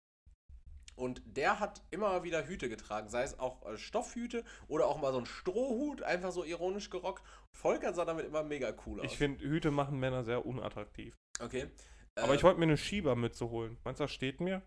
[0.94, 5.12] Und der hat immer wieder Hüte getragen, sei es auch äh, Stoffhüte oder auch mal
[5.12, 7.22] so ein Strohhut, einfach so ironisch gerockt.
[7.52, 9.06] Volker sah damit immer mega cool aus.
[9.06, 11.16] Ich finde, Hüte machen Männer sehr unattraktiv.
[11.40, 11.68] Okay.
[12.16, 13.78] Aber Äh, ich wollte mir eine Schiebermütze holen.
[13.84, 14.62] Meinst du, das steht mir?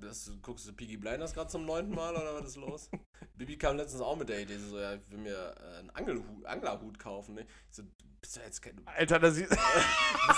[0.00, 2.90] Das, guckst du Piggy Blinders gerade zum neunten Mal oder was ist los?
[3.36, 6.44] Bibi kam letztens auch mit der Idee, so, ja, ich will mir äh, einen Angelhut,
[6.46, 7.34] Anglerhut kaufen.
[7.36, 7.42] Ne?
[7.70, 7.82] Ich so,
[8.20, 9.60] bist du jetzt kein, du Alter, das sieht bist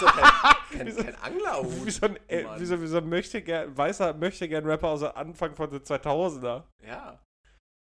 [0.02, 1.86] doch kein, kein, Wieso- kein Anglerhut?
[1.86, 4.88] wie so ein, äh, wie so, wie so ein möchte gern, weißer möchte gern Rapper
[4.88, 6.64] aus der Anfang von den 2000er.
[6.84, 7.24] Ja,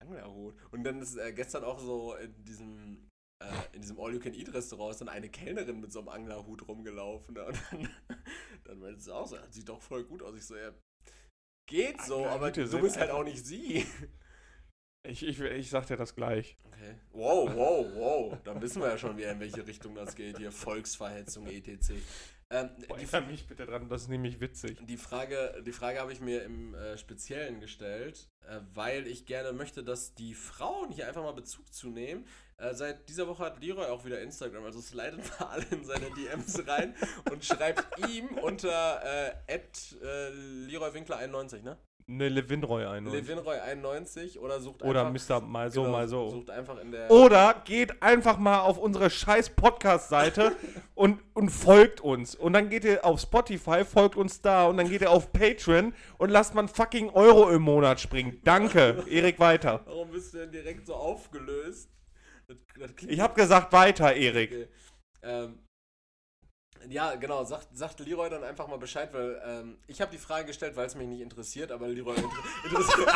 [0.01, 0.55] Anglerhut.
[0.71, 3.09] Und dann ist äh, gestern auch so in diesem,
[3.43, 7.33] äh, in diesem All-You-Can-Eat-Restaurant ist dann eine Kellnerin mit so einem Anglerhut rumgelaufen.
[7.33, 7.45] Ne?
[7.45, 7.89] Und dann,
[8.65, 10.35] dann meinte sie auch so, sieht doch voll gut aus.
[10.35, 10.71] Ich so, ja,
[11.70, 13.86] geht so, aber Anglerhüte du bist halt auch nicht sie.
[15.07, 16.57] Ich, ich, ich sag dir das gleich.
[16.65, 16.95] Okay.
[17.13, 18.38] Wow, wow, wow.
[18.43, 20.38] Dann wissen wir ja schon wieder, in welche Richtung das geht.
[20.38, 21.93] Hier Volksverhetzung, etc.
[22.51, 24.78] Ähm, die, Erinnere mich bitte dran, das ist nämlich witzig.
[24.86, 28.28] die Frage, die Frage habe ich mir im äh, Speziellen gestellt,
[28.73, 32.25] weil ich gerne möchte, dass die Frauen hier einfach mal Bezug zu nehmen.
[32.57, 36.09] Äh, seit dieser Woche hat Leroy auch wieder Instagram, also slidet mal alle in seine
[36.11, 36.93] DMs rein
[37.31, 40.29] und schreibt ihm unter äh, äh,
[40.67, 41.77] Leroy Winkler 91, ne?
[42.11, 43.05] Ne Levinroy ein.
[43.05, 43.17] oder?
[43.17, 45.41] Levinroy 91 oder sucht Oder einfach Mr.
[45.41, 46.29] mal so, genau, mal so.
[46.31, 50.55] Sucht einfach in der Oder geht einfach mal auf unsere scheiß Podcast-Seite
[50.95, 52.33] und, und folgt uns.
[52.33, 55.93] Und dann geht ihr auf Spotify, folgt uns da und dann geht ihr auf Patreon
[56.17, 58.28] und lasst man fucking Euro im Monat springen.
[58.43, 59.82] Danke, Erik weiter.
[59.86, 61.89] Warum bist du denn direkt so aufgelöst?
[62.47, 64.51] Das, das Ich hab gesagt weiter, Erik.
[64.51, 64.67] Okay.
[65.21, 65.59] Ähm,
[66.88, 70.45] ja, genau, sagt, sagt Leroy dann einfach mal Bescheid, weil ähm, ich habe die Frage
[70.45, 72.30] gestellt, weil es mich nicht interessiert, aber Leroy inter
[72.63, 73.09] interessiert,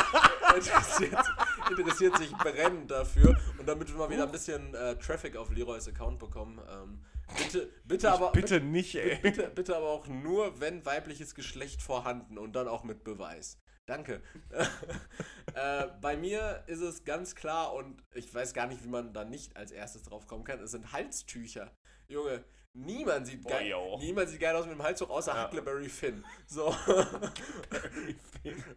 [0.56, 1.26] interessiert,
[1.70, 3.38] interessiert sich brennend dafür.
[3.58, 7.06] Und damit wir mal wieder ein bisschen äh, Traffic auf Leroys Account bekommen, ähm,
[7.38, 8.32] bitte, bitte aber.
[8.32, 9.18] Bitte nicht, ey.
[9.22, 13.63] Bitte, bitte aber auch nur, wenn weibliches Geschlecht vorhanden und dann auch mit Beweis.
[13.86, 14.22] Danke.
[15.56, 19.26] äh, bei mir ist es ganz klar und ich weiß gar nicht, wie man da
[19.26, 20.60] nicht als erstes drauf kommen kann.
[20.62, 21.70] Es sind Halstücher.
[22.08, 23.98] Junge, niemand sieht, Boah, geil, yo.
[24.00, 25.46] niemand sieht geil aus mit dem Halstuch, außer Ja.
[25.48, 26.24] Huckleberry Finn.
[26.48, 26.68] So.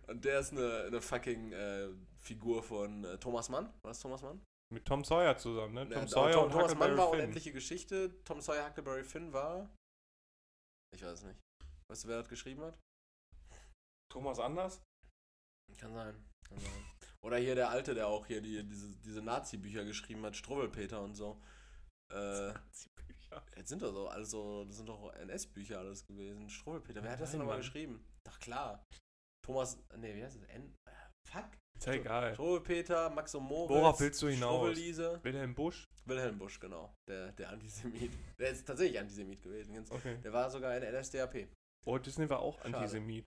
[0.09, 1.89] und der ist eine, eine fucking äh,
[2.19, 3.73] Figur von äh, Thomas Mann.
[3.83, 4.43] Was Thomas Mann?
[4.75, 5.83] Mit Tom Sawyer zusammen, ne?
[5.83, 7.21] Ja, Tom Tom, Sawyer Tom, und Thomas Mann Huckleberry war Finn.
[7.21, 8.25] unendliche Geschichte.
[8.25, 9.71] Tom Sawyer Huckleberry Finn war.
[10.93, 11.39] Ich weiß es nicht.
[11.89, 12.77] Weißt du, wer das geschrieben hat?
[14.13, 14.83] Thomas Anders?
[15.79, 16.15] Kann sein.
[16.49, 16.85] Kann sein.
[17.23, 21.15] Oder hier der Alte, der auch hier die, diese, diese Nazi-Bücher geschrieben hat, Strubbelpeter und
[21.15, 21.41] so.
[22.13, 22.53] Äh,
[23.57, 26.49] jetzt sind das so, also, das sind doch NS-Bücher alles gewesen.
[26.49, 28.05] Strubbelpeter, wer hat das denn nochmal geschrieben?
[28.25, 28.85] Doch klar.
[29.45, 30.45] Thomas, nee, wie heißt das?
[30.45, 30.93] N äh,
[31.29, 31.49] fuck.
[31.77, 32.35] Ist ja egal.
[32.35, 33.71] Strubbelpeter, Max und Moritz.
[33.71, 34.77] Worauf willst du hinaus?
[34.77, 35.85] Wilhelm Busch?
[36.05, 36.95] Wilhelm Busch, genau.
[37.09, 38.13] Der, der Antisemit.
[38.39, 39.85] Der ist tatsächlich Antisemit gewesen.
[39.91, 40.19] Okay.
[40.23, 41.49] Der war sogar in der NSDAP.
[41.85, 42.77] Walt Disney war auch Schade.
[42.77, 43.25] Antisemit.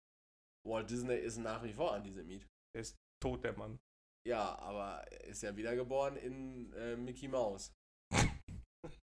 [0.70, 2.46] Walt Disney ist nach wie vor Antisemit.
[2.76, 3.80] Der ist tot, der Mann.
[4.28, 7.72] Ja, aber er ist ja wiedergeboren in äh, Mickey Mouse.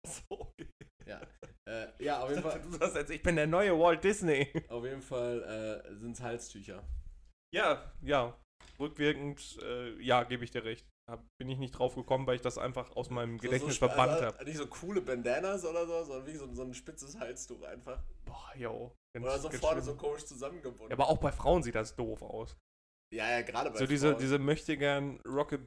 [0.06, 0.54] So.
[1.04, 1.20] Ja.
[1.68, 4.50] Äh, ja, auf jeden Fall, Du sagst jetzt, ich bin der neue Walt Disney.
[4.68, 6.82] auf jeden Fall äh, sind es Halstücher.
[7.54, 8.38] Ja, ja.
[8.78, 10.86] Rückwirkend, äh, ja, gebe ich dir recht.
[11.08, 13.86] Hab, bin ich nicht drauf gekommen, weil ich das einfach aus meinem Gedächtnis so, so,
[13.86, 14.44] verbannt also, habe.
[14.44, 18.02] Nicht so coole Bandanas oder so, sondern wie so, so ein spitzes Halstuch einfach.
[18.24, 18.92] Boah, yo.
[19.16, 20.90] Oder so vorne so komisch zusammengebunden.
[20.90, 22.56] Ja, aber auch bei Frauen sieht das doof aus.
[23.12, 24.20] ja, ja, gerade bei so diese, Frauen.
[24.20, 25.60] diese möchte gern Rocket.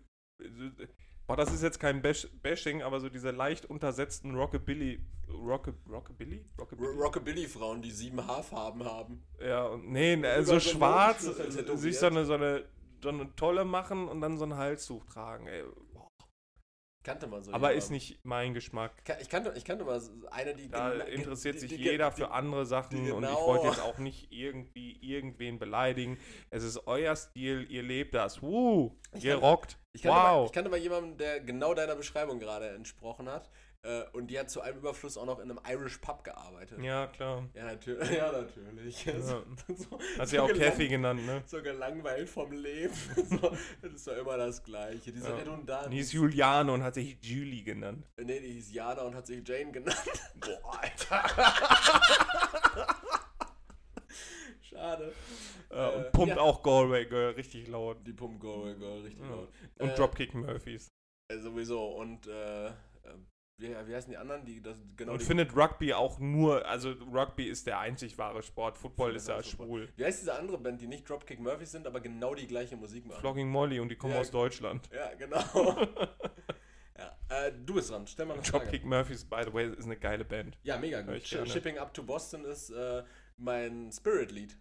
[1.26, 5.00] Boah, das ist jetzt kein Bash Bashing, aber so diese leicht untersetzten Rockabilly.
[5.30, 6.44] Rocka, Rockabilly?
[6.58, 6.88] Rockabilly?
[6.90, 9.24] Ro- Rockabilly-Frauen, die sieben Haarfarben haben.
[9.40, 12.66] Ja, und nee, äh, Überall so schwarz, äh, sich so eine, so, eine,
[13.02, 15.48] so eine Tolle machen und dann so ein Halstuch tragen.
[15.48, 15.64] Ey.
[15.94, 16.08] Boah.
[17.04, 17.52] Kannte man so.
[17.54, 17.78] Aber jemanden.
[17.78, 18.92] ist nicht mein Geschmack.
[19.22, 20.70] Ich kannte, ich kannte mal so eine, die.
[20.70, 23.68] Da interessiert die- sich die- jeder die- für andere Sachen die und ich genau- wollte
[23.68, 26.18] jetzt auch nicht irgendwie irgendwen beleidigen.
[26.50, 28.42] Es ist euer Stil, ihr lebt das.
[28.42, 29.78] Woo, Ich ihr kann- rockt.
[29.94, 30.46] Ich kannte, mal, Wow.
[30.48, 33.50] ich kannte mal jemanden, der genau deiner Beschreibung gerade entsprochen hat.
[33.82, 36.82] Äh, und die hat zu einem Überfluss auch noch in einem Irish Pub gearbeitet.
[36.84, 37.48] Ja, klar.
[37.54, 38.10] Ja, natürlich.
[38.18, 39.06] Ja, natürlich.
[39.06, 39.14] Ja.
[39.22, 39.44] So,
[40.26, 41.42] so ja auch gelang- Kathy genannt, ne?
[41.46, 42.94] So gelangweilt vom Leben.
[43.16, 45.14] so, das ist doch immer das Gleiche.
[45.14, 45.36] Diese Ja.
[45.38, 45.90] Redundanz.
[45.92, 48.06] Die hieß Juliane und hat sich Julie genannt.
[48.18, 49.96] nee, die hieß Jana und hat sich Jane genannt.
[50.36, 51.24] Boah, Alter.
[54.62, 55.14] Schade.
[55.70, 56.42] Äh, Ja, Äh, und pumpt ja.
[56.42, 57.98] auch Galway Girl richtig laut.
[58.06, 59.30] Die Pump Galway Girl, richtig Ja.
[59.30, 59.50] laut.
[59.80, 60.88] Und Äh, Dropkick Murphys.
[61.32, 61.88] äh, sowieso.
[61.96, 62.72] Und äh, äh,
[63.60, 64.46] wie, wie heißen die anderen?
[64.46, 68.78] Die, das, genau und findet Rugby auch nur, also Rugby ist der einzig wahre Sport.
[68.78, 69.90] Football ist ja schwul.
[69.96, 73.06] wie heißt diese andere Band, die nicht Dropkick Murphys sind, aber genau die gleiche Musik
[73.06, 73.20] machen?
[73.20, 74.22] Flogging Molly und die kommen Ja.
[74.22, 74.90] aus Deutschland.
[74.94, 75.40] Ja, genau.
[76.98, 78.08] ja, äh, du bist dran.
[78.08, 78.64] Stell mal eine Frage.
[78.66, 80.58] Dropkick Murphys, by the way, ist eine geile Band.
[80.64, 81.22] Ja, mega gut.
[81.26, 81.48] Sh gerne.
[81.48, 83.04] Shipping Up to Boston ist äh,
[83.38, 84.58] mein Spirit-Lied.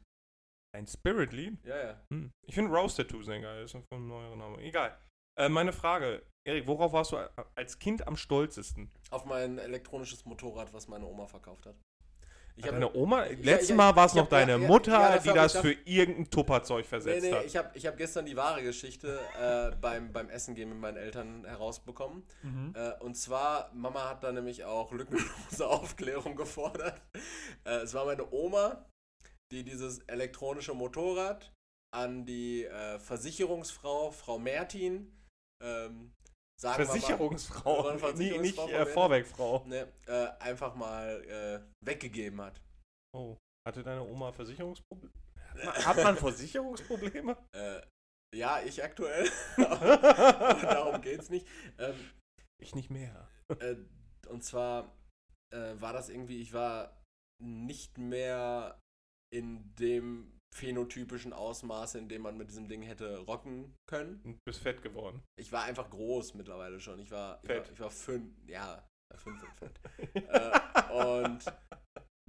[0.77, 1.65] Ein Spirit-Lied?
[1.65, 2.01] Ja, ja.
[2.13, 2.31] Hm.
[2.47, 3.63] Ich finde Rose Tattoo sehr geil.
[3.63, 4.59] Das ist ein neuer Name.
[4.59, 4.99] Egal.
[5.39, 7.17] Äh, meine Frage, Erik, worauf warst du
[7.55, 8.91] als Kind am stolzesten?
[9.11, 11.77] Auf mein elektronisches Motorrad, was meine Oma verkauft hat.
[12.57, 13.25] Ich hab- deine Oma?
[13.27, 15.61] Ja, Letztes ja, Mal war es noch hab- deine ja, Mutter, das die das ich-
[15.61, 17.45] für irgendein Tupperzeug Nee, versetzt nee, hat.
[17.45, 20.97] ich habe ich hab gestern die wahre Geschichte äh, beim, beim Essen gehen mit meinen
[20.97, 22.25] Eltern herausbekommen.
[22.43, 22.73] Mhm.
[22.75, 25.29] Äh, und zwar, Mama hat da nämlich auch lückenlose
[25.69, 27.01] Aufklärung gefordert.
[27.65, 28.85] Äh, es war meine Oma,
[29.53, 31.53] die dieses elektronische Motorrad
[31.95, 35.13] an die äh, Versicherungsfrau, Frau Mertin,
[35.63, 36.13] ähm,
[36.61, 38.93] sagen wir mal- Versicherungsfrau, Versicherungsfrau nicht von äh, Berlin.
[38.95, 39.65] Vorwerkfrau.
[39.67, 42.61] ne, äh, einfach mal äh, weggegeben hat.
[43.17, 43.37] Oh,
[43.67, 45.13] hatte deine Oma Versicherungsprobleme?
[45.85, 47.37] Hat man Versicherungsprobleme?
[47.53, 47.81] Äh,
[48.37, 49.29] ja, ich aktuell.
[49.57, 51.47] Darum geht's nicht.
[51.79, 51.95] Ähm,
[52.63, 53.29] ich nicht mehr.
[53.61, 53.77] äh,
[54.29, 54.95] und zwar
[55.53, 57.01] äh, war das irgendwie, ich war
[57.43, 58.79] nicht mehr
[59.35, 64.21] in dem phänotypischen Ausmaß, in dem man mit diesem Ding hätte rocken können.
[64.25, 65.23] Und bist fett geworden.
[65.39, 66.99] Ich war einfach groß mittlerweile schon.
[66.99, 67.67] Ich war, ich Fett.
[67.67, 69.81] war, ich war fünf, ja, fünf und fett.
[70.15, 71.45] äh, und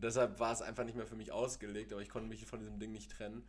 [0.02, 2.80] deshalb war es einfach nicht mehr für mich ausgelegt, aber ich konnte mich von diesem
[2.80, 3.48] Ding nicht trennen.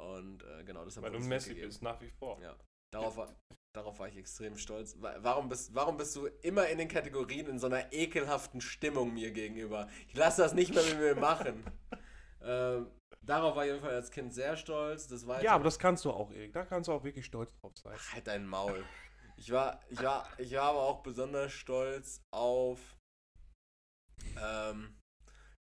[0.00, 1.68] Und äh, genau, deshalb Weil du Messi weggegeben.
[1.70, 2.40] bist, nach wie vor.
[2.40, 2.56] Ja.
[2.94, 3.34] Darauf war,
[3.74, 5.00] darauf war ich extrem stolz.
[5.00, 9.14] Wa- Warum bist, warum bist du immer in den Kategorien in so einer ekelhaften Stimmung
[9.14, 9.88] mir gegenüber?
[10.08, 11.64] Ich lasse das nicht mehr mit mir machen.
[12.42, 12.90] ähm,
[13.24, 15.08] darauf war ich auf jeden Fall als Kind sehr stolz.
[15.08, 16.52] Das war Ja, aber das kannst du auch, Erik.
[16.52, 17.94] Da kannst du auch wirklich stolz drauf sein.
[17.96, 18.84] Ach, halt dein Maul.
[19.36, 22.96] Ich war, ich war, ich war aber auch besonders stolz auf.
[24.40, 24.98] Ähm,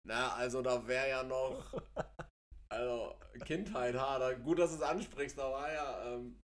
[0.05, 1.73] na, also da wäre ja noch.
[2.69, 3.15] Also,
[3.45, 6.05] Kindheit, ha, da, gut, dass du es ansprichst, da war ja.
[6.07, 6.39] Ähm,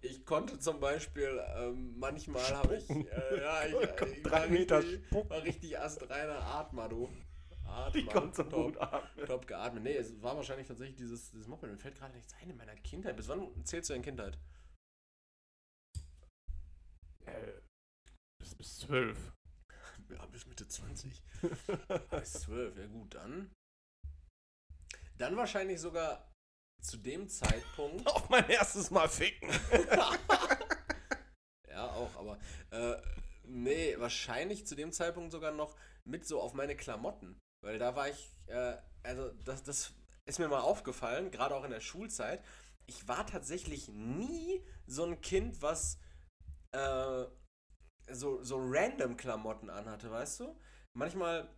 [0.00, 2.88] ich konnte zum Beispiel, ähm, manchmal habe ich.
[2.88, 3.72] Äh, ja, ich,
[4.18, 7.10] ich war, Drei Meter richtig, war richtig astreiner Atmer, du.
[7.68, 8.64] Atmer, Die konnte so top.
[8.64, 9.26] gut atmen.
[9.26, 9.82] Top geatmet.
[9.82, 11.70] Nee, es war wahrscheinlich tatsächlich dieses, dieses Moped.
[11.70, 13.16] Mir fällt gerade nichts ein in meiner Kindheit.
[13.16, 14.38] Bis wann zählst du in Kindheit?
[17.26, 17.52] Äh,
[18.40, 19.32] bis, bis zwölf.
[20.10, 21.22] Ja, bis Mitte 20.
[22.10, 23.52] bis 12, ja gut, dann.
[25.18, 26.32] Dann wahrscheinlich sogar
[26.82, 28.06] zu dem Zeitpunkt.
[28.14, 29.50] Auf mein erstes Mal ficken.
[31.68, 32.38] ja, auch, aber.
[32.70, 32.96] Äh,
[33.42, 35.76] nee, wahrscheinlich zu dem Zeitpunkt sogar noch
[36.06, 37.38] mit so auf meine Klamotten.
[37.62, 38.36] Weil da war ich.
[38.46, 39.92] Äh, also, das, das
[40.26, 42.44] ist mir mal aufgefallen, gerade auch in der Schulzeit.
[42.86, 45.98] Ich war tatsächlich nie so ein Kind, was.
[46.72, 47.26] Äh,
[48.10, 50.58] so, so random Klamotten anhatte, weißt du?
[50.94, 51.48] Manchmal,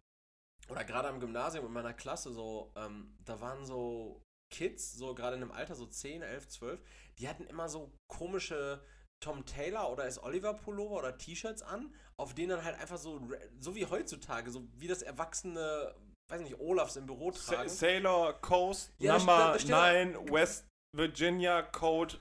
[0.68, 5.36] oder gerade am Gymnasium in meiner Klasse, so, ähm, da waren so Kids, so gerade
[5.36, 6.82] in einem Alter, so 10, 11, 12,
[7.18, 8.84] die hatten immer so komische
[9.20, 10.22] Tom Taylor oder S.
[10.22, 13.20] Oliver Pullover oder T-Shirts an, auf denen dann halt einfach so,
[13.58, 15.94] so wie heutzutage, so wie das erwachsene,
[16.30, 17.68] weiß nicht, Olafs im Büro Sa tragen.
[17.68, 20.66] Sailor Coast Ja, Number steht- da 9 West
[20.96, 22.16] Virginia Code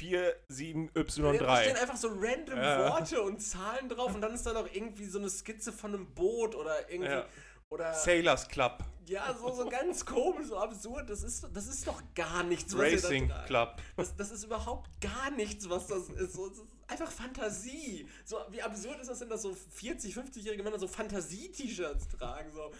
[0.00, 1.80] Ja, Da stehen 47Y3.
[1.80, 2.90] einfach so random Ja.
[2.90, 6.12] Worte und Zahlen drauf und dann ist da noch irgendwie so eine Skizze von einem
[6.12, 7.10] Boot oder irgendwie.
[7.12, 7.24] Ja.
[7.70, 7.92] Oder.
[7.94, 8.84] Sailors Club.
[9.06, 11.08] Ja, so, so ganz komisch, so absurd.
[11.08, 13.46] Das ist, das ist doch gar nichts, was da Racing tragt.
[13.46, 13.76] Club.
[13.96, 16.32] Das, das ist überhaupt gar nichts, was das ist.
[16.34, 18.08] So, das ist einfach Fantasie.
[18.24, 22.50] So, wie absurd ist das denn, dass so 40, 50-jährige Männer so Fantasie-T-Shirts tragen?
[22.52, 22.72] So,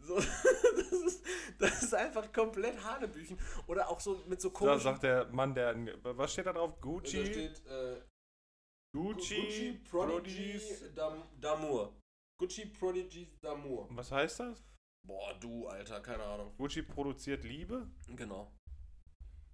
[0.00, 0.16] so,
[0.76, 1.22] das, ist,
[1.58, 3.38] das ist einfach komplett Hanebüchen.
[3.66, 4.80] Oder auch so mit so Da komischen...
[4.80, 5.76] sagt der Mann, der.
[6.02, 6.72] Was steht da drauf?
[6.74, 7.26] da Gucci?
[7.26, 8.00] steht äh,
[8.94, 10.68] Gucci, Gucci Prodigies.
[10.68, 11.92] Prodigy d'Am- d'Amour.
[12.38, 13.86] Gucci Prodigies d'Amour.
[13.90, 14.62] Was heißt das?
[15.06, 16.54] Boah, du, Alter, keine Ahnung.
[16.58, 17.88] Gucci produziert Liebe?
[18.08, 18.52] Genau.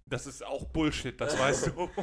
[0.05, 1.89] Das ist auch Bullshit, das weißt du.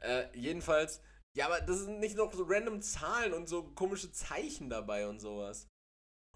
[0.00, 1.00] Äh, jedenfalls,
[1.36, 5.20] ja, aber das sind nicht noch so random Zahlen und so komische Zeichen dabei und
[5.20, 5.68] sowas.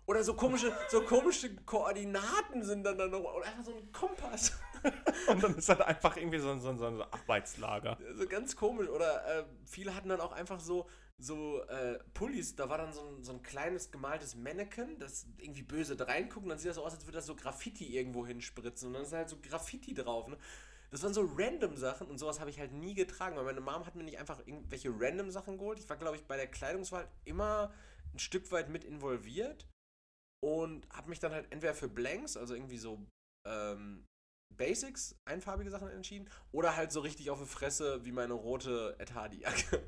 [0.06, 3.24] Oder so komische, so komische Koordinaten sind dann da noch.
[3.34, 4.56] Oder einfach so ein Kompass.
[5.26, 7.98] Und dann ist das einfach irgendwie so ein, so ein, so ein Arbeitslager.
[8.14, 8.88] so ganz komisch.
[8.88, 10.88] Oder äh, viele hatten dann auch einfach so,
[11.18, 12.56] so äh, Pullis.
[12.56, 16.44] Da war dann so ein, so ein kleines gemaltes Mannequin, das irgendwie böse reinguckt.
[16.44, 18.88] Und dann sieht das so aus, als würde das so Graffiti irgendwo hinspritzen.
[18.88, 20.28] Und dann ist halt so Graffiti drauf.
[20.28, 20.36] Ne?
[20.90, 23.84] Das waren so random Sachen und sowas habe ich halt nie getragen, weil meine Mom
[23.84, 25.78] hat mir nicht einfach irgendwelche random Sachen geholt.
[25.78, 27.72] Ich war, glaube ich, bei der Kleidungswahl immer
[28.14, 29.66] ein Stück weit mit involviert
[30.42, 33.04] und habe mich dann halt entweder für Blanks, also irgendwie so
[33.46, 34.06] ähm,
[34.56, 36.30] Basics, einfarbige Sachen entschieden.
[36.52, 39.82] Oder halt so richtig auf die Fresse wie meine rote Etadi-Jacke.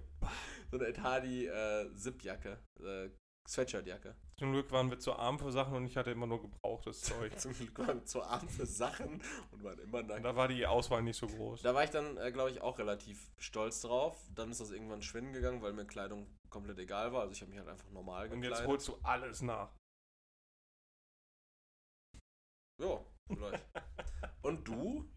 [0.71, 2.59] So eine Etadi-Zip-Jacke.
[2.81, 3.11] Äh,
[3.49, 4.15] Sweatshirt-Jacke.
[4.39, 7.33] Zum Glück waren wir zu arm für Sachen und ich hatte immer nur gebrauchtes Zeug.
[7.41, 10.25] Zum Glück waren wir zu arm für Sachen und waren immer Und nackt.
[10.25, 11.63] da war die Auswahl nicht so groß.
[11.63, 14.29] Da war ich dann, äh, glaube ich, auch relativ stolz drauf.
[14.35, 17.23] Dann ist das irgendwann schwinden gegangen, weil mir Kleidung komplett egal war.
[17.23, 18.59] Also ich habe mich halt einfach normal Und gekleidet.
[18.59, 19.75] jetzt holst du alles nach.
[22.81, 23.65] Ja, vielleicht.
[24.43, 25.09] Und du?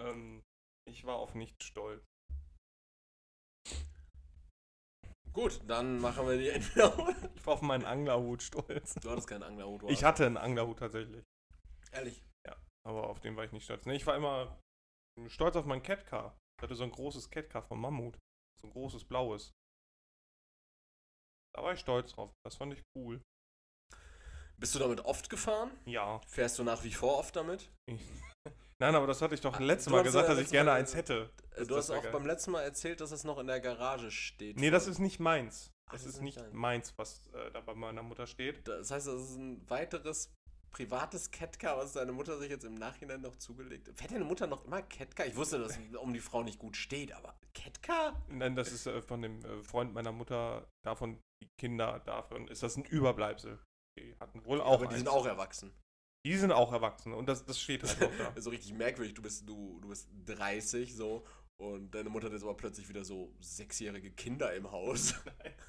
[0.00, 0.42] Ähm,
[0.88, 2.04] ich war auf nicht stolz.
[5.36, 6.96] Gut, dann machen wir die entweder
[7.34, 8.94] Ich war auf meinen Anglerhut stolz.
[8.94, 11.22] Du hattest keinen Anglerhut, du Ich hatte einen Anglerhut tatsächlich.
[11.92, 12.22] Ehrlich.
[12.86, 13.84] Aber auf den war ich nicht stolz.
[13.84, 14.58] Nee, ich war immer
[15.26, 16.38] stolz auf mein Catcar.
[16.56, 18.16] Ich hatte so ein großes Catcar von Mammut.
[18.62, 19.52] So ein großes blaues.
[21.54, 22.32] Da war ich stolz drauf.
[22.46, 23.20] Das fand ich cool.
[24.56, 25.70] Bist du damit oft gefahren?
[25.84, 26.20] Ja.
[26.28, 27.70] Fährst du nach wie vor oft damit?
[28.78, 30.76] Nein, aber das hatte ich doch Ah, letztes Mal gesagt, ja dass ich gerne Mal-
[30.80, 31.30] eins hätte.
[31.56, 32.12] Das- du hast auch geil.
[32.12, 34.58] beim letzten Mal erzählt, dass es noch in der Garage steht.
[34.60, 35.70] Nee, das ist nicht meins.
[35.88, 36.52] Ach, Das das ist ist nicht deins.
[36.52, 38.66] meins, was äh, da bei meiner Mutter steht.
[38.68, 40.30] Das heißt, das ist ein weiteres
[40.72, 43.96] privates Catcar, was deine Mutter sich jetzt im Nachhinein noch zugelegt hat.
[43.96, 45.24] Fährt deine Mutter noch immer Catcar?
[45.26, 48.20] Ich wusste, dass es um die Frau nicht gut steht, aber Catcar?
[48.28, 52.62] Nein, das ist äh, von dem äh, Freund meiner Mutter, davon die Kinder, davon ist
[52.62, 53.58] das ein Überbleibsel.
[53.98, 55.16] Die hatten wohl auch aber die sind eins.
[55.16, 55.72] auch erwachsen.
[56.26, 58.32] Die sind auch erwachsen und das, das steht halt noch da.
[58.40, 61.24] So richtig merkwürdig, du bist, du, du bist 30 so
[61.62, 65.14] und deine Mutter hat jetzt aber plötzlich wieder so sechsjährige Kinder im Haus.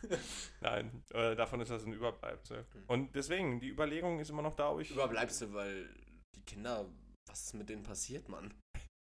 [0.61, 2.65] Nein, äh, davon ist das ein Überbleibsel.
[2.73, 2.83] Hm.
[2.87, 4.89] Und deswegen, die Überlegung ist immer noch da, ob ich.
[4.89, 5.87] Überbleibst du, weil
[6.35, 6.89] die Kinder,
[7.29, 8.51] was ist mit denen passiert, Mann?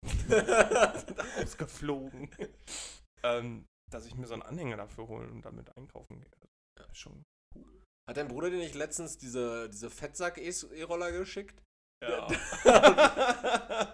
[1.41, 2.29] ausgeflogen.
[3.23, 6.49] ähm, dass ich mir so einen Anhänger dafür holen und damit einkaufen gehe.
[6.77, 7.23] Das ist schon.
[8.07, 11.61] Hat dein Bruder dir nicht letztens diese, diese Fettsack-E-Roller geschickt?
[12.01, 12.27] Ja.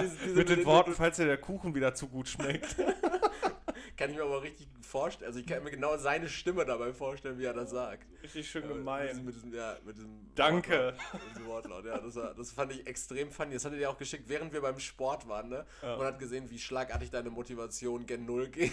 [0.00, 2.76] Diese- diese- Mit den Worten, falls dir der Kuchen wieder zu gut schmeckt.
[3.96, 5.28] Kann ich mir aber richtig vorstellen.
[5.28, 8.06] Also ich kann mir genau seine Stimme dabei vorstellen, wie er das sagt.
[8.22, 9.24] Richtig schön Äh, Mit diesem, gemein.
[9.24, 10.70] mit diesem, ja, mit diesem Danke.
[10.94, 11.14] Wortlaut.
[11.14, 11.84] Mit diesem Wortlaut.
[11.86, 13.54] Ja, das, war, das fand ich extrem funny.
[13.54, 15.64] Das hat er dir auch geschickt, während wir beim Sport waren, ne?
[15.82, 15.96] Ja.
[15.96, 18.70] Man hat gesehen, wie schlagartig deine Motivation gen Null ging.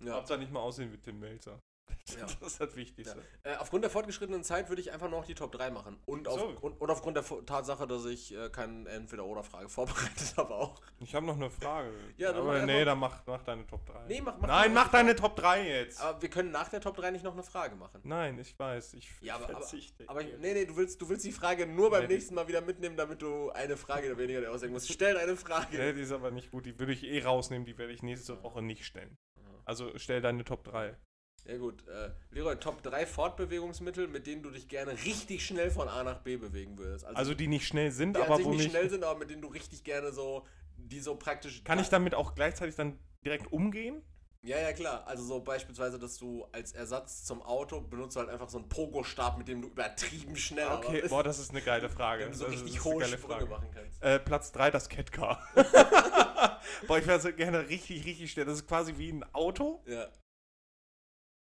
[0.00, 0.14] ja.
[0.14, 1.60] Hauptsache nicht mal aussehen wie Tim Melzer.
[2.18, 2.24] Ja.
[2.40, 3.22] Das ist das Wichtigste.
[3.42, 5.98] Äh, aufgrund der fortgeschrittenen Zeit würde ich einfach noch die Top 3 machen.
[6.06, 6.46] Und, auf, So.
[6.62, 10.80] und, und aufgrund der Tatsache, dass ich äh, keine Entweder-Oder-Frage vorbereitet habe auch.
[11.00, 11.90] Ich habe noch eine Frage.
[12.16, 14.06] Ja, dann aber nee, dann mach, mach deine Top 3.
[14.08, 16.00] Nee, mach- mach Nein, mach deine Top 3 jetzt.
[16.00, 18.00] Aber wir können nach der Top 3 nicht noch eine Frage machen.
[18.04, 18.94] Nein, ich weiß.
[18.94, 20.04] Ich Ja, aber- aber- verzichte.
[20.08, 22.48] Aber ich, nee, nee, du willst, du willst die Frage nur beim Nee, nächsten Mal
[22.48, 24.90] wieder mitnehmen, damit du eine Frage weniger dir ausdenken musst.
[24.90, 25.76] Stell eine Frage.
[25.76, 26.64] Nee, die ist aber nicht gut.
[26.64, 27.66] Die würde ich eh rausnehmen.
[27.66, 29.18] Die werde ich nächste Woche nicht stellen.
[29.66, 30.96] Also stell deine Top 3.
[31.44, 35.88] Ja gut, äh, Leroy, Top 3 Fortbewegungsmittel, mit denen du dich gerne richtig schnell von
[35.88, 37.04] A nach B bewegen würdest.
[37.06, 39.30] Also die nicht schnell sind, die an aber sich wo nicht schnell sind, aber mit
[39.30, 40.44] denen du richtig gerne so,
[40.76, 41.64] die so praktisch...
[41.64, 44.02] Kann ich damit auch gleichzeitig dann direkt umgehen?
[44.42, 45.04] Ja, ja, klar.
[45.06, 49.36] Also so beispielsweise, dass du als Ersatz zum Auto benutzt halt einfach so einen Pogo-Stab,
[49.36, 52.24] mit dem du übertrieben schnell Okay, boah, das ist eine geile Frage.
[52.24, 53.46] dem du so Das richtig hohe Sprünge Frage.
[53.46, 54.02] machen kannst.
[54.02, 55.42] Äh, Platz 3, das Catcar.
[56.86, 58.44] boah, ich wäre so gerne richtig, richtig schnell.
[58.44, 60.06] Das ist quasi wie ein Auto, Ja,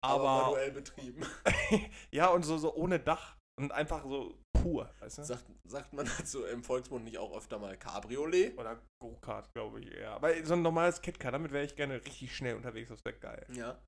[0.08, 0.44] aber...
[0.44, 1.26] manuell betrieben.
[2.12, 3.36] ja, und so, so ohne Dach.
[3.58, 5.24] Und einfach so pur, weißt du?
[5.24, 8.58] Sagt, sagt man dazu im Volksmund nicht auch öfter mal Cabriolet?
[8.58, 10.12] Oder Go-Kart, glaube ich eher.
[10.12, 12.90] Aber so ein normales Catcar, damit wäre ich gerne richtig schnell unterwegs.
[12.90, 13.46] Das wäre geil.
[13.54, 13.82] Ja.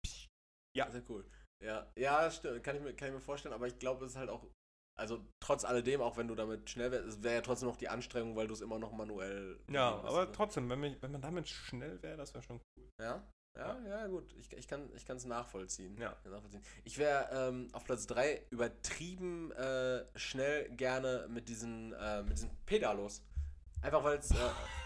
[0.75, 0.89] Ja.
[0.89, 1.25] Sehr cool.
[1.63, 2.63] Ja, ja, stimmt.
[2.63, 4.45] Kann ich mir, kann ich mir vorstellen, aber ich glaube, es ist halt auch,
[4.97, 7.89] also trotz alledem, auch wenn du damit schnell wärst, es wäre ja trotzdem noch die
[7.89, 9.59] Anstrengung, weil du es immer noch manuell.
[9.69, 10.31] Ja, aber ne?
[10.31, 12.89] trotzdem, wenn, mich, wenn man damit schnell wäre, das wäre schon cool.
[13.01, 13.27] Ja,
[13.57, 14.33] ja, ja, gut.
[14.39, 15.97] Ich, ich kann es nachvollziehen.
[15.99, 16.15] Ja.
[16.25, 16.61] Nachvollziehen.
[16.83, 22.49] Ich wäre ähm, auf Platz 3 übertrieben äh, schnell gerne mit diesen, äh, mit diesen
[22.65, 23.21] Pedalos.
[23.81, 24.35] Einfach weil es äh,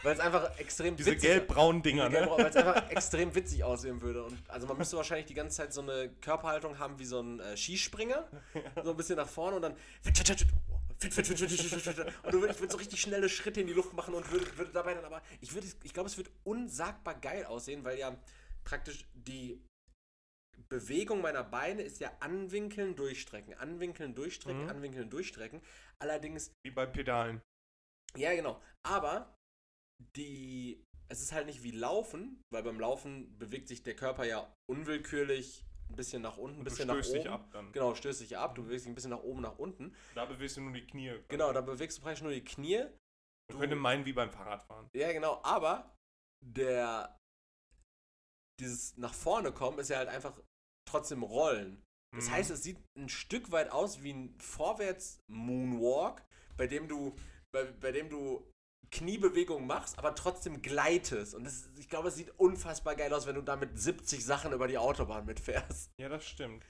[0.03, 2.27] weil's einfach extrem Diese gelb-braunen Dinger, ne?
[2.29, 4.23] Weil es einfach extrem witzig aussehen würde.
[4.23, 7.39] Und also man müsste wahrscheinlich die ganze Zeit so eine Körperhaltung haben wie so ein
[7.39, 8.27] äh, Skispringer.
[8.83, 9.75] So ein bisschen nach vorne und dann.
[12.23, 14.71] Und du ich würde so richtig schnelle Schritte in die Luft machen und würde, würde
[14.71, 15.21] dabei dann aber.
[15.39, 15.49] Ich,
[15.83, 18.15] ich glaube, es wird unsagbar geil aussehen, weil ja
[18.63, 19.61] praktisch die
[20.69, 24.69] Bewegung meiner Beine ist ja anwinkeln, durchstrecken, anwinkeln, durchstrecken, Mhm.
[24.69, 25.61] anwinkeln, durchstrecken.
[25.99, 27.41] Allerdings Wie bei Pedalen.
[28.15, 28.61] ja, genau.
[28.83, 29.35] Aber
[30.15, 30.83] die.
[31.09, 35.65] Es ist halt nicht wie Laufen, weil beim Laufen bewegt sich der Körper ja unwillkürlich
[35.89, 37.19] ein bisschen nach unten, ein du bisschen nach stößt oben.
[37.19, 37.71] dich ab dann.
[37.73, 39.93] Genau, stößt dich ab, du bewegst dich ein bisschen nach oben, nach unten.
[40.15, 41.19] Da bewegst du nur die Knie.
[41.27, 42.85] Genau, da bewegst du praktisch nur die Knie.
[43.49, 44.87] Man könnte meinen, wie beim Fahrradfahren.
[44.95, 45.93] Ja, genau, aber
[46.41, 47.17] der.
[48.61, 50.39] Dieses nach vorne kommen ist ja halt einfach
[50.87, 51.81] trotzdem Rollen.
[52.15, 52.31] Das Mhm.
[52.31, 56.21] heißt, es sieht ein Stück weit aus wie ein Vorwärts-Moonwalk,
[56.57, 57.15] bei dem du,
[57.53, 58.47] bei, bei dem du
[58.91, 61.33] Kniebewegungen machst, aber trotzdem gleitest.
[61.33, 64.67] Und das, ich glaube, es sieht unfassbar geil aus, wenn du damit 70 Sachen über
[64.67, 65.91] die Autobahn mitfährst.
[65.99, 66.65] Ja, das stimmt.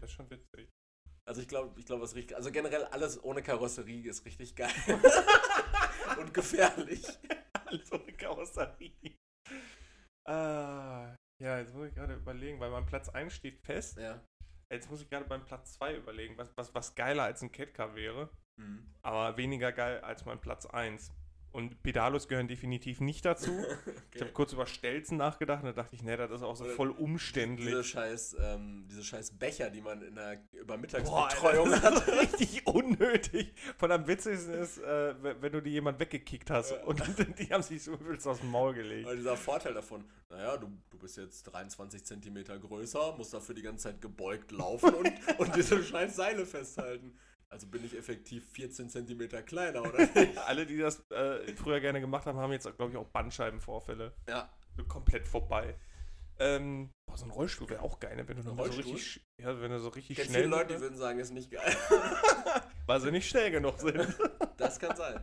[0.00, 0.68] Das ist schon witzig.
[1.28, 2.34] Also ich glaube, ich glaube, es riecht.
[2.34, 4.72] Also generell alles ohne Karosserie ist richtig geil.
[6.18, 7.04] Und gefährlich.
[7.66, 9.16] Also eine Karosserie.
[10.26, 13.98] Ah, ja, jetzt muss ich gerade überlegen, weil mein Platz 1 steht fest.
[13.98, 14.20] Ja.
[14.70, 17.94] Jetzt muss ich gerade beim Platz 2 überlegen, was, was, was geiler als ein Catcar
[17.96, 18.94] wäre, Mhm.
[19.02, 21.12] aber weniger geil als mein Platz 1.
[21.52, 23.50] Und Pedalos gehören definitiv nicht dazu.
[24.12, 26.64] Ich habe kurz über Stelzen nachgedacht und da dachte ich, nee, das ist auch so
[26.64, 27.68] Oder voll umständlich.
[27.68, 32.06] Diese scheiß, ähm, diese scheiß Becher, die man in der Übermittagsbetreuung hat.
[32.20, 33.54] richtig unnötig.
[33.78, 36.82] Von am witzigsten ist, äh, wenn du dir jemand weggekickt hast Ja.
[36.84, 37.00] und
[37.38, 39.06] die haben sich so übelst aus dem Maul gelegt.
[39.06, 43.62] Aber dieser Vorteil davon, naja, du, du bist jetzt 23 Zentimeter größer, musst dafür die
[43.62, 47.16] ganze Zeit gebeugt laufen und, und diese scheiß Seile festhalten.
[47.52, 50.08] Also bin ich effektiv 14 Zentimeter kleiner, oder?
[50.46, 54.14] Alle, die das äh, früher gerne gemacht haben, haben jetzt, glaube ich, auch Bandscheibenvorfälle.
[54.28, 54.48] Ja.
[54.88, 55.76] Komplett vorbei.
[56.38, 58.26] Ähm, boah, so ein Rollstuhl wäre auch geil, ne?
[58.26, 60.80] wenn du so richtig, ja, wenn du so richtig Ich kenne schnell viele Leute, die
[60.80, 61.76] würden sagen, ist nicht geil.
[62.86, 63.96] weil sie nicht schnell genug sind.
[64.56, 65.22] Das kann sein.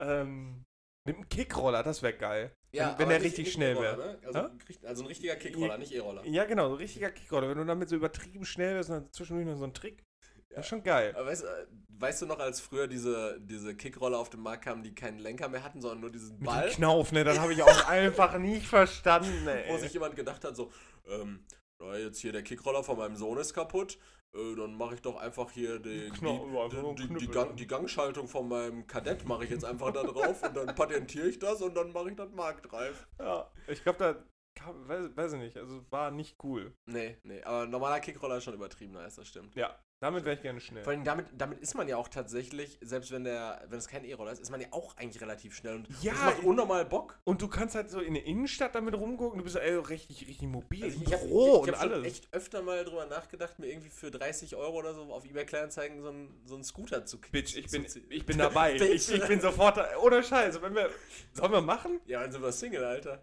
[0.00, 0.64] ähm,
[1.06, 2.52] mit einem Kickroller, das wäre geil.
[2.72, 3.96] wenn aber wenn der richtig schnell wäre.
[3.96, 4.18] Ne?
[4.26, 6.24] Also, richt- also ein richtiger Kickroller, nicht E-Roller.
[6.26, 7.48] Ja, genau, so ein richtiger Kickroller.
[7.48, 10.02] Wenn du damit so übertrieben schnell bist und dann zwischendurch noch so ein Trick,
[10.50, 11.14] das ist schon geil.
[11.16, 11.66] Aber weißt, äh,
[11.98, 15.48] weißt du noch, als früher diese, diese Kickroller auf den Markt kamen, die keinen Lenker
[15.48, 16.68] mehr hatten, sondern nur diesen Mit Ball?
[16.68, 17.24] dem Knauf, ne?
[17.24, 19.78] Das habe ich auch einfach nicht verstanden, wo ey.
[19.78, 20.70] sich jemand gedacht hat, so,
[21.08, 21.44] ähm,
[21.80, 23.98] na, jetzt hier der Kickroller von meinem Sohn ist kaputt,
[24.34, 27.28] äh, dann mache ich doch einfach hier die, Knopf, einfach nur die, die, die, Knüppel.
[27.28, 31.28] Gang, die Gangschaltung von meinem Kadett mache ich jetzt einfach da drauf und dann patentiere
[31.28, 33.06] ich das und dann mache ich das marktreif.
[33.18, 34.16] Ja, ich glaube, da
[34.54, 36.74] kam, weiß, weiß ich nicht, also war nicht cool.
[36.86, 39.54] Nee, nee, aber normaler Kickroller ist schon übertrieben nice, das stimmt.
[39.54, 40.84] Ja, damit wäre ich gerne schnell.
[40.84, 44.04] Vor allem damit, damit ist man ja auch tatsächlich, selbst wenn der, wenn es kein
[44.04, 47.18] E-Roller ist, ist man ja auch eigentlich relativ schnell und Ja, das macht unnormal Bock.
[47.24, 50.48] Und du kannst halt so in der Innenstadt damit rumgucken, du bist ey, richtig, richtig
[50.48, 50.84] mobil.
[50.84, 52.06] Also ich habe ich, ich und hab alles.
[52.06, 56.00] echt öfter mal drüber nachgedacht, mir irgendwie für 30 Euro oder so auf eBay Kleinanzeigen
[56.00, 58.76] so einen, so einen Scooter zu Bitch, ich bin, ich bin dabei.
[58.88, 59.98] Ich, ich bin sofort da.
[59.98, 60.62] Ohne Scheiße.
[60.62, 60.90] Wenn wir,
[61.32, 62.00] sollen wir machen?
[62.06, 63.22] Ja, dann sind wir Single, Alter.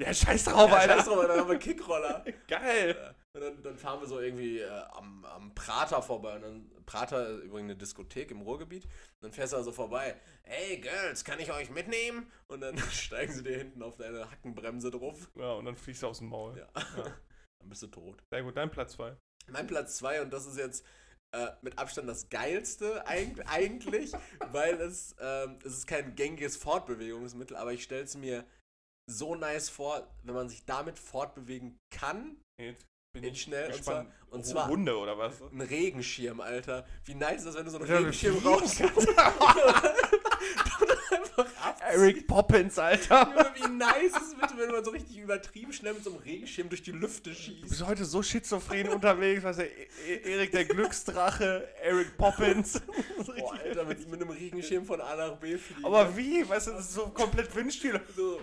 [0.00, 0.96] Ja, scheiß drauf, ja, Alter.
[0.96, 2.24] scheiß drauf, dann haben wir Kickroller.
[2.48, 3.14] Geil.
[3.32, 6.34] Und dann, dann fahren wir so irgendwie äh, am, am Prater vorbei.
[6.36, 8.84] Und dann, Prater ist übrigens eine Diskothek im Ruhrgebiet.
[8.84, 10.16] Und dann fährst du da so vorbei.
[10.42, 12.30] Hey Girls, kann ich euch mitnehmen?
[12.48, 15.30] Und dann steigen sie dir hinten auf deine Hackenbremse drauf.
[15.36, 16.58] Ja, und dann fliegst du aus dem Maul.
[16.58, 16.68] Ja.
[16.96, 17.04] Ja.
[17.60, 18.22] Dann bist du tot.
[18.30, 19.16] Sehr gut, dein Platz 2.
[19.46, 20.84] Mein Platz 2, und das ist jetzt
[21.32, 24.12] äh, mit Abstand das geilste eig eigentlich,
[24.52, 28.44] weil es, ähm, es ist kein gängiges Fortbewegungsmittel, aber ich stelle es mir
[29.06, 32.36] so nice vor, wenn man sich damit fortbewegen kann.
[32.60, 34.08] Jetzt bin In ich schnell, und gespannt.
[34.08, 35.40] zwar- und zwar- Hunde oder was?
[35.42, 36.86] Ein Regenschirm, Alter.
[37.04, 39.08] Wie nice ist das, wenn du so einen Ja, Regenschirm fliegen raus kannst.
[41.10, 41.73] einfach abziehst.
[41.90, 43.28] Eric Poppins, Alter.
[43.34, 46.20] Junge, wie nice ist es bitte, wenn man so richtig übertrieben schnell mit so einem
[46.20, 47.62] Regenschirm durch die Lüfte Du schießt.
[47.68, 52.80] bist heute so schizophren unterwegs, weißt du, E- E- Erik der Glücksdrache, Eric Poppins.
[53.16, 55.84] Boah, richtig- Alter, mit, mit einem Regenschirm von A nach B fliegen.
[55.84, 56.48] Aber wie?
[56.48, 58.00] Weißt du, das ist so komplett Windstiel.
[58.16, 58.40] so.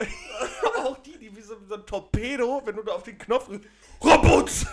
[0.84, 3.68] Auch die, die wie so, so ein Torpedo, wenn du da auf den Knopf drückst.
[4.02, 4.66] Robotz!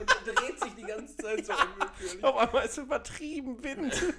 [0.00, 2.24] Und dann dreht sich die ganze Zeit so unwillkürlich.
[2.24, 4.14] Auf einmal ist übertrieben Wind.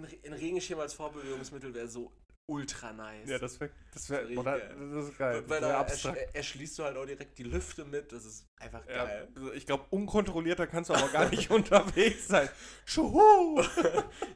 [0.00, 2.10] Ein, Re- ein Regenschirm als Vorbewegungsmittel wäre so
[2.46, 3.28] ultra nice.
[3.28, 4.76] Ja, das wäre das wär, Richtig oder, geil.
[4.92, 5.44] das ist geil.
[5.46, 8.10] Weil Das wär da erschließt du halt auch direkt die Lüfte mit.
[8.10, 9.28] Das ist einfach Ja, geil.
[9.36, 12.48] also ich glaube, unkontrollierter kannst du aber gar nicht unterwegs sein.
[12.84, 13.62] Schuhu!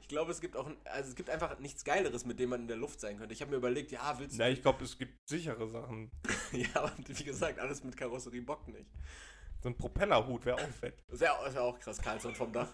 [0.01, 2.69] Ich glaube, es gibt auch, also es gibt einfach nichts Geileres, mit dem man in
[2.69, 3.33] der Luft sein könnte.
[3.33, 6.11] Ich habe mir überlegt, ja, willst du, Na, ich glaube, es gibt sichere Sachen.
[6.53, 8.87] ja, aber wie gesagt, alles mit Karosserie bockt nicht.
[9.63, 11.03] So ein Propellerhut wäre auch fett.
[11.09, 12.69] Das wäre wär auch krass, Karlsson vom Dach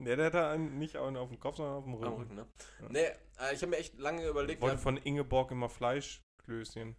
[0.00, 2.06] Der, der hat da einen, nicht auf dem Kopf, sondern auf dem Rücken.
[2.06, 2.46] am Rücken, ne?
[2.80, 2.88] Ja.
[2.88, 3.04] Nee,
[3.38, 6.96] äh, ich habe mir echt lange Ich überlegt, wollte ja, von Ingeborg immer Fleischklößchen.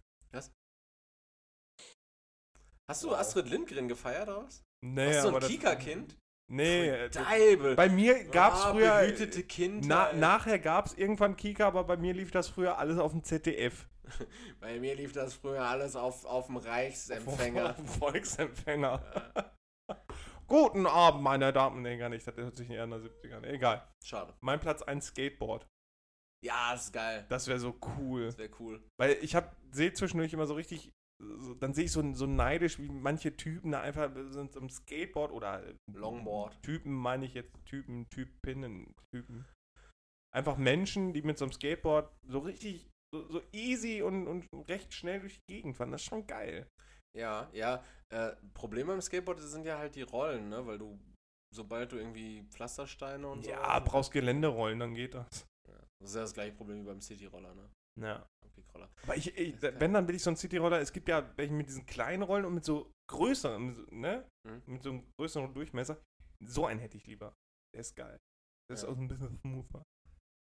[2.88, 3.14] hast du Wow.
[3.18, 4.62] Astrid Lindgren gefeiert oder was?
[4.84, 6.16] Nee, Hast du aber ein Kika-Kind?
[6.50, 7.76] Nee, äh, Deibel.
[7.76, 9.00] bei mir gab es Ah, früher.
[9.00, 9.86] behütete Kinder.
[9.88, 13.22] Na, nachher gab es irgendwann Kika, aber bei mir lief das früher alles auf dem
[13.24, 13.88] ZDF.
[14.60, 17.70] Bei mir lief das früher alles auf, auf dem Reichsempfänger.
[17.70, 19.00] Auf dem Volksempfänger.
[20.52, 21.80] Guten Abend, meine Damen.
[21.80, 22.26] Nee, gar nicht.
[22.26, 23.44] Das hört sich eher an der 70er an.
[23.44, 23.88] Egal.
[24.04, 24.34] Schade.
[24.42, 25.66] Mein Platz 1 Skateboard.
[26.44, 27.24] Ja, ist geil.
[27.30, 28.26] Das wäre so cool.
[28.26, 28.86] Das wäre cool.
[29.00, 30.92] Weil ich hab, sehe zwischendurch immer so richtig,
[31.22, 35.32] so, dann sehe ich so, so neidisch, wie manche Typen da einfach sind am Skateboard
[35.32, 36.62] oder Longboard.
[36.62, 39.46] Typen meine ich jetzt Typen, Typinnen, Typen.
[40.34, 44.92] Einfach Menschen, die mit so einem Skateboard so richtig, so, so easy und, und recht
[44.92, 45.92] schnell durch die Gegend fahren.
[45.92, 46.68] Das ist schon geil.
[47.16, 47.82] Ja, ja.
[48.10, 50.66] Äh, Problem beim Skateboard sind ja halt die Rollen, ne?
[50.66, 50.98] Weil du
[51.54, 53.50] sobald du irgendwie Pflastersteine und so.
[53.50, 55.46] Ja, brauchst Geländerollen, dann geht das.
[55.68, 55.78] Ja.
[56.00, 57.70] Das ist ja das gleiche Problem wie beim Cityroller, ne?
[58.00, 58.26] Ja.
[59.02, 60.80] Aber ich, ich ist wenn, dann will ich so einen Cityroller.
[60.80, 64.26] Es gibt ja welche mit diesen kleinen Rollen und mit so größeren, ne?
[64.48, 64.62] Mhm.
[64.66, 66.00] Mit so einem größeren Durchmesser.
[66.44, 67.34] So einen hätte ich lieber.
[67.74, 68.18] Der ist geil.
[68.70, 68.88] Der ist Ja.
[68.88, 69.82] auch so ein bisschen smoother.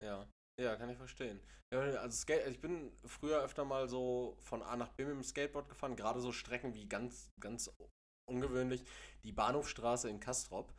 [0.05, 0.29] Ja.
[0.62, 1.40] Ja, kann ich verstehen.
[1.72, 5.24] Ja, also Skate, ich bin früher öfter mal so von A nach B mit dem
[5.24, 7.74] Skateboard gefahren, gerade so Strecken wie ganz, ganz
[8.30, 8.84] ungewöhnlich
[9.24, 10.72] die Bahnhofstraße in Kastrop.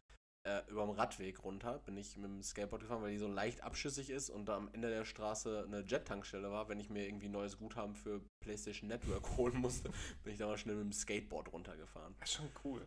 [0.45, 3.61] Äh, über dem Radweg runter bin ich mit dem Skateboard gefahren, weil die so leicht
[3.61, 6.67] abschüssig ist und da am Ende der Straße eine Jet-Tankstelle war.
[6.67, 9.89] Wenn ich mir irgendwie neues Guthaben für PlayStation Network holen musste,
[10.23, 12.15] bin ich da mal schnell mit dem Skateboard runtergefahren.
[12.19, 12.85] Das ist schon cool.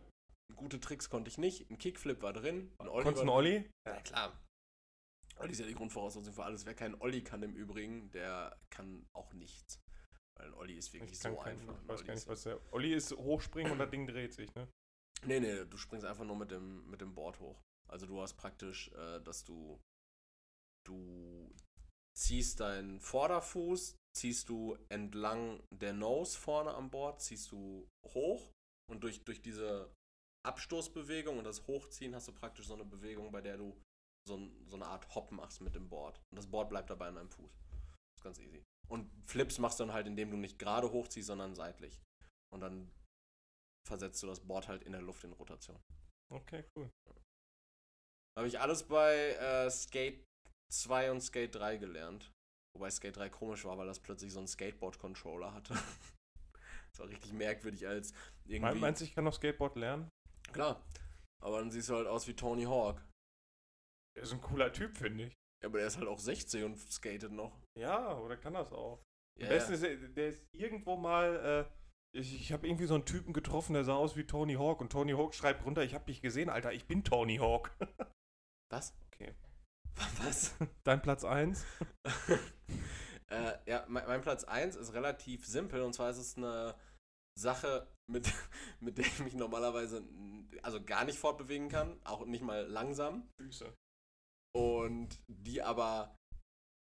[0.55, 1.69] Gute Tricks konnte ich nicht.
[1.69, 2.71] Ein Kickflip war drin.
[2.77, 3.37] Ein Ollie Konntest du einen.
[3.37, 3.69] Olli?
[3.87, 4.46] Ja, klar.
[5.39, 6.65] Olli ist ja die Grundvoraussetzung für alles.
[6.65, 9.81] Wer keinen Olli kann im Übrigen, der kann auch nichts.
[10.35, 11.81] Weil ein Olli ist wirklich Ich so keinen, einfach.
[11.81, 12.73] ich weiß Olli gar ist nicht, was der.
[12.73, 14.67] Olli ist hochspringen und das Ding dreht sich, ne?
[15.25, 17.59] Nee, nee, du springst einfach nur mit dem, mit dem Board hoch.
[17.89, 19.79] Also du hast praktisch, äh, dass du
[20.87, 21.49] du
[22.15, 28.51] ziehst deinen Vorderfuß, ziehst du entlang der Nose vorne am Board, ziehst du hoch
[28.89, 29.91] und durch, durch diese
[30.45, 33.75] Abstoßbewegung und das Hochziehen hast du praktisch so eine Bewegung, bei der du
[34.27, 36.19] so, ein, so eine Art Hop machst mit dem Board.
[36.31, 37.51] Und das Board bleibt dabei an deinem Fuß.
[37.51, 38.63] Das ist ganz easy.
[38.89, 41.99] Und Flips machst du dann halt, indem du nicht gerade hochziehst, sondern seitlich.
[42.53, 42.91] Und dann
[43.87, 45.79] versetzt du das Board halt in der Luft in Rotation.
[46.33, 46.89] Okay, cool.
[48.37, 50.23] Habe ich alles bei äh, Skate
[50.71, 52.31] 2 und Skate 3 gelernt.
[52.75, 55.73] Wobei Skate 3 komisch war, weil das plötzlich so einen Skateboard-Controller hatte.
[56.91, 58.13] das war richtig merkwürdig als
[58.45, 58.59] irgendwie.
[58.59, 60.09] Mein, meinst du, ich kann noch Skateboard lernen?
[60.51, 60.83] Klar.
[61.43, 63.01] Aber dann siehst du halt aus wie Tony Hawk.
[64.17, 65.33] Der ist ein cooler Typ, finde ich.
[65.61, 67.61] Ja, aber der ist halt auch 60 und skatet noch.
[67.77, 69.03] Ja, oder kann das auch?
[69.39, 69.77] Am besten ja.
[69.77, 71.69] ist, er- der ist irgendwo mal.
[71.69, 74.81] Äh, ich ich habe irgendwie so einen Typen getroffen, der sah aus wie Tony Hawk
[74.81, 77.75] und Tony Hawk schreibt runter: Ich habe dich gesehen, Alter, ich bin Tony Hawk.
[78.71, 78.97] Was?
[79.13, 79.35] Okay.
[80.23, 80.55] Was?
[80.83, 81.63] Dein Platz 1?
[83.29, 86.75] äh, ja, mein, mein Platz 1 ist relativ simpel und zwar ist es eine
[87.37, 88.33] Sache, mit,
[88.79, 90.03] mit der ich mich normalerweise
[90.63, 93.29] also gar nicht fortbewegen kann, auch nicht mal langsam.
[93.39, 93.73] Füße.
[94.57, 96.15] Und die aber,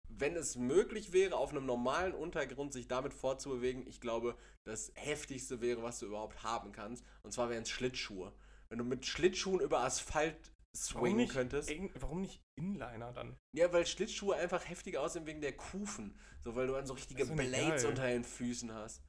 [0.07, 5.59] wenn es möglich wäre, auf einem normalen Untergrund sich damit fortzubewegen, ich glaube, das heftigste
[5.59, 7.05] wäre, was du überhaupt haben kannst.
[7.23, 8.31] Und zwar wären es Schlittschuhe.
[8.69, 11.69] Wenn du mit Schlittschuhen über Asphalt swingen nicht, könntest.
[11.95, 13.35] warum nicht Inliner dann?
[13.55, 16.17] Ja, weil Schlittschuhe einfach heftiger aussehen wegen der Kufen.
[16.43, 17.89] So, weil du dann so richtige Blades geil.
[17.89, 19.03] unter den Füßen hast.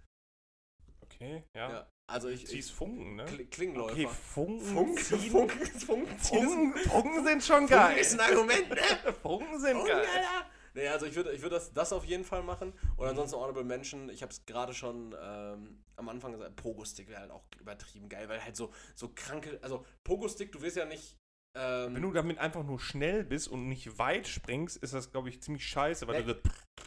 [1.02, 1.70] Okay, ja.
[1.70, 1.90] Ja.
[2.08, 2.46] Also ich.
[2.46, 3.24] Ziehst Funken, ne?
[3.24, 3.92] Kl Klingläufer.
[3.92, 4.64] Okay, Funken.
[4.64, 5.18] Funken, ziehen.
[5.30, 7.98] Funken, Funken, Funken, Funken sind schon Funken geil.
[7.98, 8.76] ist ein Argument, ne?
[9.22, 10.06] Funken sind Funken, geil.
[10.14, 10.50] Alter!
[10.74, 12.74] Nee, also ich würde ich würd das, das auf jeden Fall machen.
[12.96, 17.20] Und ansonsten Honorable Mention, ich habe es gerade schon ähm, am Anfang gesagt, Pogo-Stick wäre
[17.20, 21.16] halt auch übertrieben geil, weil halt so, so kranke, also Pogo-Stick, du wirst ja nicht,
[21.56, 25.30] ähm, Wenn du damit einfach nur schnell bist und nicht weit springst, ist das, glaube
[25.30, 26.34] ich, ziemlich scheiße, weil Nee.
[26.34, 26.40] du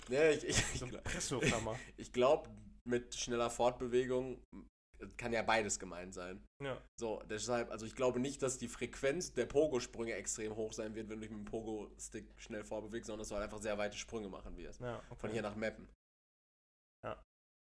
[0.09, 0.79] nee, ich, ich,
[1.19, 1.51] so ich,
[1.97, 2.47] ich glaube,
[2.87, 4.39] mit schneller Fortbewegung
[5.17, 6.43] kann ja beides gemeint sein.
[6.61, 6.81] ja.
[6.99, 11.09] So, deshalb, also ich glaube nicht, dass die Frequenz der Pogo-Sprünge extrem hoch sein wird,
[11.09, 13.97] wenn du dich mit dem Pogo-Stick schnell vorbewegst, sondern dass du halt einfach sehr weite
[13.97, 14.81] Sprünge machen wirst.
[14.81, 15.19] ja okay.
[15.19, 15.87] Von hier nach Mappen.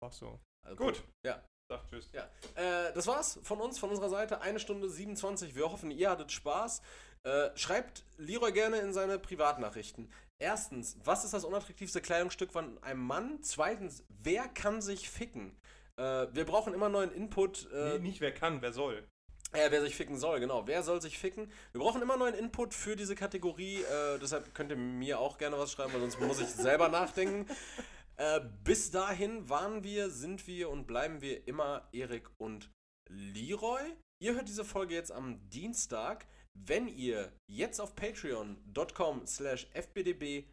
[0.04, 0.40] Ach so.
[0.64, 1.04] Also Gut.
[1.26, 1.44] Ja.
[1.70, 2.10] Sag tschüss.
[2.14, 4.42] Ja, äh, das war's von uns, von unserer Seite.
[4.42, 5.56] Eine Stunde 27.
[5.56, 6.82] Wir hoffen, ihr hattet Spaß.
[7.24, 10.10] Äh, schreibt Leroy gerne in seine Privatnachrichten.
[10.40, 13.42] Erstens, was ist das unattraktivste Kleidungsstück von einem Mann?
[13.42, 15.58] Zweitens, wer kann sich ficken?
[15.98, 17.70] Äh, wir brauchen immer neuen Input.
[17.74, 19.08] Äh, Nee, nicht wer kann, wer soll.
[19.56, 20.68] ja, wer sich ficken soll, genau.
[20.68, 21.52] Wer soll sich ficken?
[21.72, 23.82] Wir brauchen immer neuen Input für diese Kategorie.
[23.82, 27.46] Äh, deshalb könnt ihr mir auch gerne was schreiben, weil sonst muss ich selber nachdenken.
[28.18, 32.70] Äh, bis dahin waren wir, sind wir und bleiben wir immer Erik und
[33.10, 33.82] Leroy.
[34.22, 36.28] Ihr hört diese Folge jetzt am Dienstag.
[36.60, 40.48] Wenn ihr jetzt auf patreon.com slash fbdb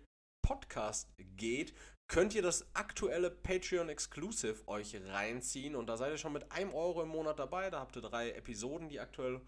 [0.47, 1.73] podcast geht,
[2.09, 6.74] könnt ihr das aktuelle Patreon Exclusive euch reinziehen und da seid ihr schon mit einem
[6.74, 7.70] Euro im Monat dabei.
[7.70, 9.40] Da habt ihr drei Episoden, die aktuell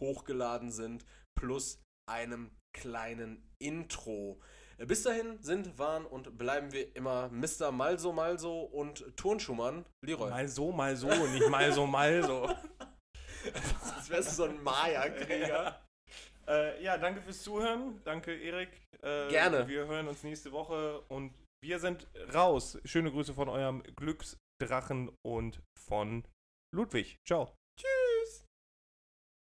[0.00, 1.04] hochgeladen sind,
[1.38, 4.40] plus einem kleinen Intro.
[4.78, 7.70] Bis dahin sind, waren und bleiben wir immer Mr.
[7.70, 9.86] Malso Malso und Turnschumann.
[10.04, 10.30] Leroy.
[10.30, 12.46] Mal so, mal so, nicht mal so, mal so.
[13.96, 15.80] Als wärst du so ein Maya-Krieger.
[16.48, 18.00] äh, ja, danke fürs Zuhören.
[18.04, 18.70] Danke, Erik.
[19.02, 19.68] Äh, Gerne.
[19.68, 21.32] Wir hören uns nächste Woche und
[21.64, 22.78] wir sind raus.
[22.84, 26.24] Schöne Grüße von eurem Glücksdrachen und von
[26.74, 27.18] Ludwig.
[27.24, 27.56] Ciao.